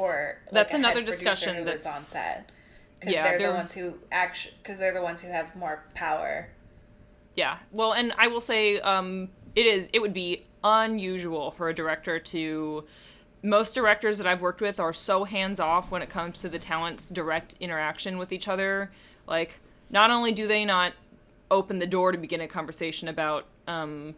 or 0.00 0.38
like 0.46 0.52
that's 0.52 0.74
another 0.74 1.02
discussion 1.02 1.64
that's 1.64 1.84
on 1.84 2.00
set 2.00 2.50
because 2.98 3.14
yeah, 3.14 3.22
they're, 3.22 3.38
they're, 3.38 3.48
the 3.48 3.54
ones 3.54 3.74
who 3.74 3.94
actually 4.10 4.54
because 4.62 4.78
they're 4.78 4.94
the 4.94 5.02
ones 5.02 5.20
who 5.22 5.28
have 5.28 5.54
more 5.54 5.84
power. 5.94 6.48
Yeah, 7.34 7.58
well, 7.70 7.92
and 7.92 8.12
I 8.18 8.26
will 8.26 8.40
say, 8.40 8.80
um, 8.80 9.28
it 9.54 9.66
is 9.66 9.88
it 9.92 10.00
would 10.00 10.14
be 10.14 10.46
unusual 10.64 11.50
for 11.50 11.68
a 11.68 11.74
director 11.74 12.18
to. 12.18 12.84
Most 13.42 13.74
directors 13.74 14.18
that 14.18 14.26
I've 14.26 14.42
worked 14.42 14.60
with 14.60 14.78
are 14.78 14.92
so 14.92 15.24
hands 15.24 15.60
off 15.60 15.90
when 15.90 16.02
it 16.02 16.10
comes 16.10 16.42
to 16.42 16.48
the 16.50 16.58
talent's 16.58 17.08
direct 17.08 17.54
interaction 17.58 18.18
with 18.18 18.32
each 18.32 18.48
other. 18.48 18.92
Like, 19.26 19.60
not 19.88 20.10
only 20.10 20.30
do 20.30 20.46
they 20.46 20.66
not 20.66 20.92
open 21.50 21.78
the 21.78 21.86
door 21.86 22.12
to 22.12 22.18
begin 22.18 22.42
a 22.42 22.46
conversation 22.46 23.08
about 23.08 23.46
um, 23.66 24.14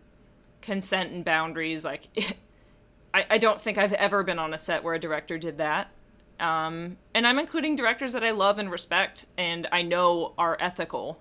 consent 0.61 1.12
and 1.12 1.24
boundaries, 1.24 1.85
like, 1.85 2.09
I, 3.14 3.26
I 3.30 3.38
don't 3.38 3.60
think 3.60 3.78
I've 3.78 3.92
ever 3.94 4.22
been 4.22 4.38
on 4.38 4.54
a 4.54 4.58
set 4.58 4.82
where 4.82 4.94
a 4.94 4.98
director 4.98 5.38
did 5.38 5.58
that. 5.58 5.90
Um, 6.40 6.96
and 7.14 7.26
I'm 7.26 7.38
including 7.38 7.76
directors 7.76 8.12
that 8.14 8.24
I 8.24 8.30
love 8.30 8.58
and 8.58 8.70
respect 8.70 9.26
and 9.36 9.68
I 9.70 9.82
know 9.82 10.34
are 10.36 10.56
ethical 10.58 11.20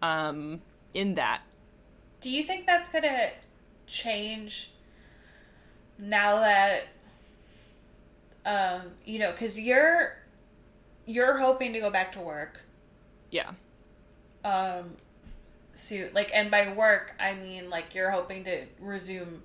um, 0.00 0.62
in 0.94 1.14
that. 1.16 1.42
Do 2.20 2.30
you 2.30 2.42
think 2.42 2.66
that's 2.66 2.88
going 2.88 3.04
to 3.04 3.30
change 3.86 4.70
now 5.98 6.40
that, 6.40 6.88
um, 8.44 8.92
you 9.04 9.18
know, 9.18 9.32
because 9.32 9.58
you're 9.58 10.16
you're 11.06 11.38
hoping 11.38 11.72
to 11.72 11.80
go 11.80 11.88
back 11.88 12.12
to 12.12 12.20
work. 12.20 12.62
Yeah. 13.30 13.52
Um, 14.44 14.96
so 15.72 16.08
like, 16.14 16.30
and 16.34 16.50
by 16.50 16.72
work 16.72 17.14
I 17.20 17.34
mean 17.34 17.70
like 17.70 17.94
you're 17.94 18.10
hoping 18.10 18.44
to 18.44 18.64
resume 18.80 19.42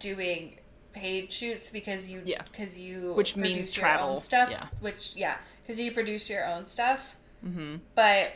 doing 0.00 0.58
paid 0.92 1.32
shoots 1.32 1.70
because 1.70 2.06
you 2.06 2.22
yeah. 2.24 2.42
because 2.50 2.78
you 2.78 3.12
which 3.14 3.36
means 3.36 3.70
travel. 3.70 4.18
stuff 4.18 4.50
yeah. 4.50 4.66
which 4.80 5.14
yeah 5.16 5.36
because 5.62 5.78
you 5.78 5.92
produce 5.92 6.28
your 6.28 6.46
own 6.46 6.66
stuff. 6.66 7.16
Mm-hmm. 7.46 7.76
but 7.94 8.32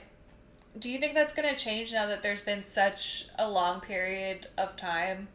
do 0.78 0.88
you 0.88 0.98
think 0.98 1.14
that's 1.14 1.32
going 1.32 1.48
to 1.52 1.56
change 1.60 1.92
now 1.92 2.06
that 2.06 2.22
there's 2.22 2.40
been 2.40 2.62
such 2.62 3.26
a 3.36 3.50
long 3.50 3.80
period 3.80 4.46
of 4.56 4.76
time 4.76 5.26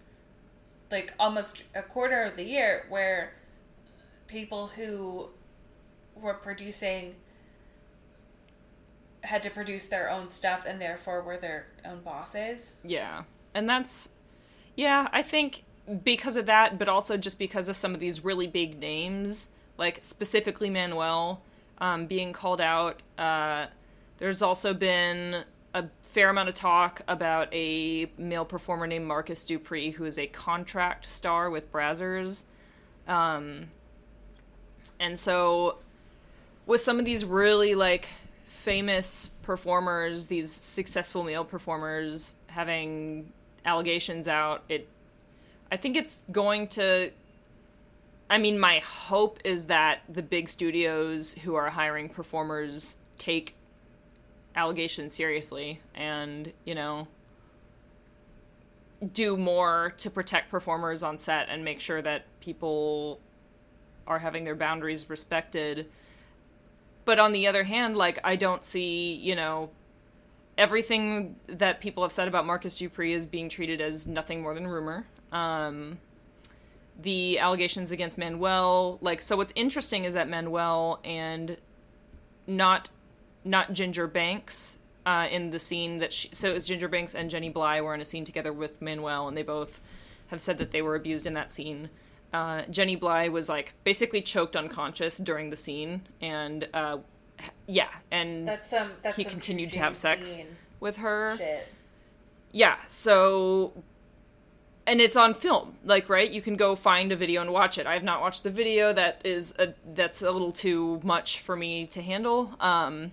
like 0.89 1.13
almost 1.19 1.63
a 1.75 1.81
quarter 1.81 2.23
of 2.23 2.37
the 2.37 2.45
year 2.45 2.85
where 2.87 3.33
people 4.27 4.67
who 4.67 5.27
were 6.15 6.33
producing 6.33 7.15
had 9.23 9.43
to 9.43 9.49
produce 9.49 9.87
their 9.87 10.09
own 10.09 10.29
stuff 10.29 10.63
and 10.65 10.79
therefore 10.79 11.21
were 11.21 11.37
their 11.37 11.67
own 11.83 11.99
bosses? 11.99 12.75
Yeah. 12.85 13.23
And 13.53 13.67
that's 13.67 14.09
yeah 14.77 15.07
i 15.11 15.21
think 15.21 15.63
because 16.03 16.35
of 16.35 16.45
that, 16.47 16.77
but 16.77 16.89
also 16.89 17.17
just 17.17 17.39
because 17.39 17.69
of 17.69 17.75
some 17.75 17.93
of 17.93 17.99
these 17.99 18.23
really 18.23 18.47
big 18.47 18.79
names, 18.79 19.49
like 19.77 20.03
specifically 20.03 20.69
Manuel 20.69 21.41
um, 21.79 22.07
being 22.07 22.33
called 22.33 22.61
out. 22.61 23.01
Uh, 23.17 23.67
there's 24.17 24.41
also 24.41 24.73
been 24.73 25.43
a 25.73 25.85
fair 26.01 26.29
amount 26.29 26.49
of 26.49 26.55
talk 26.55 27.01
about 27.07 27.53
a 27.53 28.09
male 28.17 28.45
performer 28.45 28.87
named 28.87 29.05
Markus 29.05 29.45
Dupree, 29.45 29.91
who 29.91 30.05
is 30.05 30.17
a 30.17 30.27
contract 30.27 31.09
star 31.09 31.49
with 31.49 31.71
Brazzers. 31.71 32.43
Um, 33.07 33.67
and 34.99 35.17
so, 35.17 35.77
with 36.65 36.81
some 36.81 36.99
of 36.99 37.05
these 37.05 37.23
really 37.23 37.75
like 37.75 38.09
famous 38.45 39.27
performers, 39.43 40.27
these 40.27 40.51
successful 40.51 41.23
male 41.23 41.45
performers 41.45 42.35
having 42.47 43.31
allegations 43.65 44.27
out, 44.27 44.63
it 44.67 44.87
I 45.71 45.77
think 45.77 45.97
it's 45.97 46.23
going 46.31 46.67
to. 46.69 47.11
I 48.29 48.37
mean, 48.37 48.59
my 48.59 48.79
hope 48.79 49.39
is 49.45 49.67
that 49.67 50.01
the 50.09 50.21
big 50.21 50.49
studios 50.49 51.33
who 51.33 51.55
are 51.55 51.69
hiring 51.69 52.09
performers 52.09 52.97
take 53.17 53.55
allegations 54.55 55.15
seriously 55.15 55.79
and, 55.95 56.51
you 56.65 56.75
know, 56.75 57.07
do 59.13 59.37
more 59.37 59.93
to 59.97 60.09
protect 60.09 60.49
performers 60.49 61.03
on 61.03 61.17
set 61.17 61.47
and 61.49 61.63
make 61.63 61.79
sure 61.79 62.01
that 62.01 62.25
people 62.41 63.21
are 64.07 64.19
having 64.19 64.43
their 64.43 64.55
boundaries 64.55 65.09
respected. 65.09 65.87
But 67.05 67.19
on 67.19 67.31
the 67.31 67.47
other 67.47 67.63
hand, 67.63 67.95
like, 67.95 68.19
I 68.23 68.35
don't 68.35 68.63
see, 68.63 69.13
you 69.13 69.35
know, 69.35 69.69
everything 70.57 71.35
that 71.47 71.79
people 71.79 72.03
have 72.03 72.11
said 72.11 72.27
about 72.27 72.45
Markus 72.45 72.77
Dupree 72.77 73.13
is 73.13 73.25
being 73.25 73.47
treated 73.47 73.79
as 73.79 74.07
nothing 74.07 74.41
more 74.41 74.53
than 74.53 74.67
rumor. 74.67 75.05
Um, 75.31 75.99
the 76.99 77.39
allegations 77.39 77.91
against 77.91 78.17
Manuel, 78.17 78.97
like, 79.01 79.21
so 79.21 79.37
what's 79.37 79.53
interesting 79.55 80.03
is 80.03 80.13
that 80.15 80.27
Manuel 80.27 80.99
and 81.03 81.57
not 82.47 82.89
not 83.43 83.71
Ginger 83.71 84.07
Banks 84.07 84.77
uh, 85.05 85.27
in 85.31 85.51
the 85.51 85.59
scene 85.59 85.97
that 85.97 86.11
she, 86.11 86.29
so 86.33 86.49
it 86.49 86.53
was 86.53 86.67
Ginger 86.67 86.87
Banks 86.89 87.15
and 87.15 87.29
Jenny 87.29 87.49
Blighe 87.49 87.81
were 87.81 87.93
in 87.93 88.01
a 88.01 88.05
scene 88.05 88.25
together 88.25 88.51
with 88.51 88.81
Manuel, 88.81 89.27
and 89.27 89.37
they 89.37 89.43
both 89.43 89.79
have 90.27 90.41
said 90.41 90.57
that 90.57 90.71
they 90.71 90.81
were 90.81 90.95
abused 90.95 91.25
in 91.25 91.33
that 91.33 91.51
scene. 91.51 91.89
Uh, 92.33 92.63
Jenny 92.63 92.97
Blighe 92.97 93.31
was 93.31 93.47
like 93.47 93.73
basically 93.83 94.21
choked 94.21 94.55
unconscious 94.55 95.17
during 95.17 95.49
the 95.49 95.57
scene, 95.57 96.01
and 96.19 96.67
uh, 96.73 96.97
yeah, 97.67 97.89
and 98.11 98.47
that's 98.47 98.73
um 98.73 98.91
that's 99.01 99.15
he 99.15 99.23
continued 99.23 99.69
to 99.69 99.79
have 99.79 99.95
sex 99.95 100.35
Dean 100.35 100.47
with 100.79 100.97
her. 100.97 101.35
Shit. 101.37 101.67
Yeah, 102.51 102.77
so 102.87 103.71
and 104.87 105.01
it's 105.01 105.17
on 105.17 105.33
film 105.33 105.75
like 105.83 106.09
right? 106.09 106.31
You 106.31 106.41
can 106.41 106.55
go 106.55 106.75
find 106.75 107.11
a 107.11 107.15
video 107.15 107.41
and 107.41 107.51
watch 107.51 107.77
it. 107.77 107.85
I 107.85 107.93
have 107.93 108.03
not 108.03 108.21
watched 108.21 108.43
the 108.43 108.49
video. 108.49 108.93
That 108.93 109.21
is 109.23 109.53
a 109.59 109.73
that's 109.93 110.21
a 110.23 110.31
little 110.31 110.53
too 110.53 111.01
much 111.03 111.41
for 111.41 111.55
me 111.55 111.85
to 111.87 112.01
handle. 112.01 112.55
Um 112.59 113.11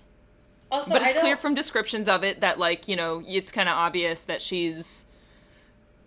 also, 0.70 0.93
but 0.95 1.03
it's 1.03 1.18
clear 1.18 1.37
from 1.37 1.55
descriptions 1.55 2.09
of 2.09 2.25
it 2.25 2.41
that 2.41 2.59
like 2.59 2.89
you 2.89 2.97
know 2.97 3.22
it's 3.27 3.51
kind 3.51 3.68
of 3.68 3.75
obvious 3.75 4.25
that 4.25 4.41
she's 4.41 5.05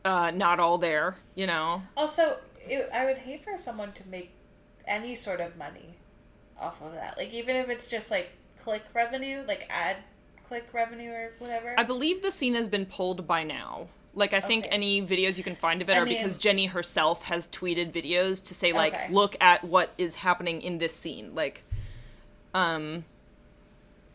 uh 0.03 0.31
not 0.31 0.59
all 0.59 0.77
there 0.77 1.17
you 1.35 1.45
know? 1.45 1.83
Also 1.95 2.37
it, 2.65 2.89
i 2.93 3.05
would 3.05 3.17
hate 3.17 3.43
for 3.43 3.55
someone 3.57 3.91
to 3.93 4.07
make 4.09 4.31
any 4.87 5.15
sort 5.15 5.41
of 5.41 5.55
money 5.57 5.95
off 6.59 6.81
of 6.81 6.93
that. 6.93 7.17
Like 7.17 7.33
even 7.33 7.55
if 7.57 7.69
it's 7.69 7.87
just 7.87 8.09
like 8.09 8.31
click 8.63 8.83
revenue 8.93 9.43
like 9.45 9.67
ad 9.69 9.97
click 10.47 10.69
revenue 10.73 11.11
or 11.11 11.33
whatever. 11.39 11.75
I 11.77 11.83
believe 11.83 12.21
the 12.21 12.31
scene 12.31 12.53
has 12.53 12.69
been 12.69 12.85
pulled 12.85 13.27
by 13.27 13.43
now 13.43 13.89
like 14.17 14.33
I 14.33 14.41
think 14.41 14.65
okay. 14.65 14.75
any 14.75 15.01
videos 15.01 15.37
you 15.37 15.43
can 15.43 15.55
find 15.55 15.81
of 15.81 15.89
it 15.89 15.93
I 15.93 15.99
are 15.99 16.05
mean, 16.05 16.17
because 16.17 16.37
Jenny 16.37 16.65
herself 16.65 17.23
has 17.23 17.47
tweeted 17.47 17.91
videos 17.91 18.43
to 18.45 18.55
say 18.55 18.73
like 18.73 18.93
okay. 18.93 19.07
look 19.09 19.37
at 19.39 19.63
what 19.63 19.93
is 19.97 20.15
happening 20.15 20.61
in 20.61 20.79
this 20.79 20.95
scene 20.95 21.33
like 21.35 21.63
um 22.53 23.05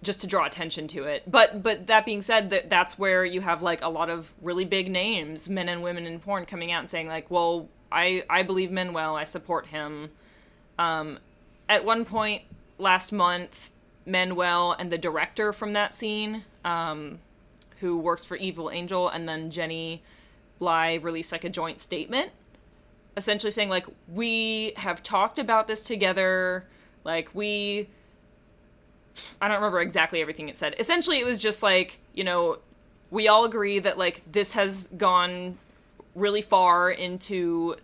just 0.02 0.20
to 0.20 0.26
draw 0.26 0.44
attention 0.44 0.88
to 0.88 1.04
it. 1.04 1.22
But 1.30 1.62
but 1.62 1.86
that 1.86 2.04
being 2.04 2.22
said 2.22 2.50
that 2.50 2.68
that's 2.68 2.98
where 2.98 3.24
you 3.24 3.40
have 3.40 3.62
like 3.62 3.82
a 3.82 3.88
lot 3.88 4.10
of 4.10 4.32
really 4.42 4.64
big 4.64 4.90
names, 4.90 5.48
men 5.48 5.68
and 5.68 5.82
women 5.82 6.06
in 6.06 6.18
porn 6.18 6.44
coming 6.44 6.72
out 6.72 6.80
and 6.80 6.90
saying 6.90 7.06
like, 7.06 7.30
"Well, 7.30 7.68
I 7.92 8.24
I 8.28 8.42
believe 8.42 8.72
Manuel, 8.72 9.14
I 9.14 9.24
support 9.24 9.68
him." 9.68 10.10
Um 10.78 11.20
at 11.68 11.84
one 11.84 12.04
point 12.04 12.42
last 12.78 13.12
month 13.12 13.70
Manuel 14.04 14.72
and 14.72 14.90
the 14.90 14.98
director 14.98 15.52
from 15.52 15.72
that 15.74 15.94
scene, 15.94 16.44
um, 16.64 17.20
who 17.82 17.98
works 17.98 18.24
for 18.24 18.36
Evil 18.36 18.70
Angel, 18.70 19.08
and 19.08 19.28
then 19.28 19.50
Jenny 19.50 20.02
Blighe 20.60 21.02
released 21.02 21.32
like 21.32 21.42
a 21.44 21.50
joint 21.50 21.80
statement, 21.80 22.30
essentially 23.16 23.50
saying 23.50 23.68
like 23.68 23.86
we 24.08 24.72
have 24.76 25.02
talked 25.02 25.38
about 25.38 25.66
this 25.66 25.82
together, 25.82 26.66
like 27.04 27.28
we. 27.34 27.88
I 29.42 29.48
don't 29.48 29.56
remember 29.56 29.82
exactly 29.82 30.22
everything 30.22 30.48
it 30.48 30.56
said. 30.56 30.74
Essentially, 30.78 31.18
it 31.18 31.26
was 31.26 31.42
just 31.42 31.62
like 31.62 31.98
you 32.14 32.24
know, 32.24 32.58
we 33.10 33.26
all 33.28 33.44
agree 33.44 33.80
that 33.80 33.98
like 33.98 34.22
this 34.30 34.52
has 34.54 34.88
gone 34.96 35.58
really 36.14 36.42
far 36.42 36.90
into 36.90 37.76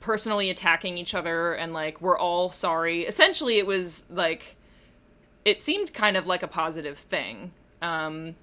personally 0.00 0.50
attacking 0.50 0.98
each 0.98 1.14
other 1.14 1.52
and 1.52 1.74
like 1.74 2.00
we're 2.00 2.18
all 2.18 2.50
sorry. 2.50 3.02
Essentially, 3.02 3.58
it 3.58 3.66
was 3.66 4.06
like 4.10 4.56
it 5.44 5.60
seemed 5.60 5.92
kind 5.92 6.16
of 6.16 6.26
like 6.26 6.42
a 6.42 6.48
positive 6.48 6.96
thing. 6.96 7.52
Um 7.84 8.36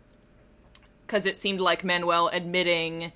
because 1.12 1.26
it 1.26 1.38
seemed 1.38 1.60
like 1.60 1.84
Manuel 1.84 2.30
admitting 2.30 3.12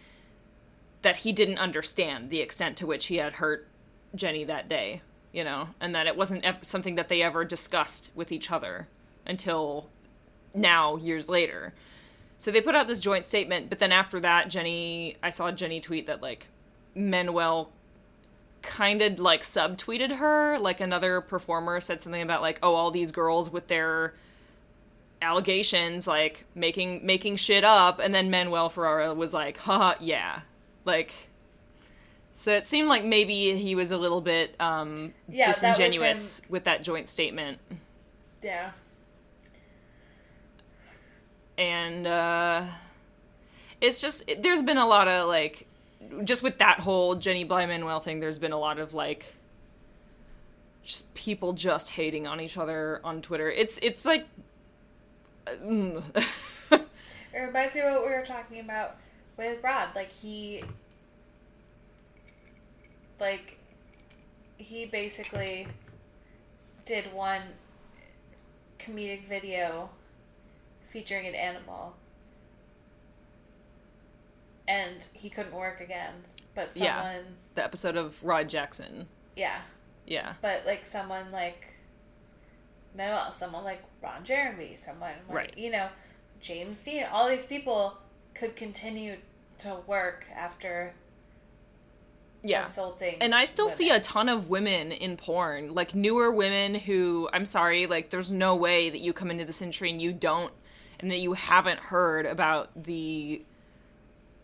that 1.01 1.17
he 1.17 1.31
didn't 1.31 1.59
understand 1.59 2.29
the 2.29 2.41
extent 2.41 2.75
to 2.75 2.85
which 2.85 3.05
he 3.05 3.15
had 3.17 3.35
hurt 3.35 3.69
Jenny 4.13 4.43
that 4.43 4.67
day, 4.67 5.01
you 5.31 5.45
know, 5.45 5.69
and 5.79 5.95
that 5.95 6.05
it 6.05 6.17
wasn't 6.17 6.43
ev- 6.43 6.59
something 6.61 6.95
that 6.95 7.07
they 7.07 7.21
ever 7.21 7.45
discussed 7.45 8.11
with 8.13 8.33
each 8.33 8.51
other 8.51 8.89
until 9.25 9.87
now, 10.53 10.97
years 10.97 11.29
later. 11.29 11.73
So 12.37 12.51
they 12.51 12.59
put 12.59 12.75
out 12.75 12.87
this 12.87 12.99
joint 12.99 13.25
statement, 13.25 13.69
but 13.69 13.79
then 13.79 13.93
after 13.93 14.19
that, 14.19 14.49
Jenny, 14.49 15.15
I 15.23 15.29
saw 15.29 15.49
Jenny 15.51 15.79
tweet 15.79 16.07
that 16.07 16.21
like 16.21 16.47
Manuel 16.95 17.71
kind 18.61 19.01
of 19.01 19.19
like 19.19 19.43
subtweeted 19.43 20.17
her. 20.17 20.59
Like 20.59 20.81
another 20.81 21.21
performer 21.21 21.79
said 21.79 22.01
something 22.01 22.21
about 22.21 22.41
like, 22.41 22.59
oh, 22.61 22.75
all 22.75 22.91
these 22.91 23.13
girls 23.13 23.49
with 23.49 23.67
their 23.67 24.15
allegations, 25.25 26.07
like 26.07 26.45
making 26.55 27.05
making 27.05 27.35
shit 27.37 27.63
up, 27.63 27.99
and 27.99 28.13
then 28.15 28.29
Manuel 28.29 28.69
Ferrara 28.69 29.13
was 29.13 29.33
like, 29.33 29.57
haha, 29.57 29.95
yeah, 29.99 30.41
like. 30.85 31.11
So 32.37 32.51
it 32.51 32.67
seemed 32.67 32.89
like 32.89 33.05
maybe 33.05 33.55
he 33.55 33.75
was 33.75 33.91
a 33.91 33.97
little 33.97 34.19
bit 34.19 34.55
um, 34.59 35.13
Yeah, 35.29 35.47
disingenuous 35.53 36.39
him. 36.39 36.45
with 36.49 36.65
that 36.65 36.83
joint 36.83 37.07
statement. 37.07 37.59
Yeah. 38.43 38.71
and 41.57 42.05
uh 42.05 42.65
it's 43.81 44.01
just 44.01 44.29
there's 44.39 44.61
been 44.61 44.77
a 44.77 44.85
lot 44.87 45.07
of 45.07 45.27
like 45.27 45.67
just 46.23 46.43
with 46.43 46.57
that 46.57 46.79
whole 46.81 47.15
Jenny 47.15 47.45
Blighe 47.45 47.67
Manuel 47.67 47.99
thing 47.99 48.19
there's 48.19 48.39
been 48.39 48.51
a 48.51 48.59
lot 48.59 48.79
of 48.79 48.93
like 48.93 49.25
just 50.83 51.11
people 51.13 51.53
just 51.53 51.91
hating 51.91 52.27
on 52.27 52.39
each 52.41 52.57
other 52.57 52.99
on 53.03 53.21
Twitter 53.21 53.49
it's 53.49 53.79
it's 53.81 54.03
like 54.05 54.27
mm. 55.47 56.03
It 56.71 57.39
reminds 57.39 57.75
me 57.75 57.81
of 57.81 57.91
what 57.91 58.03
we 58.03 58.09
were 58.11 58.25
talking 58.25 58.61
about 58.61 58.95
with 59.37 59.61
Rod. 59.61 59.89
Like 59.93 60.11
he 60.11 60.63
like 63.19 63.57
he 64.57 64.85
basically 64.85 65.67
did 66.85 67.13
one 67.13 67.41
comedic 68.79 69.25
video 69.25 69.89
featuring 70.87 71.25
an 71.27 71.35
animal 71.35 71.95
and 74.67 75.05
he 75.13 75.29
couldn't 75.29 75.53
work 75.53 75.81
again. 75.81 76.13
But 76.53 76.73
someone 76.73 76.85
Yeah. 76.87 77.21
the 77.55 77.63
episode 77.63 77.97
of 77.97 78.23
Rod 78.23 78.47
Jackson 78.47 79.07
yeah. 79.35 79.61
yeah 80.07 80.33
But 80.41 80.65
like 80.65 80.85
someone 80.85 81.31
like 81.33 81.67
Manuel, 82.95 83.33
someone 83.33 83.65
like 83.65 83.83
Ron 84.05 84.23
Jeremy, 84.23 84.75
someone 84.75 85.13
like 85.27 85.35
Right. 85.35 85.53
you 85.57 85.71
know, 85.71 85.89
James 86.39 86.83
Deen, 86.83 87.05
all 87.11 87.27
these 87.27 87.45
people 87.45 87.97
could 88.35 88.55
continue 88.55 89.17
to 89.57 89.77
work 89.87 90.25
after 90.35 90.93
yeah 92.43 92.61
assaulting. 92.61 93.15
and 93.21 93.33
I 93.33 93.45
still 93.45 93.67
see 93.69 93.89
a 93.89 93.99
ton 93.99 94.29
of 94.29 94.49
women 94.49 94.91
in 94.91 95.17
porn, 95.17 95.73
like 95.73 95.95
newer 95.95 96.29
women 96.29 96.75
who 96.75 97.27
I'm 97.33 97.45
sorry, 97.45 97.87
like 97.87 98.11
there's 98.11 98.31
no 98.31 98.55
way 98.55 98.89
that 98.91 98.99
you 98.99 99.13
come 99.13 99.31
into 99.31 99.45
this 99.45 99.61
industry 99.61 99.89
and 99.89 99.99
you 100.01 100.13
don't 100.13 100.53
and 100.99 101.09
that 101.09 101.17
you 101.19 101.33
haven't 101.33 101.79
heard 101.79 102.25
about 102.27 102.69
the 102.83 103.43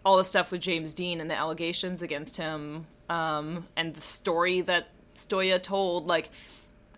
all 0.04 0.18
the 0.18 0.24
stuff 0.24 0.52
with 0.52 0.62
James 0.62 0.96
Deen 0.96 1.22
and 1.22 1.30
the 1.30 1.36
allegations 1.36 2.02
against 2.02 2.38
him 2.38 2.88
um 3.10 3.68
and 3.76 3.94
the 3.94 4.02
story 4.02 4.62
that 4.62 4.88
Stoya 5.16 5.62
told 5.62 6.08
like 6.08 6.30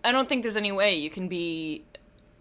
I 0.02 0.12
don't 0.12 0.28
think 0.28 0.42
there's 0.42 0.56
any 0.56 0.72
way 0.72 0.94
you 0.94 1.10
can 1.10 1.28
be 1.28 1.84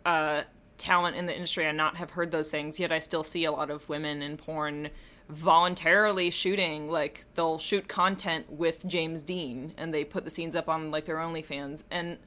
uh 0.06 0.44
talent 0.78 1.16
in 1.16 1.26
the 1.28 1.34
industry 1.34 1.66
and 1.66 1.78
not 1.78 1.98
have 1.98 2.12
heard 2.12 2.32
those 2.32 2.50
things 2.52 2.80
yet 2.80 2.92
I 2.92 3.00
still 3.00 3.24
see 3.24 3.46
a 3.46 3.52
lot 3.52 3.70
of 3.70 3.88
women 3.88 4.22
in 4.22 4.38
porn 4.38 4.90
voluntarily 5.30 6.30
shooting 6.30 6.90
like 6.90 7.26
they'll 7.36 7.60
shoot 7.60 7.88
content 7.88 8.52
with 8.52 8.86
James 8.86 9.22
Deen 9.22 9.74
and 9.78 9.94
they 9.94 10.04
put 10.04 10.26
the 10.26 10.32
scenes 10.32 10.56
up 10.56 10.68
on 10.68 10.92
like 10.92 11.06
their 11.06 11.18
OnlyFans. 11.18 11.84
And 11.90 12.18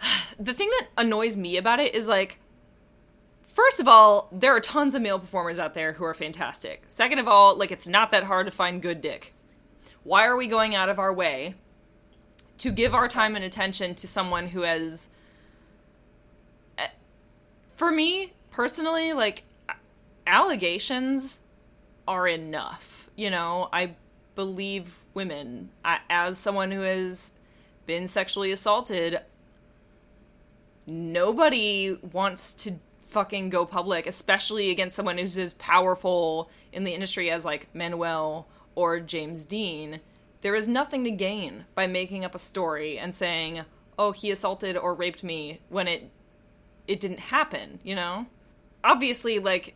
the 0.38 0.54
thing 0.54 0.68
that 0.70 0.88
annoys 0.96 1.36
me 1.36 1.56
about 1.56 1.80
it 1.80 1.94
is 1.94 2.08
like 2.08 2.40
first 3.46 3.80
of 3.80 3.88
all 3.88 4.28
there 4.32 4.54
are 4.54 4.60
tons 4.60 4.94
of 4.94 5.02
male 5.02 5.18
performers 5.18 5.58
out 5.58 5.74
there 5.74 5.94
who 5.94 6.04
are 6.04 6.14
fantastic. 6.14 6.84
Second 6.88 7.18
of 7.18 7.28
all 7.28 7.56
like 7.56 7.70
it's 7.70 7.88
not 7.88 8.10
that 8.10 8.24
hard 8.24 8.46
to 8.46 8.52
find 8.52 8.82
good 8.82 9.00
dick. 9.00 9.34
Why 10.02 10.24
are 10.24 10.36
we 10.36 10.46
going 10.46 10.74
out 10.74 10.88
of 10.88 10.98
our 10.98 11.12
way 11.12 11.56
to 12.58 12.70
give 12.70 12.94
our 12.94 13.08
time 13.08 13.34
and 13.36 13.44
attention 13.44 13.94
to 13.96 14.06
someone 14.06 14.48
who 14.48 14.62
has 14.62 15.10
for 17.76 17.92
me 17.92 18.32
personally 18.50 19.12
like 19.12 19.44
allegations 20.26 21.40
are 22.08 22.26
enough 22.26 22.96
you 23.16 23.30
know? 23.30 23.68
I 23.72 23.96
believe 24.34 24.94
women. 25.14 25.70
I, 25.84 25.98
as 26.10 26.38
someone 26.38 26.70
who 26.70 26.82
has 26.82 27.32
been 27.86 28.06
sexually 28.06 28.52
assaulted 28.52 29.20
nobody 30.88 31.96
wants 32.12 32.52
to 32.52 32.72
fucking 33.08 33.48
go 33.48 33.64
public 33.64 34.06
especially 34.06 34.70
against 34.70 34.94
someone 34.94 35.18
who's 35.18 35.38
as 35.38 35.54
powerful 35.54 36.48
in 36.72 36.84
the 36.84 36.92
industry 36.92 37.28
as 37.30 37.44
like 37.44 37.68
manuel 37.74 38.46
or 38.74 39.00
james 39.00 39.44
deen. 39.44 40.00
There 40.42 40.54
is 40.54 40.68
nothing 40.68 41.02
to 41.04 41.10
gain 41.10 41.64
by 41.74 41.86
making 41.86 42.24
up 42.24 42.34
a 42.34 42.40
story 42.40 42.98
and 42.98 43.14
saying 43.14 43.62
oh 43.98 44.12
he 44.12 44.30
assaulted 44.30 44.76
or 44.76 44.94
raped 44.94 45.24
me 45.24 45.60
when 45.68 45.88
it 45.88 46.10
it 46.88 47.00
didn't 47.00 47.20
happen 47.20 47.80
you 47.82 47.94
know? 47.94 48.26
Obviously 48.84 49.38
like 49.38 49.74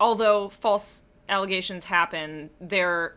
although 0.00 0.48
false 0.48 1.04
allegations 1.28 1.84
happen 1.84 2.50
they're 2.60 3.16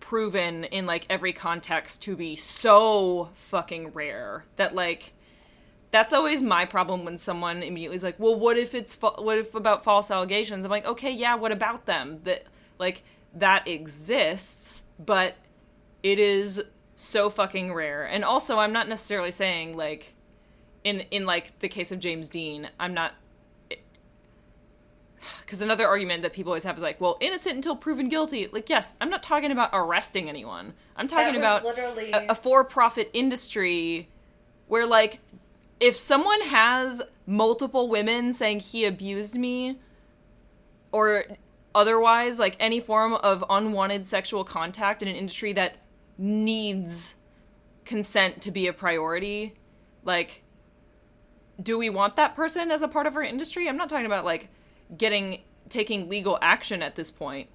proven 0.00 0.64
in 0.64 0.86
like 0.86 1.04
every 1.10 1.32
context 1.34 2.02
to 2.02 2.16
be 2.16 2.34
so 2.34 3.28
fucking 3.34 3.92
rare 3.92 4.44
that 4.56 4.74
like 4.74 5.12
that's 5.90 6.12
always 6.12 6.42
my 6.42 6.64
problem 6.64 7.04
when 7.04 7.18
someone 7.18 7.62
immediately 7.62 7.96
is 7.96 8.02
like 8.02 8.18
well 8.18 8.34
what 8.34 8.56
if 8.56 8.74
it's 8.74 8.94
fa- 8.94 9.20
what 9.20 9.38
if 9.38 9.54
about 9.54 9.84
false 9.84 10.10
allegations? 10.10 10.64
I'm 10.64 10.70
like 10.70 10.86
okay 10.86 11.10
yeah 11.10 11.34
what 11.34 11.52
about 11.52 11.86
them? 11.86 12.20
That 12.24 12.44
like 12.78 13.02
that 13.34 13.68
exists 13.68 14.84
but 14.98 15.36
it 16.02 16.18
is 16.18 16.62
so 16.96 17.28
fucking 17.28 17.74
rare. 17.74 18.04
And 18.06 18.24
also 18.24 18.58
i'm 18.58 18.72
not 18.72 18.88
necessarily 18.88 19.30
saying 19.30 19.76
like 19.76 20.14
in 20.88 21.00
in 21.10 21.26
like 21.26 21.58
the 21.60 21.68
case 21.68 21.92
of 21.92 21.98
james 21.98 22.28
deen 22.28 22.68
i'm 22.80 22.94
not 22.94 23.14
because 25.40 25.60
another 25.60 25.86
argument 25.86 26.22
that 26.22 26.32
people 26.32 26.50
always 26.52 26.64
have 26.64 26.76
is 26.76 26.82
like 26.82 27.00
well 27.00 27.16
innocent 27.20 27.56
until 27.56 27.76
proven 27.76 28.08
guilty. 28.08 28.48
Like 28.50 28.68
yes 28.68 28.94
i'm 29.00 29.10
not 29.10 29.22
talking 29.22 29.50
about 29.50 29.70
arresting 29.72 30.28
anyone. 30.28 30.74
I'm 30.96 31.08
talking 31.08 31.36
about 31.36 31.64
literally- 31.64 32.12
a, 32.12 32.26
a 32.30 32.34
for-profit 32.34 33.10
industry 33.12 34.08
where 34.66 34.86
like 34.86 35.20
if 35.80 35.96
someone 35.96 36.40
has 36.42 37.02
multiple 37.26 37.88
women 37.88 38.32
saying 38.32 38.60
he 38.60 38.84
abused 38.84 39.36
me 39.36 39.78
or 40.92 41.24
otherwise 41.74 42.38
like 42.38 42.56
any 42.58 42.80
form 42.80 43.14
of 43.14 43.44
unwanted 43.48 44.06
sexual 44.06 44.44
contact 44.44 45.02
in 45.02 45.08
an 45.08 45.14
industry 45.14 45.52
that 45.52 45.76
needs 46.16 47.14
consent 47.84 48.40
to 48.42 48.50
be 48.50 48.66
a 48.66 48.72
priority 48.72 49.54
like 50.04 50.42
do 51.60 51.78
we 51.78 51.90
want 51.90 52.16
that 52.16 52.36
person 52.36 52.70
as 52.70 52.82
a 52.82 52.88
part 52.88 53.06
of 53.06 53.16
our 53.16 53.22
industry? 53.22 53.68
I'm 53.68 53.76
not 53.76 53.88
talking 53.88 54.06
about 54.06 54.24
like 54.24 54.48
getting 54.96 55.40
taking 55.68 56.08
legal 56.08 56.38
action 56.40 56.82
at 56.82 56.94
this 56.94 57.10
point. 57.10 57.48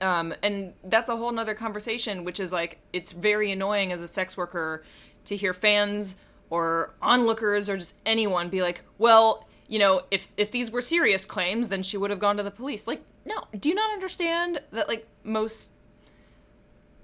Um, 0.00 0.34
and 0.42 0.72
that's 0.84 1.08
a 1.10 1.16
whole 1.16 1.30
nother 1.30 1.54
conversation 1.54 2.24
which 2.24 2.40
is 2.40 2.52
like 2.52 2.78
it's 2.92 3.12
very 3.12 3.52
annoying 3.52 3.92
as 3.92 4.00
a 4.00 4.08
sex 4.08 4.34
worker 4.34 4.82
to 5.24 5.36
hear 5.36 5.52
fans 5.52 6.16
or 6.48 6.94
onlookers 7.02 7.68
or 7.68 7.76
just 7.76 7.94
anyone 8.06 8.48
be 8.48 8.62
like 8.62 8.82
well 8.96 9.46
you 9.68 9.78
know 9.78 10.00
if 10.10 10.30
if 10.38 10.50
these 10.50 10.70
were 10.70 10.80
serious 10.80 11.26
claims 11.26 11.68
then 11.68 11.82
she 11.82 11.98
would 11.98 12.10
have 12.10 12.18
gone 12.18 12.36
to 12.36 12.42
the 12.42 12.50
police. 12.50 12.86
Like 12.86 13.02
no. 13.24 13.44
Do 13.58 13.68
you 13.68 13.74
not 13.74 13.92
understand 13.92 14.60
that 14.72 14.88
like 14.88 15.06
most 15.22 15.72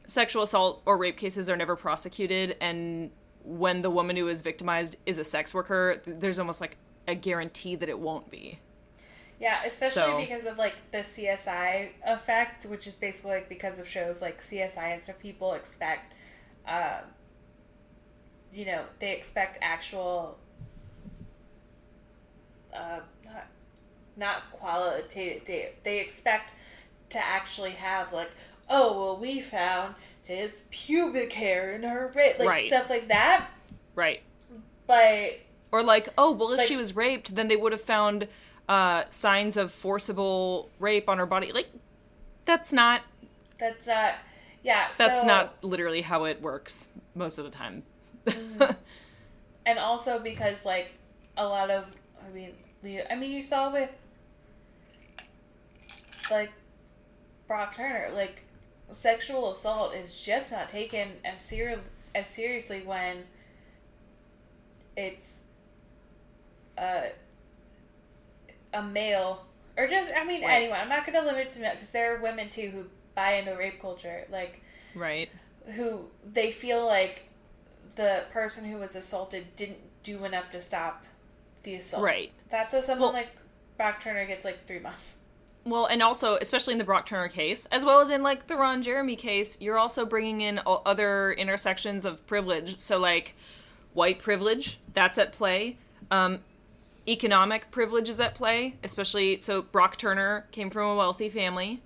sexual 0.06 0.42
assault 0.42 0.82
or 0.86 0.96
rape 0.96 1.16
cases 1.16 1.48
are 1.48 1.56
never 1.56 1.76
prosecuted 1.76 2.56
and 2.60 3.10
when 3.46 3.82
the 3.82 3.90
woman 3.90 4.16
who 4.16 4.26
is 4.28 4.42
victimized 4.42 4.96
is 5.06 5.18
a 5.18 5.24
sex 5.24 5.54
worker, 5.54 6.02
there's 6.04 6.38
almost 6.38 6.60
like 6.60 6.76
a 7.06 7.14
guarantee 7.14 7.76
that 7.76 7.88
it 7.88 7.98
won't 7.98 8.28
be. 8.28 8.58
Yeah, 9.38 9.62
especially 9.64 9.94
So- 10.02 10.18
because 10.18 10.44
of 10.46 10.58
like 10.58 10.90
the 10.90 10.98
CSI 11.04 11.90
effect, 12.04 12.66
which 12.66 12.86
is 12.86 12.96
basically 12.96 13.32
like 13.32 13.48
because 13.48 13.78
of 13.78 13.88
shows 13.88 14.20
like 14.20 14.42
CSI 14.42 14.92
and 14.94 15.02
stuff, 15.02 15.18
people 15.20 15.52
expect, 15.52 16.14
uh, 16.66 17.00
you 18.52 18.64
know, 18.64 18.84
they 18.98 19.12
expect 19.14 19.58
actual, 19.62 20.38
uh, 22.74 23.00
not, 23.24 23.46
not 24.16 24.50
qualitative. 24.52 25.44
They, 25.44 25.72
they 25.84 26.00
expect 26.00 26.52
to 27.10 27.18
actually 27.24 27.72
have 27.72 28.12
like, 28.12 28.30
oh 28.68 28.98
well, 28.98 29.16
we 29.18 29.40
found 29.40 29.94
his 30.26 30.50
pubic 30.70 31.32
hair 31.32 31.72
in 31.72 31.82
her 31.82 32.12
rape, 32.14 32.38
like 32.38 32.48
Right. 32.48 32.66
stuff 32.66 32.90
like 32.90 33.08
that. 33.08 33.48
Right. 33.94 34.22
But 34.86 35.38
Or 35.72 35.82
like, 35.82 36.08
oh, 36.18 36.30
well, 36.32 36.52
if 36.52 36.58
Like- 36.58 36.68
she 36.68 36.76
was 36.76 36.94
raped, 36.94 37.34
then 37.34 37.48
they 37.48 37.56
would 37.56 37.72
have 37.72 37.80
found 37.82 38.28
uh, 38.68 39.04
signs 39.08 39.56
of 39.56 39.70
forcible 39.72 40.68
rape 40.80 41.08
on 41.08 41.18
her 41.18 41.26
body. 41.26 41.52
Like, 41.52 41.68
that's 42.44 42.72
not 42.72 43.02
that's 43.58 43.86
not, 43.86 44.14
yeah. 44.62 44.88
that's 44.98 45.20
so- 45.20 45.26
not 45.26 45.54
literally 45.62 46.02
how 46.02 46.24
it 46.24 46.42
works 46.42 46.86
most 47.14 47.38
of 47.38 47.44
the 47.44 47.50
time. 47.50 47.84
and 49.64 49.78
also 49.78 50.18
because 50.18 50.64
like 50.64 50.92
a 51.36 51.46
lot 51.46 51.70
of 51.70 51.84
i 52.26 52.30
mean 52.34 52.52
i 53.10 53.14
mean 53.14 53.30
you 53.30 53.40
saw 53.40 53.70
with 53.72 53.96
like 56.30 56.50
brock 57.46 57.74
turner 57.76 58.10
like 58.14 58.42
sexual 58.90 59.50
assault 59.50 59.94
is 59.94 60.18
just 60.20 60.52
not 60.52 60.68
taken 60.68 61.08
as 61.24 61.40
ser- 61.44 61.80
as 62.14 62.26
seriously 62.26 62.82
when 62.84 63.24
it's 64.96 65.40
a 66.78 67.10
a 68.72 68.82
male 68.82 69.44
or 69.76 69.86
just 69.86 70.10
i 70.16 70.24
mean 70.24 70.42
Right. 70.42 70.50
anyone 70.62 70.78
i'm 70.80 70.88
not 70.88 71.06
going 71.06 71.18
to 71.18 71.24
limit 71.26 71.48
it 71.48 71.52
to 71.54 71.58
because 71.60 71.90
there 71.90 72.14
are 72.16 72.20
women 72.22 72.48
too 72.48 72.70
who 72.70 72.84
buy 73.14 73.32
into 73.34 73.54
rape 73.56 73.80
culture 73.80 74.26
like 74.30 74.60
right. 74.94 75.30
who 75.74 76.08
they 76.24 76.50
feel 76.50 76.84
like 76.86 77.22
the 77.96 78.24
person 78.30 78.64
who 78.66 78.76
was 78.78 78.94
assaulted 78.94 79.56
didn't 79.56 79.78
do 80.02 80.24
enough 80.24 80.50
to 80.50 80.60
stop 80.60 81.04
the 81.62 81.74
assault. 81.76 82.02
Right. 82.04 82.30
That's 82.50 82.74
how 82.74 82.80
someone 82.82 83.12
Well- 83.12 83.12
like 83.14 83.30
Brock 83.78 84.00
Turner 84.02 84.26
gets 84.26 84.44
like 84.44 84.66
three 84.66 84.78
months. 84.78 85.16
Well, 85.66 85.86
and 85.86 86.00
also, 86.00 86.36
especially 86.36 86.72
in 86.74 86.78
the 86.78 86.84
Brock 86.84 87.06
Turner 87.06 87.26
case, 87.26 87.66
as 87.66 87.84
well 87.84 87.98
as 88.00 88.08
in 88.08 88.22
like 88.22 88.46
the 88.46 88.56
Ron 88.56 88.82
Jeremy 88.82 89.16
case, 89.16 89.60
you're 89.60 89.78
also 89.78 90.06
bringing 90.06 90.40
in 90.40 90.60
other 90.64 91.32
intersections 91.32 92.04
of 92.04 92.24
privilege. 92.28 92.78
So, 92.78 92.98
like, 92.98 93.34
white 93.92 94.20
privilege, 94.20 94.78
that's 94.92 95.18
at 95.18 95.32
play. 95.32 95.76
Um, 96.12 96.38
economic 97.08 97.72
privilege 97.72 98.08
is 98.08 98.20
at 98.20 98.36
play, 98.36 98.76
especially. 98.84 99.40
So, 99.40 99.62
Brock 99.62 99.96
Turner 99.96 100.46
came 100.52 100.70
from 100.70 100.86
a 100.88 100.94
wealthy 100.94 101.28
family. 101.28 101.82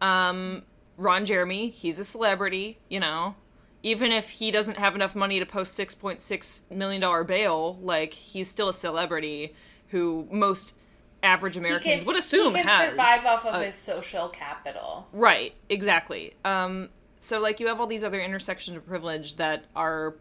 Um, 0.00 0.62
Ron 0.96 1.26
Jeremy, 1.26 1.68
he's 1.68 1.98
a 1.98 2.04
celebrity, 2.04 2.78
you 2.88 2.98
know. 2.98 3.36
Even 3.82 4.10
if 4.10 4.30
he 4.30 4.50
doesn't 4.50 4.78
have 4.78 4.94
enough 4.94 5.14
money 5.14 5.38
to 5.38 5.44
post 5.44 5.78
$6.6 5.78 6.70
million 6.70 7.26
bail, 7.26 7.78
like, 7.82 8.14
he's 8.14 8.48
still 8.48 8.70
a 8.70 8.74
celebrity 8.74 9.54
who 9.88 10.26
most 10.30 10.74
average 11.22 11.56
Americans 11.56 12.04
would 12.04 12.16
assume 12.16 12.54
he 12.54 12.62
can 12.62 12.68
has. 12.68 12.90
survive 12.90 13.24
off 13.26 13.44
of 13.46 13.54
a- 13.60 13.64
his 13.66 13.74
social 13.74 14.28
capital. 14.28 15.08
Right, 15.12 15.54
exactly. 15.68 16.34
Um, 16.44 16.90
so 17.20 17.40
like 17.40 17.58
you 17.60 17.66
have 17.66 17.80
all 17.80 17.86
these 17.86 18.04
other 18.04 18.20
intersections 18.20 18.76
of 18.76 18.86
privilege 18.86 19.36
that 19.36 19.64
are 19.74 20.14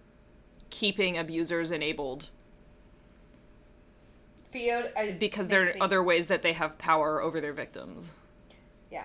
keeping 0.69 1.17
abusers 1.17 1.71
enabled 1.71 2.29
Fiona 4.51 4.89
I, 4.97 5.11
because 5.11 5.49
there 5.49 5.61
are 5.69 5.73
me- 5.73 5.79
other 5.81 6.01
ways 6.01 6.27
that 6.27 6.41
they 6.41 6.53
have 6.53 6.77
power 6.77 7.21
over 7.21 7.41
their 7.41 7.53
victims. 7.53 8.09
yeah. 8.91 9.03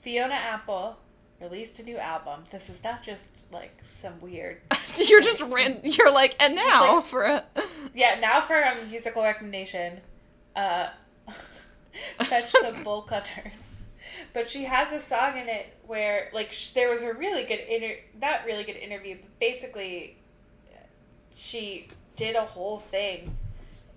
Fiona 0.00 0.34
Apple 0.34 0.96
released 1.40 1.78
a 1.78 1.82
new 1.84 1.96
album. 1.98 2.42
This 2.50 2.68
is 2.68 2.82
not 2.82 3.02
just 3.04 3.24
like 3.52 3.78
some 3.82 4.20
weird. 4.20 4.60
you're 4.96 5.20
just 5.20 5.42
ran. 5.42 5.80
You're 5.84 6.10
like, 6.12 6.34
and 6.40 6.54
now 6.56 6.96
like- 6.96 7.04
for 7.06 7.22
a 7.24 7.44
Yeah, 7.94 8.18
now 8.20 8.40
for 8.40 8.58
a 8.58 8.84
musical 8.86 9.22
recommendation, 9.22 10.00
uh, 10.56 10.88
fetch 12.24 12.52
the 12.52 12.80
bolt 12.84 13.08
cutters. 13.08 13.62
But 14.32 14.48
she 14.48 14.64
has 14.64 14.92
a 14.92 15.00
song 15.00 15.36
in 15.36 15.48
it 15.48 15.74
where, 15.86 16.30
like, 16.32 16.52
sh- 16.52 16.68
there 16.68 16.88
was 16.90 17.02
a 17.02 17.12
really 17.12 17.44
good 17.44 17.60
inter, 17.60 17.96
not 18.20 18.44
really 18.46 18.64
good 18.64 18.76
interview, 18.76 19.16
but 19.20 19.40
basically, 19.40 20.16
she 21.34 21.88
did 22.16 22.36
a 22.36 22.42
whole 22.42 22.78
thing, 22.78 23.36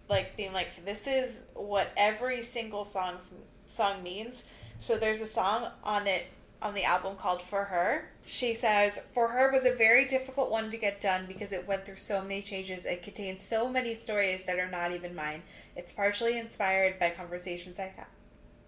like 0.09 0.35
being 0.37 0.53
like, 0.53 0.85
"This 0.85 1.07
is 1.07 1.47
what 1.53 1.91
every 1.97 2.41
single 2.41 2.83
song's 2.83 3.33
song 3.67 4.03
means." 4.03 4.43
So 4.79 4.97
there's 4.97 5.21
a 5.21 5.27
song 5.27 5.71
on 5.83 6.07
it 6.07 6.27
on 6.61 6.73
the 6.73 6.83
album 6.83 7.15
called 7.15 7.41
For 7.41 7.65
Her. 7.65 8.09
She 8.25 8.53
says, 8.53 8.99
For 9.13 9.27
Her 9.29 9.51
was 9.51 9.65
a 9.65 9.71
very 9.75 10.05
difficult 10.05 10.49
one 10.49 10.71
to 10.71 10.77
get 10.77 10.99
done 10.99 11.25
because 11.27 11.51
it 11.51 11.67
went 11.67 11.85
through 11.85 11.97
so 11.97 12.21
many 12.21 12.41
changes. 12.41 12.85
It 12.85 13.03
contains 13.03 13.43
so 13.43 13.69
many 13.69 13.93
stories 13.93 14.43
that 14.45 14.57
are 14.57 14.69
not 14.69 14.91
even 14.91 15.13
mine. 15.15 15.43
It's 15.75 15.91
partially 15.91 16.37
inspired 16.37 16.99
by 16.99 17.09
conversations 17.09 17.79
I 17.79 17.93
had 17.95 18.07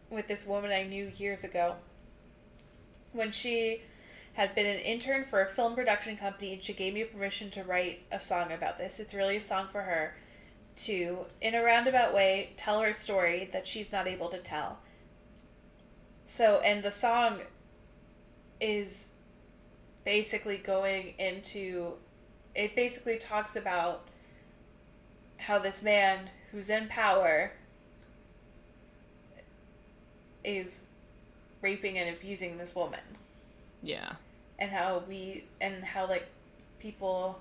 with 0.09 0.27
this 0.27 0.45
woman 0.45 0.71
I 0.71 0.83
knew 0.83 1.11
years 1.17 1.43
ago. 1.43 1.75
When 3.11 3.31
she 3.31 3.81
had 4.33 4.53
been 4.53 4.67
an 4.67 4.79
intern 4.79 5.25
for 5.25 5.41
a 5.41 5.47
film 5.47 5.73
production 5.73 6.15
company 6.15 6.53
and 6.53 6.61
she 6.61 6.71
gave 6.71 6.93
me 6.93 7.03
permission 7.03 7.49
to 7.49 7.63
write 7.63 8.03
a 8.11 8.19
song 8.19 8.51
about 8.51 8.77
this. 8.77 8.99
It's 8.99 9.13
really 9.13 9.37
a 9.37 9.41
song 9.41 9.67
for 9.71 9.81
her 9.81 10.15
to, 10.75 11.25
in 11.41 11.55
a 11.55 11.63
roundabout 11.63 12.13
way, 12.13 12.53
tell 12.55 12.81
her 12.81 12.93
story 12.93 13.49
that 13.51 13.65
she's 13.65 13.91
not 13.91 14.07
able 14.07 14.29
to 14.29 14.37
tell. 14.37 14.77
So, 16.25 16.61
and 16.63 16.83
the 16.83 16.91
song 16.91 17.41
is 18.61 19.07
basically 20.05 20.57
going 20.57 21.15
into 21.17 21.93
it 22.53 22.75
basically 22.75 23.17
talks 23.17 23.55
about 23.55 24.07
how 25.37 25.59
this 25.59 25.83
man 25.83 26.29
who's 26.57 26.69
in 26.69 26.87
power 26.87 27.51
is 30.43 30.85
raping 31.61 31.99
and 31.99 32.09
abusing 32.09 32.57
this 32.57 32.73
woman. 32.73 32.99
Yeah, 33.83 34.13
and 34.57 34.71
how 34.71 35.03
we 35.07 35.43
and 35.61 35.83
how 35.83 36.07
like 36.07 36.27
people 36.79 37.39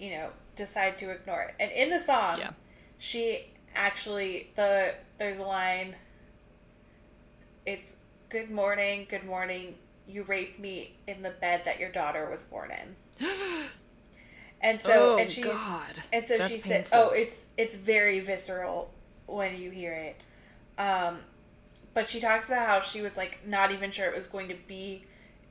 you 0.00 0.10
know 0.10 0.30
decide 0.56 0.98
to 0.98 1.10
ignore 1.10 1.42
it. 1.42 1.54
And 1.60 1.70
in 1.70 1.90
the 1.90 2.00
song 2.00 2.38
Yeah. 2.40 2.50
she 2.98 3.50
actually 3.76 4.50
the 4.56 4.94
there's 5.18 5.38
a 5.38 5.44
line 5.44 5.94
it's 7.64 7.92
good 8.30 8.50
morning 8.50 9.06
good 9.08 9.24
morning 9.24 9.76
you 10.08 10.24
raped 10.24 10.58
me 10.58 10.94
in 11.06 11.22
the 11.22 11.30
bed 11.30 11.62
that 11.66 11.78
your 11.78 11.90
daughter 11.90 12.28
was 12.28 12.44
born 12.44 12.72
in 12.72 13.26
and 14.60 14.80
so 14.82 15.16
oh 15.16 15.18
and 15.18 15.30
she's 15.30 15.44
God, 15.44 16.02
and 16.12 16.26
so 16.26 16.38
That's 16.38 16.52
she 16.52 16.58
said, 16.58 16.90
painful. 16.90 17.10
"Oh, 17.10 17.10
it's 17.10 17.48
it's 17.56 17.76
very 17.76 18.20
visceral 18.20 18.92
when 19.26 19.60
you 19.60 19.70
hear 19.70 19.92
it." 19.92 20.16
Um, 20.78 21.20
but 21.94 22.08
she 22.08 22.20
talks 22.20 22.48
about 22.48 22.66
how 22.66 22.80
she 22.80 23.00
was 23.00 23.16
like 23.16 23.46
not 23.46 23.72
even 23.72 23.90
sure 23.90 24.06
it 24.06 24.14
was 24.16 24.26
going 24.26 24.48
to 24.48 24.56
be 24.66 25.04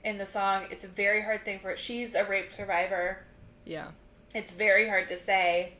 in 0.03 0.17
the 0.17 0.25
song. 0.25 0.65
It's 0.69 0.85
a 0.85 0.87
very 0.87 1.23
hard 1.23 1.43
thing 1.45 1.59
for 1.59 1.69
her. 1.69 1.77
She's 1.77 2.13
a 2.15 2.23
rape 2.23 2.53
survivor. 2.53 3.19
yeah, 3.65 3.87
It's 4.33 4.53
very 4.53 4.87
hard 4.87 5.07
to 5.09 5.17
say. 5.17 5.73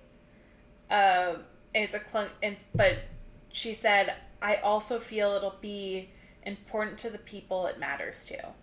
Um, 0.90 1.44
and 1.74 1.84
it's 1.84 1.94
a 1.94 2.00
clunk. 2.00 2.30
And 2.42 2.58
but 2.74 3.00
she 3.52 3.74
said, 3.74 4.16
"I 4.42 4.56
also 4.56 5.00
feel 5.00 5.32
it'll 5.34 5.56
be 5.62 6.10
important 6.44 6.98
to 7.00 7.10
the 7.10 7.18
people 7.18 7.66
it 7.68 7.80
matters 7.80 8.26
to." 8.28 8.36
Like 8.38 8.54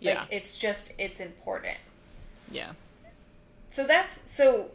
yeah, 0.00 0.24
it's 0.30 0.56
just 0.56 0.92
it's 0.98 1.20
important. 1.20 1.76
yeah. 2.50 2.72
So 3.70 3.86
that's 3.86 4.18
so 4.26 4.70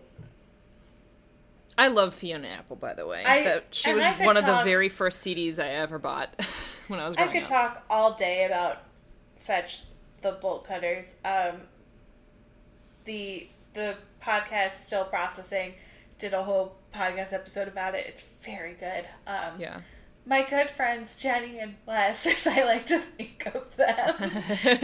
I 1.77 1.89
love 1.89 2.13
Fiona 2.15 2.47
Apple, 2.47 2.77
by 2.77 2.93
the 2.93 3.05
way. 3.05 3.23
I- 3.25 3.43
that 3.43 3.65
she 3.75 3.93
was 3.93 4.03
one 4.19 4.37
of 4.37 4.45
the 4.45 4.63
very 4.63 4.89
first 4.89 5.25
CDs 5.25 5.59
I 5.59 5.67
ever 5.69 5.99
bought 5.99 6.33
when 6.87 6.99
I 6.99 7.05
was 7.05 7.15
I 7.17 7.27
could 7.27 7.43
up. 7.43 7.49
talk 7.49 7.83
all 7.89 8.13
day 8.13 8.45
about 8.45 8.77
fetch 9.37 9.81
the 10.21 10.31
bolt 10.31 10.65
cutters. 10.65 11.07
Um, 11.23 11.61
the 13.03 13.47
the 13.73 13.95
podcast 14.23 14.71
still 14.71 15.03
processing 15.05 15.73
did 16.17 16.33
a 16.33 16.43
whole 16.43 16.75
podcast 16.93 17.33
episode 17.33 17.67
about 17.67 17.93
it. 17.93 18.05
It's 18.07 18.23
very 18.41 18.73
good. 18.73 19.07
Um, 19.27 19.59
Yeah. 19.59 19.81
My 20.25 20.41
good 20.49 20.69
friends 20.71 21.15
Jenny 21.15 21.59
and 21.59 21.75
Wes, 21.85 22.25
as 22.25 22.47
I 22.47 22.63
like 22.63 22.85
to 22.87 22.99
think 22.99 23.47
of 23.53 23.75
them, 23.75 24.15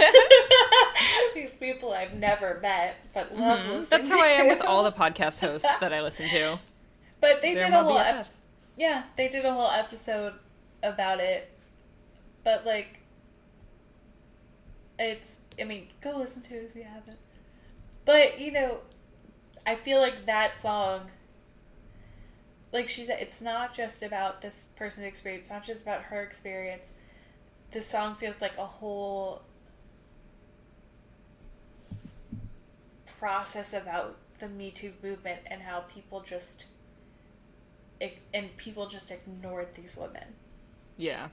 these 1.34 1.56
people 1.56 1.94
I've 1.94 2.14
never 2.14 2.60
met 2.62 2.98
but 3.14 3.36
love 3.36 3.60
listening. 3.60 3.80
Mm-hmm. 3.80 3.90
That's 3.90 4.08
how 4.08 4.22
I 4.24 4.28
am 4.28 4.48
with 4.48 4.62
all 4.62 4.84
the 4.84 4.92
podcast 4.92 5.40
hosts 5.48 5.76
that 5.78 5.92
I 5.92 6.02
listen 6.02 6.30
to. 6.30 6.60
But 7.20 7.42
they 7.42 7.56
They're 7.56 7.66
did 7.70 7.74
a 7.74 7.84
whole 7.84 7.98
ep- 7.98 8.28
Yeah, 8.78 9.04
they 9.16 9.28
did 9.28 9.46
a 9.46 9.54
whole 9.54 9.72
episode 9.72 10.34
about 10.84 11.20
it. 11.20 11.52
But 12.44 12.66
like 12.66 13.00
it's 15.00 15.36
I 15.60 15.64
mean, 15.64 15.88
go 16.02 16.18
listen 16.18 16.42
to 16.44 16.56
it 16.56 16.70
if 16.70 16.76
you 16.76 16.84
haven't. 16.84 17.20
But 18.06 18.40
you 18.40 18.52
know, 18.52 18.78
I 19.66 19.76
feel 19.76 20.00
like 20.00 20.26
that 20.26 20.62
song, 20.62 21.10
like 22.72 22.88
she 22.88 23.06
said, 23.06 23.20
it's 23.20 23.42
not 23.42 23.74
just 23.74 24.02
about 24.02 24.42
this 24.42 24.64
person's 24.76 25.06
experience. 25.06 25.44
It's 25.44 25.52
not 25.52 25.64
just 25.64 25.82
about 25.82 26.04
her 26.04 26.22
experience. 26.22 26.86
This 27.72 27.88
song 27.88 28.16
feels 28.16 28.42
like 28.42 28.58
a 28.58 28.66
whole 28.66 29.42
process 33.20 33.74
about 33.74 34.18
the 34.40 34.48
Me 34.48 34.72
Too 34.72 34.94
movement 35.04 35.42
and 35.46 35.62
how 35.62 35.82
people 35.82 36.22
just 36.22 36.66
and 38.34 38.58
people 38.58 38.88
just 38.88 39.12
ignored 39.12 39.76
these 39.76 39.96
women. 39.96 40.24
Yeah. 40.98 41.28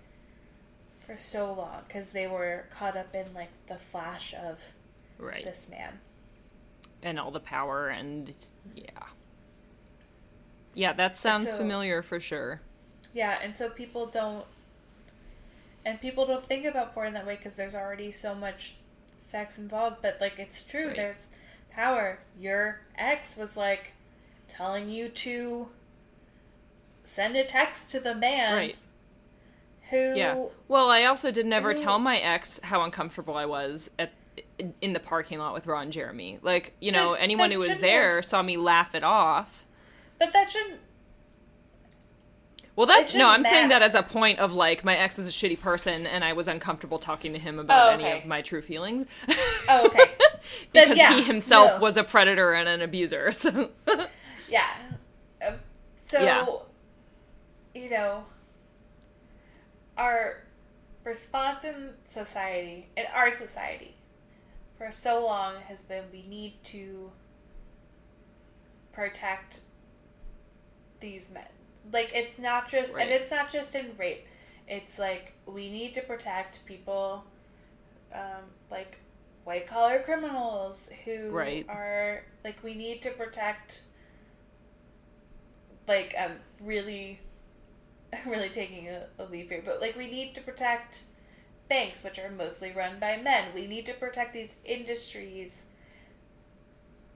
For 1.07 1.17
so 1.17 1.53
long 1.53 1.83
because 1.87 2.11
they 2.11 2.27
were 2.27 2.67
caught 2.71 2.97
up 2.97 3.15
in 3.15 3.33
like 3.35 3.51
the 3.67 3.77
flash 3.77 4.35
of 4.35 4.59
right. 5.19 5.43
this 5.43 5.67
man 5.71 6.01
and 7.03 7.19
all 7.19 7.31
the 7.31 7.41
power 7.41 7.89
and 7.89 8.35
yeah. 8.75 8.91
Yeah, 10.75 10.93
that 10.93 11.17
sounds 11.17 11.51
so, 11.51 11.57
familiar 11.57 12.03
for 12.03 12.21
sure. 12.21 12.61
Yeah, 13.13 13.39
and 13.43 13.57
so 13.57 13.69
people 13.69 14.07
don't 14.07 14.45
and 15.85 16.01
people 16.01 16.27
don't 16.27 16.45
think 16.45 16.65
about 16.65 16.95
porn 16.95 17.15
that 17.15 17.27
way 17.27 17.37
because 17.37 17.55
there's 17.55 17.75
already 17.75 18.13
so 18.13 18.35
much 18.35 18.75
sex 19.19 19.59
involved, 19.59 19.97
but 20.03 20.19
like 20.21 20.39
it's 20.39 20.63
true, 20.63 20.89
right. 20.89 20.97
there's 20.97 21.27
power. 21.71 22.21
Your 22.39 22.81
ex 22.97 23.37
was 23.37 23.57
like 23.57 23.93
telling 24.49 24.89
you 24.89 25.09
to 25.09 25.69
send 27.05 27.37
a 27.37 27.45
text 27.45 27.91
to 27.91 28.01
the 28.01 28.15
man. 28.15 28.57
Right. 28.57 28.77
Who 29.91 30.15
Yeah. 30.15 30.47
Well, 30.69 30.91
I 30.91 31.05
also 31.05 31.31
did 31.31 31.47
never 31.47 31.73
who, 31.73 31.79
tell 31.79 31.99
my 31.99 32.19
ex 32.19 32.61
how 32.63 32.83
uncomfortable 32.83 33.37
I 33.37 33.47
was 33.47 33.91
at 33.99 34.13
in 34.81 34.93
the 34.93 35.01
parking 35.01 35.39
lot 35.39 35.55
with 35.55 35.67
Ron 35.67 35.91
Jeremy. 35.91 36.39
Like, 36.43 36.75
you 36.81 36.93
know, 36.93 37.13
that, 37.13 37.23
anyone 37.23 37.51
that 37.51 37.55
who 37.55 37.61
was 37.61 37.79
there 37.79 38.17
have... 38.17 38.25
saw 38.25 38.43
me 38.43 38.57
laugh 38.57 38.95
it 38.95 39.05
off. 39.05 39.65
But 40.19 40.33
that 40.33 40.51
shouldn't 40.51 40.81
well, 42.79 42.87
that's 42.87 43.13
no. 43.13 43.29
I'm 43.29 43.43
matter. 43.43 43.57
saying 43.57 43.69
that 43.71 43.83
as 43.83 43.97
a 43.97 44.05
point 44.05 44.39
of 44.39 44.55
like 44.55 44.85
my 44.85 44.97
ex 44.97 45.19
is 45.19 45.27
a 45.27 45.33
shitty 45.33 45.59
person, 45.59 46.07
and 46.07 46.23
I 46.23 46.33
was 46.33 46.47
uncomfortable 46.47 47.01
talking 47.01 47.33
to 47.33 47.39
him 47.41 47.59
about 47.59 47.91
oh, 47.91 47.95
okay. 47.97 48.05
any 48.05 48.21
of 48.21 48.25
my 48.25 48.41
true 48.41 48.63
feelings. 48.63 49.05
Oh, 49.69 49.87
okay. 49.87 50.13
because 50.73 50.97
yeah, 50.97 51.13
he 51.13 51.23
himself 51.25 51.73
no. 51.73 51.79
was 51.81 51.97
a 51.97 52.05
predator 52.05 52.53
and 52.53 52.69
an 52.69 52.81
abuser. 52.81 53.33
So 53.35 53.71
yeah. 54.49 54.69
Uh, 55.45 55.55
so 56.01 56.21
yeah. 56.21 56.47
you 57.75 57.91
know, 57.91 58.27
our 59.97 60.45
response 61.03 61.65
in 61.65 61.95
society, 62.09 62.87
in 62.97 63.07
our 63.13 63.33
society, 63.33 63.97
for 64.77 64.93
so 64.93 65.27
long 65.27 65.55
has 65.67 65.83
been 65.83 66.05
we 66.13 66.23
need 66.23 66.63
to 66.63 67.11
protect 68.93 69.63
these 71.01 71.31
men 71.31 71.49
like 71.93 72.11
it's 72.15 72.39
not 72.39 72.69
just 72.69 72.93
right. 72.93 73.03
and 73.03 73.11
it's 73.11 73.31
not 73.31 73.51
just 73.51 73.75
in 73.75 73.91
rape 73.97 74.27
it's 74.67 74.99
like 74.99 75.33
we 75.47 75.71
need 75.71 75.95
to 75.95 76.01
protect 76.03 76.65
people 76.67 77.25
um, 78.13 78.45
like 78.71 78.99
white 79.45 79.67
collar 79.67 80.01
criminals 80.01 80.91
who 81.05 81.31
right. 81.31 81.65
are 81.69 82.25
like 82.45 82.63
we 82.63 82.75
need 82.75 83.01
to 83.01 83.11
protect 83.11 83.83
like 85.87 86.15
um 86.23 86.33
really 86.61 87.19
really 88.27 88.51
taking 88.51 88.89
a, 88.89 89.05
a 89.19 89.25
leap 89.25 89.51
here 89.51 89.63
but 89.65 89.81
like 89.81 89.97
we 89.97 90.11
need 90.11 90.35
to 90.35 90.41
protect 90.43 91.05
banks 91.69 92.03
which 92.03 92.19
are 92.19 92.31
mostly 92.31 92.73
run 92.73 92.99
by 92.99 93.17
men 93.17 93.47
we 93.55 93.67
need 93.67 93.87
to 93.87 93.93
protect 93.95 94.33
these 94.33 94.55
industries 94.65 95.65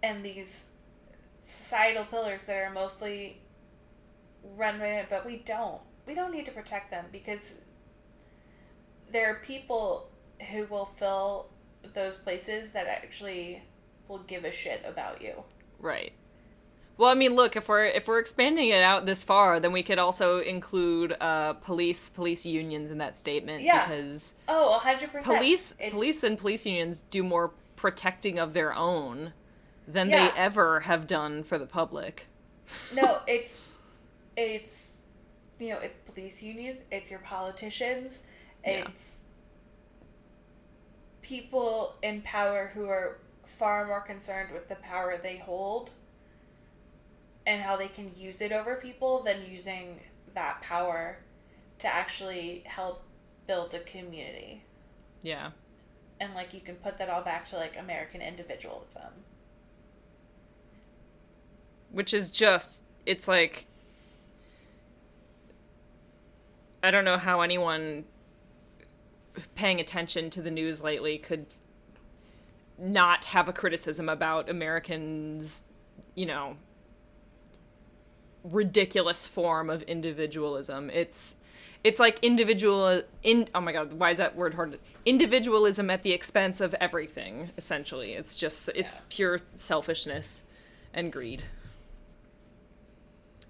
and 0.03 0.25
these 0.25 0.67
societal 1.39 2.05
pillars 2.05 2.45
that 2.45 2.57
are 2.57 2.71
mostly 2.71 3.39
run 4.57 4.81
it, 4.81 5.07
but 5.09 5.25
we 5.25 5.37
don't. 5.37 5.81
We 6.07 6.15
don't 6.15 6.33
need 6.33 6.47
to 6.47 6.53
protect 6.53 6.91
them 6.91 7.07
because 7.13 7.61
there 9.11 9.31
are 9.31 9.37
people 9.37 10.09
who 10.51 10.67
will 10.67 10.87
fill 10.97 11.47
those 11.95 12.17
places 12.17 12.71
that 12.73 12.87
actually 12.87 13.63
will 14.09 14.19
give 14.19 14.45
a 14.45 14.51
shit 14.51 14.83
about 14.87 15.23
you. 15.23 15.45
Right. 15.79 16.13
Well, 16.99 17.11
I 17.11 17.15
mean, 17.15 17.35
look 17.35 17.57
if 17.57 17.69
we're 17.69 17.87
if 17.87 18.07
we're 18.07 18.19
expanding 18.19 18.69
it 18.69 18.83
out 18.83 19.07
this 19.07 19.25
far, 19.25 19.59
then 19.61 19.73
we 19.73 19.83
could 19.83 19.99
also 19.99 20.41
include 20.41 21.17
uh, 21.21 21.55
police 21.55 22.11
police 22.11 22.45
unions 22.45 22.91
in 22.91 22.99
that 22.99 23.19
statement. 23.19 23.63
Yeah. 23.63 23.87
Because 23.87 24.35
oh, 24.49 24.79
hundred 24.79 25.11
percent. 25.11 25.25
Police 25.25 25.75
it's... 25.79 25.93
police 25.93 26.23
and 26.23 26.39
police 26.39 26.67
unions 26.67 27.03
do 27.11 27.23
more 27.23 27.53
protecting 27.77 28.39
of 28.39 28.53
their 28.53 28.75
own 28.75 29.33
than 29.89 30.11
yeah. 30.11 30.29
they 30.29 30.39
ever 30.39 30.81
have 30.81 31.07
done 31.07 31.43
for 31.43 31.59
the 31.59 31.67
public. 31.67 32.27
no, 32.95 33.21
it's 33.27 33.59
it's 34.37 34.97
you 35.59 35.71
know 35.71 35.79
it's 35.79 35.97
police 36.11 36.43
unions 36.43 36.81
it's 36.91 37.11
your 37.11 37.21
politicians 37.21 38.21
it's 38.65 39.17
yeah. 40.01 40.07
people 41.21 41.95
in 42.03 42.23
power 42.23 42.73
who 42.75 42.89
are 42.89 43.19
far 43.59 43.87
more 43.87 44.01
concerned 44.01 44.51
with 44.53 44.69
the 44.69 44.75
power 44.77 45.19
they 45.23 45.37
hold 45.39 45.93
and 47.47 47.63
how 47.63 47.77
they 47.77 47.89
can 47.89 48.11
use 48.17 48.41
it 48.41 48.53
over 48.53 48.77
people 48.77 49.23
than 49.23 49.45
using 49.49 50.01
that 50.35 50.61
power 50.63 51.19
to 51.79 51.89
actually 51.89 52.63
help 52.65 53.03
build 53.47 53.75
a 53.75 53.81
community. 53.81 54.63
Yeah. 55.23 55.51
And 56.21 56.35
like 56.35 56.55
you 56.55 56.61
can 56.61 56.77
put 56.77 56.99
that 56.99 57.09
all 57.09 57.23
back 57.23 57.49
to 57.49 57.57
like 57.57 57.77
american 57.79 58.23
individualism. 58.23 59.25
Which 61.91 62.15
is 62.15 62.31
just 62.31 62.83
it's 63.05 63.27
like 63.27 63.67
I 66.83 66.91
don't 66.91 67.05
know 67.05 67.19
how 67.19 67.41
anyone 67.41 68.05
paying 69.55 69.81
attention 69.81 70.31
to 70.31 70.43
the 70.43 70.51
news 70.51 70.83
lately 70.83 71.19
could 71.19 71.47
not 72.79 73.27
have 73.27 73.49
a 73.49 73.53
criticism 73.53 74.09
about 74.09 74.51
Americans, 74.51 75.63
you 76.15 76.27
know, 76.27 76.57
ridiculous 78.45 79.27
form 79.27 79.71
of 79.71 79.83
individualism. 79.83 80.91
It's 80.91 81.37
it's 81.85 81.99
like 81.99 82.19
individual 82.23 83.03
in 83.23 83.49
oh 83.55 83.61
my 83.61 83.73
god, 83.73 83.93
why 83.93 84.11
is 84.11 84.19
that 84.19 84.37
word 84.37 84.55
hard? 84.55 84.79
Individualism 85.05 85.91
at 85.91 86.03
the 86.03 86.13
expense 86.13 86.61
of 86.61 86.75
everything, 86.75 87.51
essentially. 87.57 88.13
It's 88.13 88.37
just 88.37 88.69
it's 88.75 88.97
yeah. 88.97 89.05
pure 89.09 89.41
selfishness 89.57 90.45
and 90.93 91.13
greed. 91.13 91.45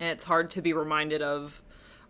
And 0.00 0.10
it's 0.10 0.24
hard 0.24 0.50
to 0.50 0.62
be 0.62 0.72
reminded 0.72 1.22
of 1.22 1.61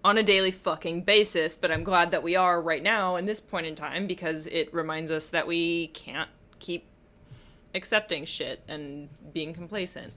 on 0.04 0.18
a 0.18 0.22
daily 0.22 0.50
fucking 0.50 1.02
basis, 1.02 1.56
but 1.56 1.70
I'm 1.70 1.84
glad 1.84 2.10
that 2.10 2.22
we 2.22 2.34
are 2.34 2.60
right 2.60 2.82
now 2.82 3.16
in 3.16 3.26
this 3.26 3.40
point 3.40 3.66
in 3.66 3.74
time 3.74 4.06
because 4.06 4.46
it 4.48 4.72
reminds 4.74 5.10
us 5.10 5.28
that 5.28 5.46
we 5.46 5.88
can't 5.88 6.30
keep 6.58 6.86
accepting 7.74 8.24
shit 8.24 8.62
and 8.68 9.08
being 9.32 9.54
complacent. 9.54 10.12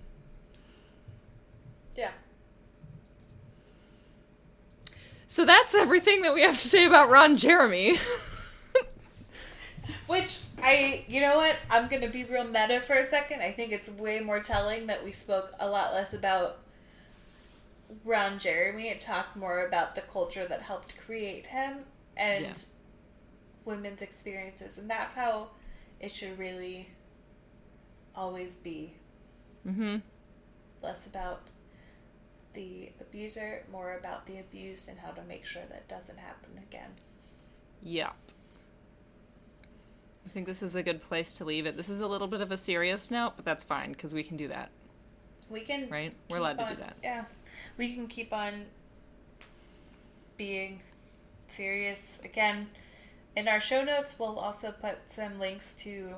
Yeah. 1.95 2.11
So 5.27 5.45
that's 5.45 5.75
everything 5.75 6.21
that 6.23 6.33
we 6.33 6.41
have 6.41 6.59
to 6.59 6.67
say 6.67 6.85
about 6.85 7.09
Ron 7.09 7.37
Jeremy. 7.37 7.97
Which 10.07 10.39
I, 10.61 11.05
you 11.07 11.21
know 11.21 11.37
what? 11.37 11.57
I'm 11.69 11.87
gonna 11.87 12.09
be 12.09 12.23
real 12.23 12.43
meta 12.43 12.79
for 12.79 12.95
a 12.95 13.05
second. 13.05 13.41
I 13.41 13.51
think 13.51 13.71
it's 13.71 13.89
way 13.89 14.19
more 14.19 14.39
telling 14.39 14.87
that 14.87 15.03
we 15.03 15.11
spoke 15.11 15.51
a 15.59 15.67
lot 15.67 15.93
less 15.93 16.13
about 16.13 16.59
Ron 18.03 18.39
Jeremy 18.39 18.89
and 18.89 18.99
talked 18.99 19.35
more 19.35 19.65
about 19.65 19.95
the 19.95 20.01
culture 20.01 20.45
that 20.47 20.61
helped 20.61 20.97
create 20.97 21.47
him 21.47 21.79
and 22.17 22.45
yeah. 22.45 22.53
women's 23.63 24.01
experiences. 24.01 24.77
And 24.77 24.89
that's 24.89 25.15
how 25.15 25.49
it 25.99 26.11
should 26.11 26.37
really 26.37 26.89
always 28.15 28.53
be. 28.53 28.93
Mm-hmm. 29.67 29.97
Less 30.81 31.07
about 31.07 31.41
the 32.53 32.91
abuser, 33.01 33.63
more 33.71 33.97
about 33.97 34.27
the 34.27 34.39
abused 34.39 34.87
and 34.87 34.99
how 34.99 35.11
to 35.11 35.23
make 35.23 35.45
sure 35.45 35.63
that 35.69 35.87
doesn't 35.87 36.19
happen 36.19 36.51
again. 36.69 36.91
Yeah. 37.81 38.11
I 40.25 40.29
think 40.29 40.47
this 40.47 40.63
is 40.63 40.75
a 40.75 40.83
good 40.83 41.01
place 41.01 41.33
to 41.33 41.45
leave 41.45 41.65
it. 41.65 41.77
This 41.77 41.89
is 41.89 41.99
a 41.99 42.07
little 42.07 42.27
bit 42.27 42.41
of 42.41 42.51
a 42.51 42.57
serious 42.57 43.11
note, 43.11 43.33
but 43.35 43.45
that's 43.45 43.63
fine 43.63 43.91
because 43.91 44.13
we 44.13 44.23
can 44.23 44.37
do 44.37 44.47
that. 44.47 44.69
We 45.49 45.61
can. 45.61 45.87
Right? 45.89 46.13
We're 46.29 46.37
allowed 46.37 46.59
on, 46.59 46.69
to 46.69 46.75
do 46.75 46.81
that. 46.81 46.97
Yeah 47.03 47.25
we 47.77 47.93
can 47.93 48.07
keep 48.07 48.33
on 48.33 48.65
being 50.37 50.81
serious. 51.49 51.99
Again, 52.23 52.69
in 53.35 53.47
our 53.47 53.59
show 53.59 53.83
notes, 53.83 54.15
we'll 54.17 54.39
also 54.39 54.71
put 54.71 54.97
some 55.11 55.39
links 55.39 55.73
to 55.75 56.15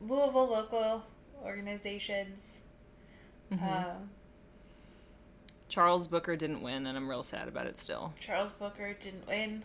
Louisville 0.00 0.48
local 0.48 1.04
organizations. 1.42 2.60
Mm-hmm. 3.52 3.64
Uh, 3.64 3.94
Charles 5.68 6.06
Booker 6.06 6.36
didn't 6.36 6.62
win, 6.62 6.86
and 6.86 6.96
I'm 6.96 7.08
real 7.08 7.22
sad 7.22 7.48
about 7.48 7.66
it 7.66 7.78
still. 7.78 8.12
Charles 8.20 8.52
Booker 8.52 8.92
didn't 8.92 9.26
win, 9.26 9.62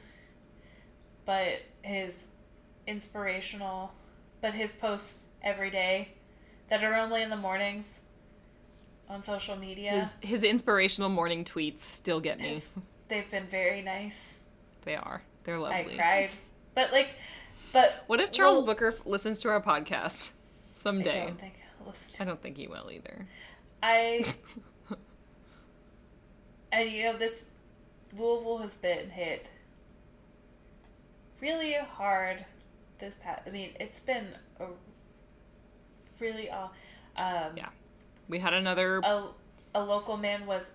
but 1.25 1.63
his 1.81 2.25
inspirational, 2.85 3.91
but 4.41 4.53
his 4.53 4.71
posts 4.71 5.23
every 5.41 5.69
day 5.69 6.09
that 6.69 6.83
are 6.83 6.95
only 6.95 7.21
in 7.21 7.29
the 7.29 7.35
mornings 7.35 7.99
on 9.09 9.23
social 9.23 9.55
media. 9.55 9.91
His 9.91 10.15
his 10.21 10.43
inspirational 10.43 11.09
morning 11.09 11.43
tweets 11.45 11.79
still 11.79 12.19
get 12.19 12.39
me. 12.39 12.55
His- 12.55 12.77
they've 13.07 13.29
been 13.29 13.47
very 13.47 13.81
nice. 13.81 14.39
They 14.83 14.95
are. 14.95 15.21
They're 15.43 15.57
lovely. 15.59 15.93
I 15.93 15.97
cried, 15.97 16.29
but 16.73 16.91
like, 16.91 17.15
but 17.71 18.03
What 18.07 18.19
if 18.19 18.31
Charles 18.31 18.57
well, 18.57 18.65
Booker 18.67 18.95
listens 19.05 19.39
to 19.41 19.49
our 19.49 19.61
podcast 19.61 20.29
I 20.29 20.31
someday? 20.75 21.25
don't 21.27 21.39
think. 21.39 21.53
Listen, 21.85 22.09
I 22.19 22.23
don't 22.25 22.41
think 22.41 22.57
he 22.57 22.67
will 22.67 22.89
either. 22.91 23.27
I 23.83 24.25
and 26.71 26.89
you 26.89 27.03
know 27.03 27.17
this 27.17 27.45
Louisville 28.17 28.57
has 28.59 28.75
been 28.77 29.09
hit 29.11 29.49
really 31.41 31.73
hard 31.73 32.45
this 32.99 33.15
past. 33.21 33.43
I 33.45 33.51
mean, 33.51 33.71
it's 33.79 33.99
been 33.99 34.27
a 34.59 34.65
really 36.19 36.49
uh, 36.49 36.67
um, 37.21 37.51
Yeah. 37.55 37.69
We 38.27 38.39
had 38.39 38.53
another 38.53 38.99
a 38.99 39.27
a 39.73 39.83
local 39.83 40.17
man 40.17 40.45
was 40.45 40.71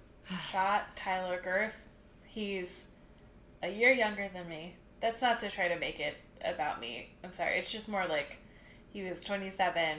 shot. 0.50 0.96
Tyler 0.96 1.40
Gerth. 1.42 1.86
He's 2.24 2.86
a 3.62 3.68
year 3.68 3.92
younger 3.92 4.28
than 4.32 4.48
me. 4.48 4.76
That's 5.00 5.22
not 5.22 5.40
to 5.40 5.50
try 5.50 5.68
to 5.68 5.78
make 5.78 5.98
it 6.00 6.16
about 6.44 6.80
me. 6.80 7.10
I'm 7.24 7.32
sorry. 7.32 7.58
It's 7.58 7.70
just 7.70 7.88
more 7.88 8.06
like 8.06 8.38
he 8.92 9.02
was 9.02 9.20
27, 9.20 9.98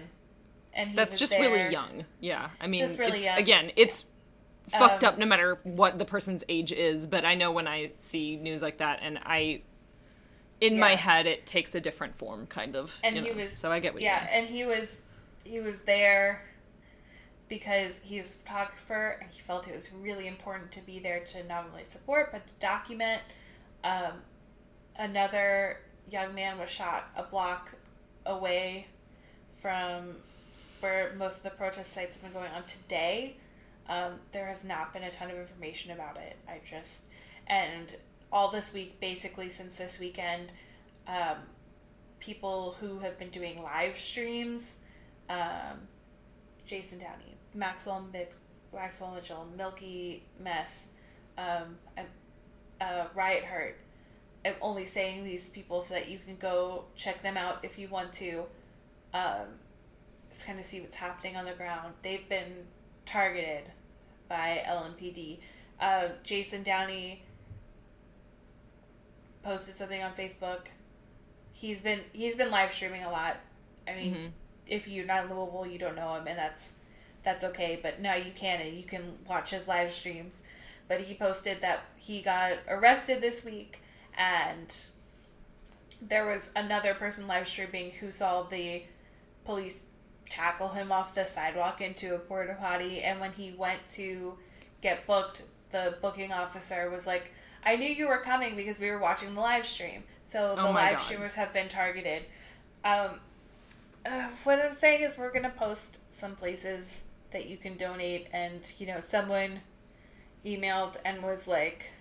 and 0.74 0.90
he 0.90 0.96
That's 0.96 1.18
just 1.20 1.32
there- 1.34 1.42
really 1.42 1.72
young. 1.72 2.06
Yeah. 2.20 2.50
I 2.60 2.68
mean, 2.68 2.86
really 2.98 3.26
it's, 3.26 3.40
again, 3.40 3.72
it's 3.76 4.06
fucked 4.70 5.04
Um, 5.04 5.14
up 5.14 5.18
no 5.20 5.26
matter 5.26 5.60
what 5.64 5.98
the 6.00 6.06
person's 6.06 6.44
age 6.48 6.72
is, 6.72 7.08
but 7.08 7.26
I 7.26 7.36
know 7.36 7.52
when 7.52 7.68
I 7.68 7.92
see 7.98 8.36
news 8.38 8.62
like 8.62 8.78
that 8.78 9.00
and 9.02 9.20
I 9.24 9.62
in 10.62 10.78
my 10.80 10.94
head 10.96 11.26
it 11.26 11.46
takes 11.48 11.74
a 11.74 11.82
different 11.82 12.16
form 12.16 12.46
kind 12.46 12.76
of. 12.76 12.96
And 13.04 13.16
he 13.16 13.22
know, 13.22 13.34
was 13.34 13.52
so 13.52 13.72
I 13.72 13.80
get 13.80 13.94
what 13.94 14.04
yeah, 14.04 14.20
you 14.22 14.26
mean. 14.28 14.34
and 14.46 14.56
he 14.56 14.66
was 14.66 14.98
he 15.44 15.60
was 15.60 15.82
there 15.82 16.44
because 17.52 18.00
he 18.02 18.18
was 18.18 18.34
a 18.34 18.38
photographer 18.38 19.18
and 19.22 19.30
he 19.30 19.42
felt 19.42 19.68
it 19.68 19.76
was 19.76 19.92
really 19.92 20.26
important 20.26 20.72
to 20.72 20.80
be 20.80 21.00
there 21.00 21.20
to 21.20 21.44
not 21.44 21.66
only 21.70 21.84
support 21.84 22.32
but 22.32 22.48
to 22.48 22.54
document. 22.62 23.22
Um, 23.84 24.14
another 24.98 25.82
young 26.10 26.34
man 26.34 26.58
was 26.58 26.70
shot 26.70 27.10
a 27.14 27.24
block 27.24 27.74
away 28.26 28.88
from 29.62 30.16
where 30.80 31.14
most 31.18 31.40
of 31.40 31.44
the 31.44 31.50
protest 31.50 31.92
sites 31.92 32.14
have 32.14 32.24
been 32.24 32.32
going 32.32 32.54
on 32.54 32.64
today. 32.64 33.36
Um, 33.90 34.14
there 34.32 34.48
has 34.48 34.64
not 34.64 34.94
been 34.94 35.04
a 35.04 35.12
ton 35.12 35.30
of 35.30 35.36
information 35.36 35.92
about 35.92 36.16
it. 36.16 36.38
I 36.48 36.62
just 36.66 37.04
and 37.48 37.94
all 38.32 38.50
this 38.50 38.74
week, 38.74 39.02
basically 39.02 39.50
since 39.50 39.76
this 39.76 40.00
weekend, 40.00 40.54
um, 41.06 41.36
people 42.22 42.78
who 42.80 43.00
have 43.00 43.20
been 43.20 43.30
doing 43.30 43.62
live 43.62 43.98
streams, 43.98 44.76
um, 45.30 45.90
Jason 46.66 46.98
Downey, 46.98 47.31
Maxwell 47.54 48.06
Mick, 48.14 48.28
Maxwell 48.74 49.12
Mitchell, 49.12 49.48
Milky 49.58 50.24
Mess, 50.40 50.88
um, 51.38 51.78
uh, 52.80 53.06
Riot 53.14 53.46
Heart. 53.46 53.78
I'm 54.46 54.56
only 54.62 54.86
saying 54.86 55.24
these 55.24 55.50
people 55.50 55.82
so 55.82 55.94
that 55.94 56.10
you 56.10 56.18
can 56.18 56.36
go 56.38 56.86
check 56.96 57.22
them 57.22 57.38
out 57.38 57.60
if 57.64 57.78
you 57.78 57.88
want 57.90 58.12
to. 58.14 58.46
Um, 59.14 59.60
just 60.32 60.48
kind 60.48 60.58
of 60.60 60.66
see 60.66 60.80
what's 60.82 60.96
happening 60.96 61.36
on 61.36 61.46
the 61.46 61.52
ground. 61.52 61.94
They've 62.02 62.28
been 62.28 62.66
targeted 63.06 63.70
by 64.30 64.64
LMPD. 64.68 65.40
Uh, 65.80 66.08
Jason 66.24 66.64
Downey 66.64 67.24
posted 69.44 69.76
something 69.76 70.02
on 70.02 70.14
Facebook. 70.14 70.68
He's 71.54 71.82
been 71.82 72.00
he's 72.14 72.36
been 72.36 72.50
live 72.52 72.72
streaming 72.72 73.04
a 73.04 73.12
lot. 73.12 73.38
I 73.88 73.96
mean, 73.96 74.14
Mhm. 74.16 74.32
if 74.68 74.88
you're 74.88 75.06
not 75.06 75.26
in 75.26 75.36
Louisville, 75.36 75.66
you 75.68 75.78
don't 75.78 75.96
know 75.96 76.16
him, 76.16 76.28
and 76.28 76.38
that's 76.38 76.76
that's 77.24 77.44
okay. 77.44 77.80
But 77.82 78.02
now 78.02 78.16
you 78.16 78.32
can, 78.36 78.62
and 78.62 78.74
you 78.76 78.84
can 78.84 79.14
watch 79.28 79.52
his 79.52 79.68
live 79.68 79.92
streams. 79.92 80.36
But 80.88 81.02
he 81.02 81.14
posted 81.14 81.62
that 81.62 81.86
he 81.96 82.22
got 82.22 82.54
arrested 82.68 83.22
this 83.22 83.46
week, 83.46 83.80
and 84.18 84.76
there 86.02 86.26
was 86.26 86.50
another 86.56 86.94
person 86.94 87.28
live 87.28 87.48
streaming 87.48 87.92
who 87.92 88.12
saw 88.12 88.44
the 88.44 88.84
police 89.46 89.84
tackle 90.30 90.70
him 90.70 90.92
off 90.92 91.14
the 91.14 91.26
sidewalk 91.26 91.82
into 91.82 92.16
a 92.16 92.20
porta 92.20 92.56
potty. 92.60 93.02
And 93.02 93.20
when 93.20 93.34
he 93.34 93.52
went 93.52 93.88
to 93.94 94.38
get 94.82 95.06
booked, 95.06 95.44
the 95.72 95.96
booking 96.02 96.32
officer 96.34 96.90
was 96.90 97.06
like, 97.06 97.32
I 97.64 97.76
knew 97.76 97.88
you 97.90 98.08
were 98.08 98.18
coming 98.18 98.56
because 98.56 98.80
we 98.80 98.90
were 98.90 98.98
watching 99.00 99.36
the 99.36 99.42
live 99.42 99.66
stream. 99.66 100.04
So 100.24 100.56
the 100.56 100.64
Oh 100.68 100.72
live 100.72 100.98
God. 100.98 101.02
streamers 101.04 101.34
have 101.36 101.54
been 101.54 101.70
targeted. 101.70 102.24
Um, 102.84 103.20
uh, 104.06 104.30
what 104.44 104.60
I'm 104.60 104.74
saying 104.74 105.02
is, 105.04 105.18
we're 105.18 105.30
going 105.32 105.44
to 105.44 105.50
post 105.50 106.00
some 106.10 106.36
places 106.36 107.04
that 107.32 107.48
you 107.48 107.58
can 107.58 107.78
donate. 107.78 108.28
And, 108.34 108.72
you 108.78 108.88
know, 108.88 109.00
someone 109.00 109.62
emailed 110.46 110.96
and 111.06 111.22
was 111.24 111.48
like, 111.48 111.92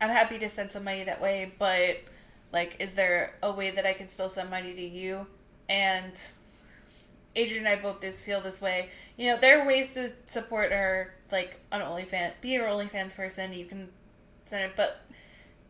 I'm 0.00 0.10
happy 0.10 0.38
to 0.38 0.48
send 0.48 0.72
some 0.72 0.84
money 0.84 1.04
that 1.04 1.20
way, 1.20 1.52
but 1.58 1.98
like, 2.52 2.76
is 2.78 2.94
there 2.94 3.34
a 3.42 3.52
way 3.52 3.70
that 3.70 3.84
I 3.86 3.92
can 3.92 4.08
still 4.08 4.28
send 4.28 4.50
money 4.50 4.72
to 4.74 4.82
you? 4.82 5.26
And 5.68 6.12
Adrian 7.36 7.66
and 7.66 7.78
I 7.78 7.80
both 7.80 8.00
just 8.00 8.24
feel 8.24 8.40
this 8.40 8.60
way. 8.60 8.90
You 9.16 9.32
know, 9.32 9.40
there 9.40 9.60
are 9.60 9.66
ways 9.66 9.94
to 9.94 10.12
support 10.26 10.72
her, 10.72 11.14
like 11.30 11.60
on 11.70 11.80
OnlyFans. 11.80 12.32
Be 12.40 12.54
an 12.54 12.62
OnlyFans 12.62 13.14
person, 13.14 13.52
you 13.52 13.66
can 13.66 13.88
send 14.46 14.64
it. 14.64 14.72
But 14.76 15.02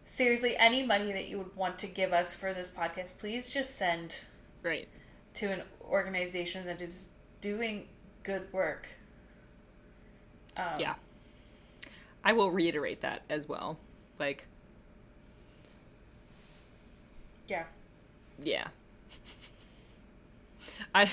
seriously, 0.07 0.57
any 0.57 0.84
money 0.86 1.12
that 1.12 1.28
you 1.28 1.38
would 1.38 1.57
want 1.57 1.78
to 1.80 1.86
give 1.86 2.12
us 2.12 2.34
for 2.34 2.53
this 2.55 2.70
podcast, 2.70 3.18
please 3.18 3.51
just 3.51 3.76
send 3.76 4.14
Right. 4.62 4.88
to 5.34 5.46
an 5.46 5.62
organization 5.82 6.66
that 6.66 6.80
is 6.80 7.09
doing 7.40 7.86
good 8.29 8.53
work. 8.53 8.87
Um, 10.55 10.79
Yeah. 10.79 10.95
I 12.22 12.35
will 12.35 12.51
reiterate 12.51 13.01
that 13.01 13.22
as 13.31 13.49
well. 13.49 13.79
Like, 14.18 14.45
Yeah. 17.49 17.64
yeah. 18.43 18.68
I, 20.95 21.11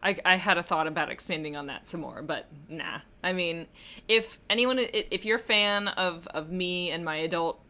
I, 0.00 0.16
I 0.24 0.36
had 0.36 0.58
a 0.58 0.62
thought 0.62 0.86
about 0.86 1.10
expanding 1.10 1.56
on 1.56 1.66
that 1.66 1.88
some 1.88 2.02
more, 2.02 2.22
but 2.22 2.46
nah. 2.68 3.00
I 3.24 3.32
mean, 3.32 3.66
if 4.06 4.38
anyone, 4.48 4.78
if 4.78 5.24
you're 5.24 5.38
a 5.38 5.40
fan 5.40 5.88
of, 5.88 6.28
of 6.28 6.52
me 6.52 6.92
and 6.92 7.04
my 7.04 7.16
adult 7.16 7.60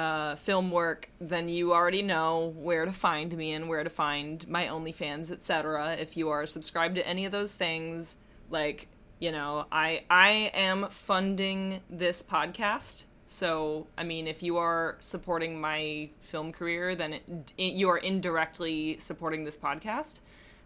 uh, 0.00 0.34
film 0.36 0.70
work, 0.70 1.10
then 1.20 1.46
you 1.50 1.74
already 1.74 2.00
know 2.00 2.54
where 2.56 2.86
to 2.86 2.92
find 2.92 3.36
me 3.36 3.52
and 3.52 3.68
where 3.68 3.84
to 3.84 3.90
find 3.90 4.48
my 4.48 4.64
OnlyFans, 4.64 5.30
etc. 5.30 5.94
If 6.00 6.16
you 6.16 6.30
are 6.30 6.46
subscribed 6.46 6.94
to 6.94 7.06
any 7.06 7.26
of 7.26 7.32
those 7.32 7.52
things, 7.52 8.16
like 8.48 8.88
you 9.18 9.30
know, 9.30 9.66
I 9.70 10.04
I 10.08 10.52
am 10.54 10.86
funding 10.88 11.82
this 11.90 12.22
podcast. 12.22 13.04
So, 13.26 13.88
I 13.98 14.04
mean, 14.04 14.26
if 14.26 14.42
you 14.42 14.56
are 14.56 14.96
supporting 15.00 15.60
my 15.60 16.08
film 16.22 16.50
career, 16.50 16.94
then 16.94 17.12
it, 17.12 17.52
it, 17.58 17.74
you 17.74 17.90
are 17.90 17.98
indirectly 17.98 18.96
supporting 19.00 19.44
this 19.44 19.58
podcast. 19.58 20.20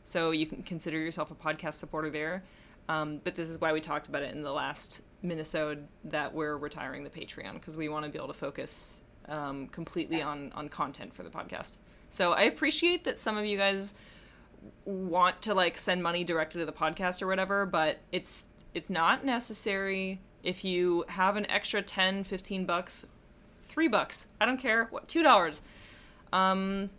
So 0.05 0.31
you 0.31 0.47
can 0.47 0.63
consider 0.63 0.97
yourself 0.97 1.33
a 1.33 1.35
podcast 1.35 1.75
supporter 1.75 2.09
there. 2.09 2.45
Um, 2.89 3.21
but 3.25 3.35
this 3.35 3.49
is 3.49 3.61
why 3.61 3.73
we 3.73 3.81
talked 3.81 4.07
about 4.07 4.23
it 4.23 4.33
in 4.33 4.43
the 4.43 4.53
last 4.53 5.03
minisode 5.25 5.83
that 6.05 6.33
we're 6.33 6.57
retiring 6.57 7.03
the 7.03 7.11
Patreon 7.11 7.55
because 7.55 7.77
we 7.77 7.89
want 7.89 8.05
to 8.05 8.11
be 8.11 8.17
able 8.17 8.29
to 8.29 8.35
focus 8.35 9.03
um, 9.29 9.69
completely 9.69 10.23
on 10.23 10.53
on 10.55 10.69
content 10.69 11.15
for 11.15 11.23
the 11.23 11.31
podcast. 11.31 11.73
So 12.11 12.33
I 12.33 12.43
appreciate 12.43 13.05
that 13.05 13.19
some 13.19 13.37
of 13.37 13.45
you 13.45 13.57
guys 13.57 13.95
want 14.85 15.43
to 15.43 15.55
like 15.55 15.79
send 15.79 16.03
money 16.03 16.25
directly 16.25 16.61
to 16.61 16.67
the 16.67 16.73
podcast 16.73 17.23
or 17.23 17.27
whatever, 17.27 17.67
but 17.67 17.99
it's 18.13 18.49
it's 18.73 18.91
not 18.91 19.25
necessary 19.25 20.21
if 20.43 20.65
you 20.65 21.05
have 21.09 21.37
an 21.37 21.51
extra 21.51 21.81
10, 21.81 22.25
15 22.25 22.67
bucks, 22.67 23.07
3 23.65 23.89
bucks, 23.89 24.27
I 24.41 24.47
don't 24.47 24.59
care, 24.59 24.89
what, 24.91 25.09
$2. 25.09 25.61
Um 26.33 26.91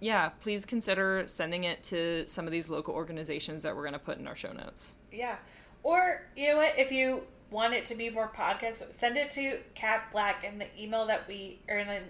yeah, 0.00 0.28
please 0.40 0.66
consider 0.66 1.24
sending 1.26 1.64
it 1.64 1.82
to 1.84 2.28
some 2.28 2.46
of 2.46 2.52
these 2.52 2.68
local 2.68 2.94
organizations 2.94 3.62
that 3.62 3.74
we're 3.74 3.82
going 3.82 3.94
to 3.94 3.98
put 3.98 4.18
in 4.18 4.26
our 4.26 4.36
show 4.36 4.52
notes. 4.52 4.94
Yeah. 5.10 5.36
Or, 5.82 6.26
you 6.36 6.48
know 6.48 6.56
what, 6.56 6.78
if 6.78 6.92
you 6.92 7.22
want 7.54 7.72
it 7.72 7.86
to 7.86 7.94
be 7.94 8.10
more 8.10 8.28
podcast, 8.36 8.90
send 8.90 9.16
it 9.16 9.30
to 9.30 9.58
Kat 9.74 10.10
Blaque 10.12 10.42
in 10.44 10.58
the 10.58 10.66
email 10.78 11.06
that 11.06 11.26
we, 11.28 11.60
or 11.68 11.78
in 11.78 11.86
the, 11.88 12.00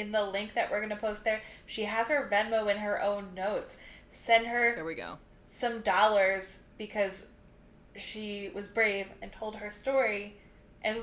in 0.00 0.12
the 0.12 0.22
link 0.24 0.52
that 0.54 0.70
we're 0.70 0.78
going 0.78 0.90
to 0.90 0.96
post 0.96 1.24
there. 1.24 1.40
She 1.66 1.84
has 1.84 2.08
her 2.10 2.28
Venmo 2.30 2.70
in 2.70 2.76
her 2.78 3.00
own 3.02 3.34
notes. 3.34 3.76
Send 4.10 4.46
her 4.46 4.74
There 4.74 4.84
we 4.84 4.94
go. 4.94 5.16
some 5.48 5.80
dollars 5.80 6.60
because 6.76 7.26
she 7.96 8.50
was 8.54 8.68
brave 8.68 9.06
and 9.22 9.32
told 9.32 9.56
her 9.56 9.70
story 9.70 10.36
and 10.82 10.98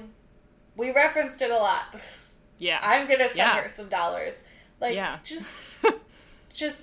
we 0.76 0.92
referenced 0.94 1.42
it 1.42 1.50
a 1.52 1.58
lot. 1.58 1.96
Yeah. 2.60 2.80
I'm 2.84 3.08
going 3.08 3.20
to 3.20 3.26
send 3.28 3.38
Yeah. 3.38 3.62
her 3.62 3.70
some 3.70 3.90
dollars. 3.90 4.42
Like 4.80 4.94
yeah. 4.96 5.20
just 5.24 5.52
just 6.54 6.80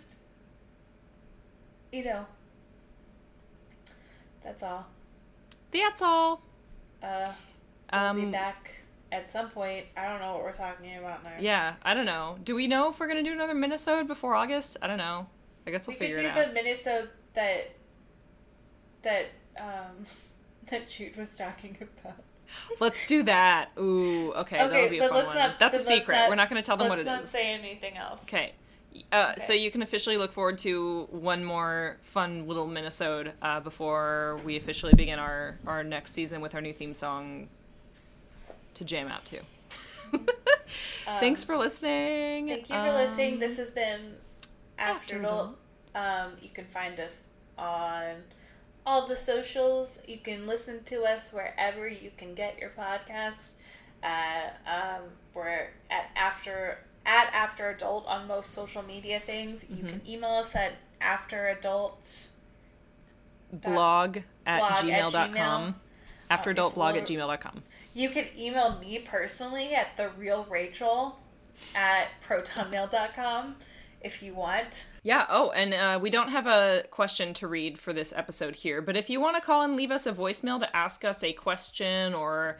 you 1.92 2.04
know 2.04 2.26
that's 4.42 4.62
all. 4.62 4.86
That's 5.72 6.02
all. 6.02 6.42
Uh 7.04 7.32
we'll 7.92 8.14
be 8.14 8.22
Um 8.26 8.30
back 8.30 8.70
at 9.12 9.30
some 9.30 9.48
point. 9.50 9.86
I 9.96 10.08
don't 10.08 10.20
know 10.20 10.32
what 10.34 10.42
we're 10.42 10.52
talking 10.52 10.96
about 10.96 11.22
next. 11.22 11.42
yeah, 11.42 11.74
I 11.82 11.94
don't 11.94 12.06
know. 12.06 12.38
Do 12.42 12.54
we 12.54 12.66
know 12.66 12.88
if 12.90 12.98
we're 12.98 13.06
going 13.06 13.22
to 13.22 13.28
do 13.30 13.32
another 13.32 13.54
minisode 13.54 14.06
before 14.08 14.34
August? 14.34 14.76
I 14.82 14.86
don't 14.88 14.98
know. 14.98 15.28
I 15.66 15.70
guess 15.70 15.86
We 15.86 15.92
we'll 15.92 15.98
could 15.98 16.06
figure 16.16 16.20
it 16.22 16.26
out. 16.26 16.36
We 16.36 16.42
could 16.44 16.54
do 16.54 16.62
the 16.62 16.68
minisode 16.70 17.08
that 17.34 17.70
that 19.02 19.26
um, 19.60 20.04
that 20.70 20.88
Jude 20.88 21.16
was 21.16 21.36
talking 21.36 21.76
about. 21.80 22.16
Let's 22.80 23.06
do 23.06 23.22
that. 23.24 23.70
Ooh, 23.78 24.32
okay, 24.32 24.56
that'll 24.58 24.88
be 24.90 24.98
a 24.98 25.02
fun 25.02 25.12
let's 25.14 25.26
one. 25.28 25.36
not- 25.36 25.58
That's 25.58 25.78
a 25.78 25.80
secret. 25.80 26.14
not- 26.14 26.28
We're 26.28 26.34
not 26.36 26.50
going 26.50 26.62
to 26.62 26.66
tell 26.66 26.76
them 26.76 26.88
what 26.88 26.98
it 26.98 27.02
is. 27.02 27.06
Let's 27.06 27.18
not 27.20 27.28
say 27.28 27.52
anything 27.52 27.96
else. 27.96 28.22
Okay. 28.24 28.52
Uh, 29.12 29.34
So 29.36 29.52
you 29.52 29.70
can 29.70 29.82
officially 29.82 30.16
look 30.16 30.32
forward 30.32 30.58
to 30.58 31.08
one 31.10 31.44
more 31.44 31.98
fun 32.02 32.46
little 32.46 32.66
minisode 32.66 33.32
uh, 33.42 33.60
before 33.60 34.40
we 34.44 34.56
officially 34.56 34.92
begin 34.94 35.18
our, 35.18 35.56
our 35.66 35.82
next 35.82 36.12
season 36.12 36.40
with 36.40 36.54
our 36.54 36.60
new 36.60 36.72
theme 36.72 36.94
song 36.94 37.48
to 38.74 38.84
jam 38.84 39.08
out 39.08 39.24
to. 39.26 39.40
Thanks 41.04 41.44
for 41.44 41.56
listening. 41.56 42.44
Um, 42.44 42.48
Thank 42.48 42.70
you 42.70 42.76
for 42.76 42.92
listening. 42.92 43.34
Um, 43.34 43.40
This 43.40 43.56
has 43.58 43.70
been 43.70 44.14
After 44.78 45.18
Adult. 45.18 45.56
Um, 45.94 46.32
you 46.40 46.48
can 46.50 46.64
find 46.66 46.98
us 46.98 47.26
on 47.56 48.16
all 48.86 49.06
the 49.06 49.16
socials. 49.16 49.98
You 50.06 50.18
can 50.18 50.46
listen 50.46 50.82
to 50.84 51.04
us 51.04 51.32
wherever 51.32 51.86
you 51.88 52.10
can 52.16 52.34
get 52.34 52.58
your 52.58 52.70
podcasts. 52.70 53.52
Uh, 54.02 54.50
um, 54.68 55.02
we're 55.32 55.68
at 55.90 56.10
after 56.16 56.78
at 57.06 57.32
after 57.34 57.68
adult 57.70 58.06
on 58.06 58.26
most 58.26 58.50
social 58.52 58.82
media 58.82 59.20
things. 59.20 59.64
You 59.68 59.76
Mm-hmm. 59.76 59.88
can 59.88 60.02
email 60.08 60.30
us 60.30 60.54
at 60.56 60.72
after 61.00 61.48
adult. 61.48 62.28
blog 63.52 64.18
at 64.46 64.58
blog 64.58 64.72
at 64.72 64.84
gmail.com. 65.12 65.34
gmail. 65.34 65.74
After 66.30 66.50
adult 66.50 66.74
blog 66.74 66.96
at 66.96 67.06
gmail.com. 67.06 67.62
You 67.94 68.10
can 68.10 68.26
email 68.36 68.78
me 68.78 68.98
personally 68.98 69.74
at 69.74 69.96
the 69.96 70.08
real 70.18 70.46
Rachel 70.50 71.18
at 71.74 72.08
protonmail.com 72.26 73.56
if 74.00 74.22
you 74.22 74.34
want. 74.34 74.86
Yeah. 75.02 75.26
Oh, 75.28 75.50
and 75.50 75.72
uh, 75.72 75.98
we 76.02 76.10
don't 76.10 76.28
have 76.30 76.46
a 76.46 76.84
question 76.90 77.34
to 77.34 77.46
read 77.46 77.78
for 77.78 77.92
this 77.92 78.12
episode 78.16 78.56
here, 78.56 78.82
but 78.82 78.96
if 78.96 79.08
you 79.08 79.20
want 79.20 79.36
to 79.36 79.40
call 79.42 79.62
and 79.62 79.76
leave 79.76 79.90
us 79.90 80.06
a 80.06 80.12
voicemail 80.12 80.58
to 80.60 80.76
ask 80.76 81.04
us 81.04 81.22
a 81.22 81.32
question 81.32 82.14
or 82.14 82.58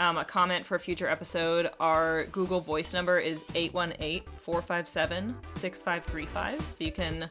um, 0.00 0.18
a 0.18 0.24
comment 0.24 0.66
for 0.66 0.74
a 0.74 0.78
future 0.78 1.08
episode, 1.08 1.70
our 1.80 2.24
Google 2.26 2.60
Voice 2.60 2.92
number 2.92 3.18
is 3.18 3.44
818 3.54 4.22
457 4.36 5.34
6535. 5.50 6.60
So 6.68 6.84
you 6.84 6.92
can 6.92 7.30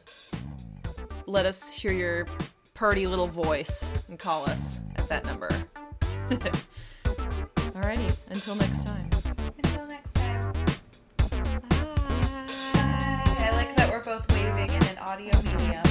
let 1.26 1.46
us 1.46 1.72
hear 1.72 1.92
your 1.92 2.26
purty 2.74 3.06
little 3.06 3.28
voice 3.28 3.90
and 4.08 4.18
call 4.18 4.44
us 4.46 4.80
at 4.96 5.08
that 5.08 5.24
number. 5.24 5.48
Alrighty. 7.74 8.16
Until 8.30 8.56
next 8.56 8.84
time. 8.84 9.10
Until 9.62 9.86
next 9.86 10.14
time. 10.14 10.52
Bye. 11.18 11.60
I 13.36 13.50
like 13.52 13.76
that 13.76 13.90
we're 13.90 14.02
both 14.02 14.30
waving 14.32 14.70
in 14.70 14.82
an 14.84 14.98
audio 14.98 15.32
medium. 15.42 15.82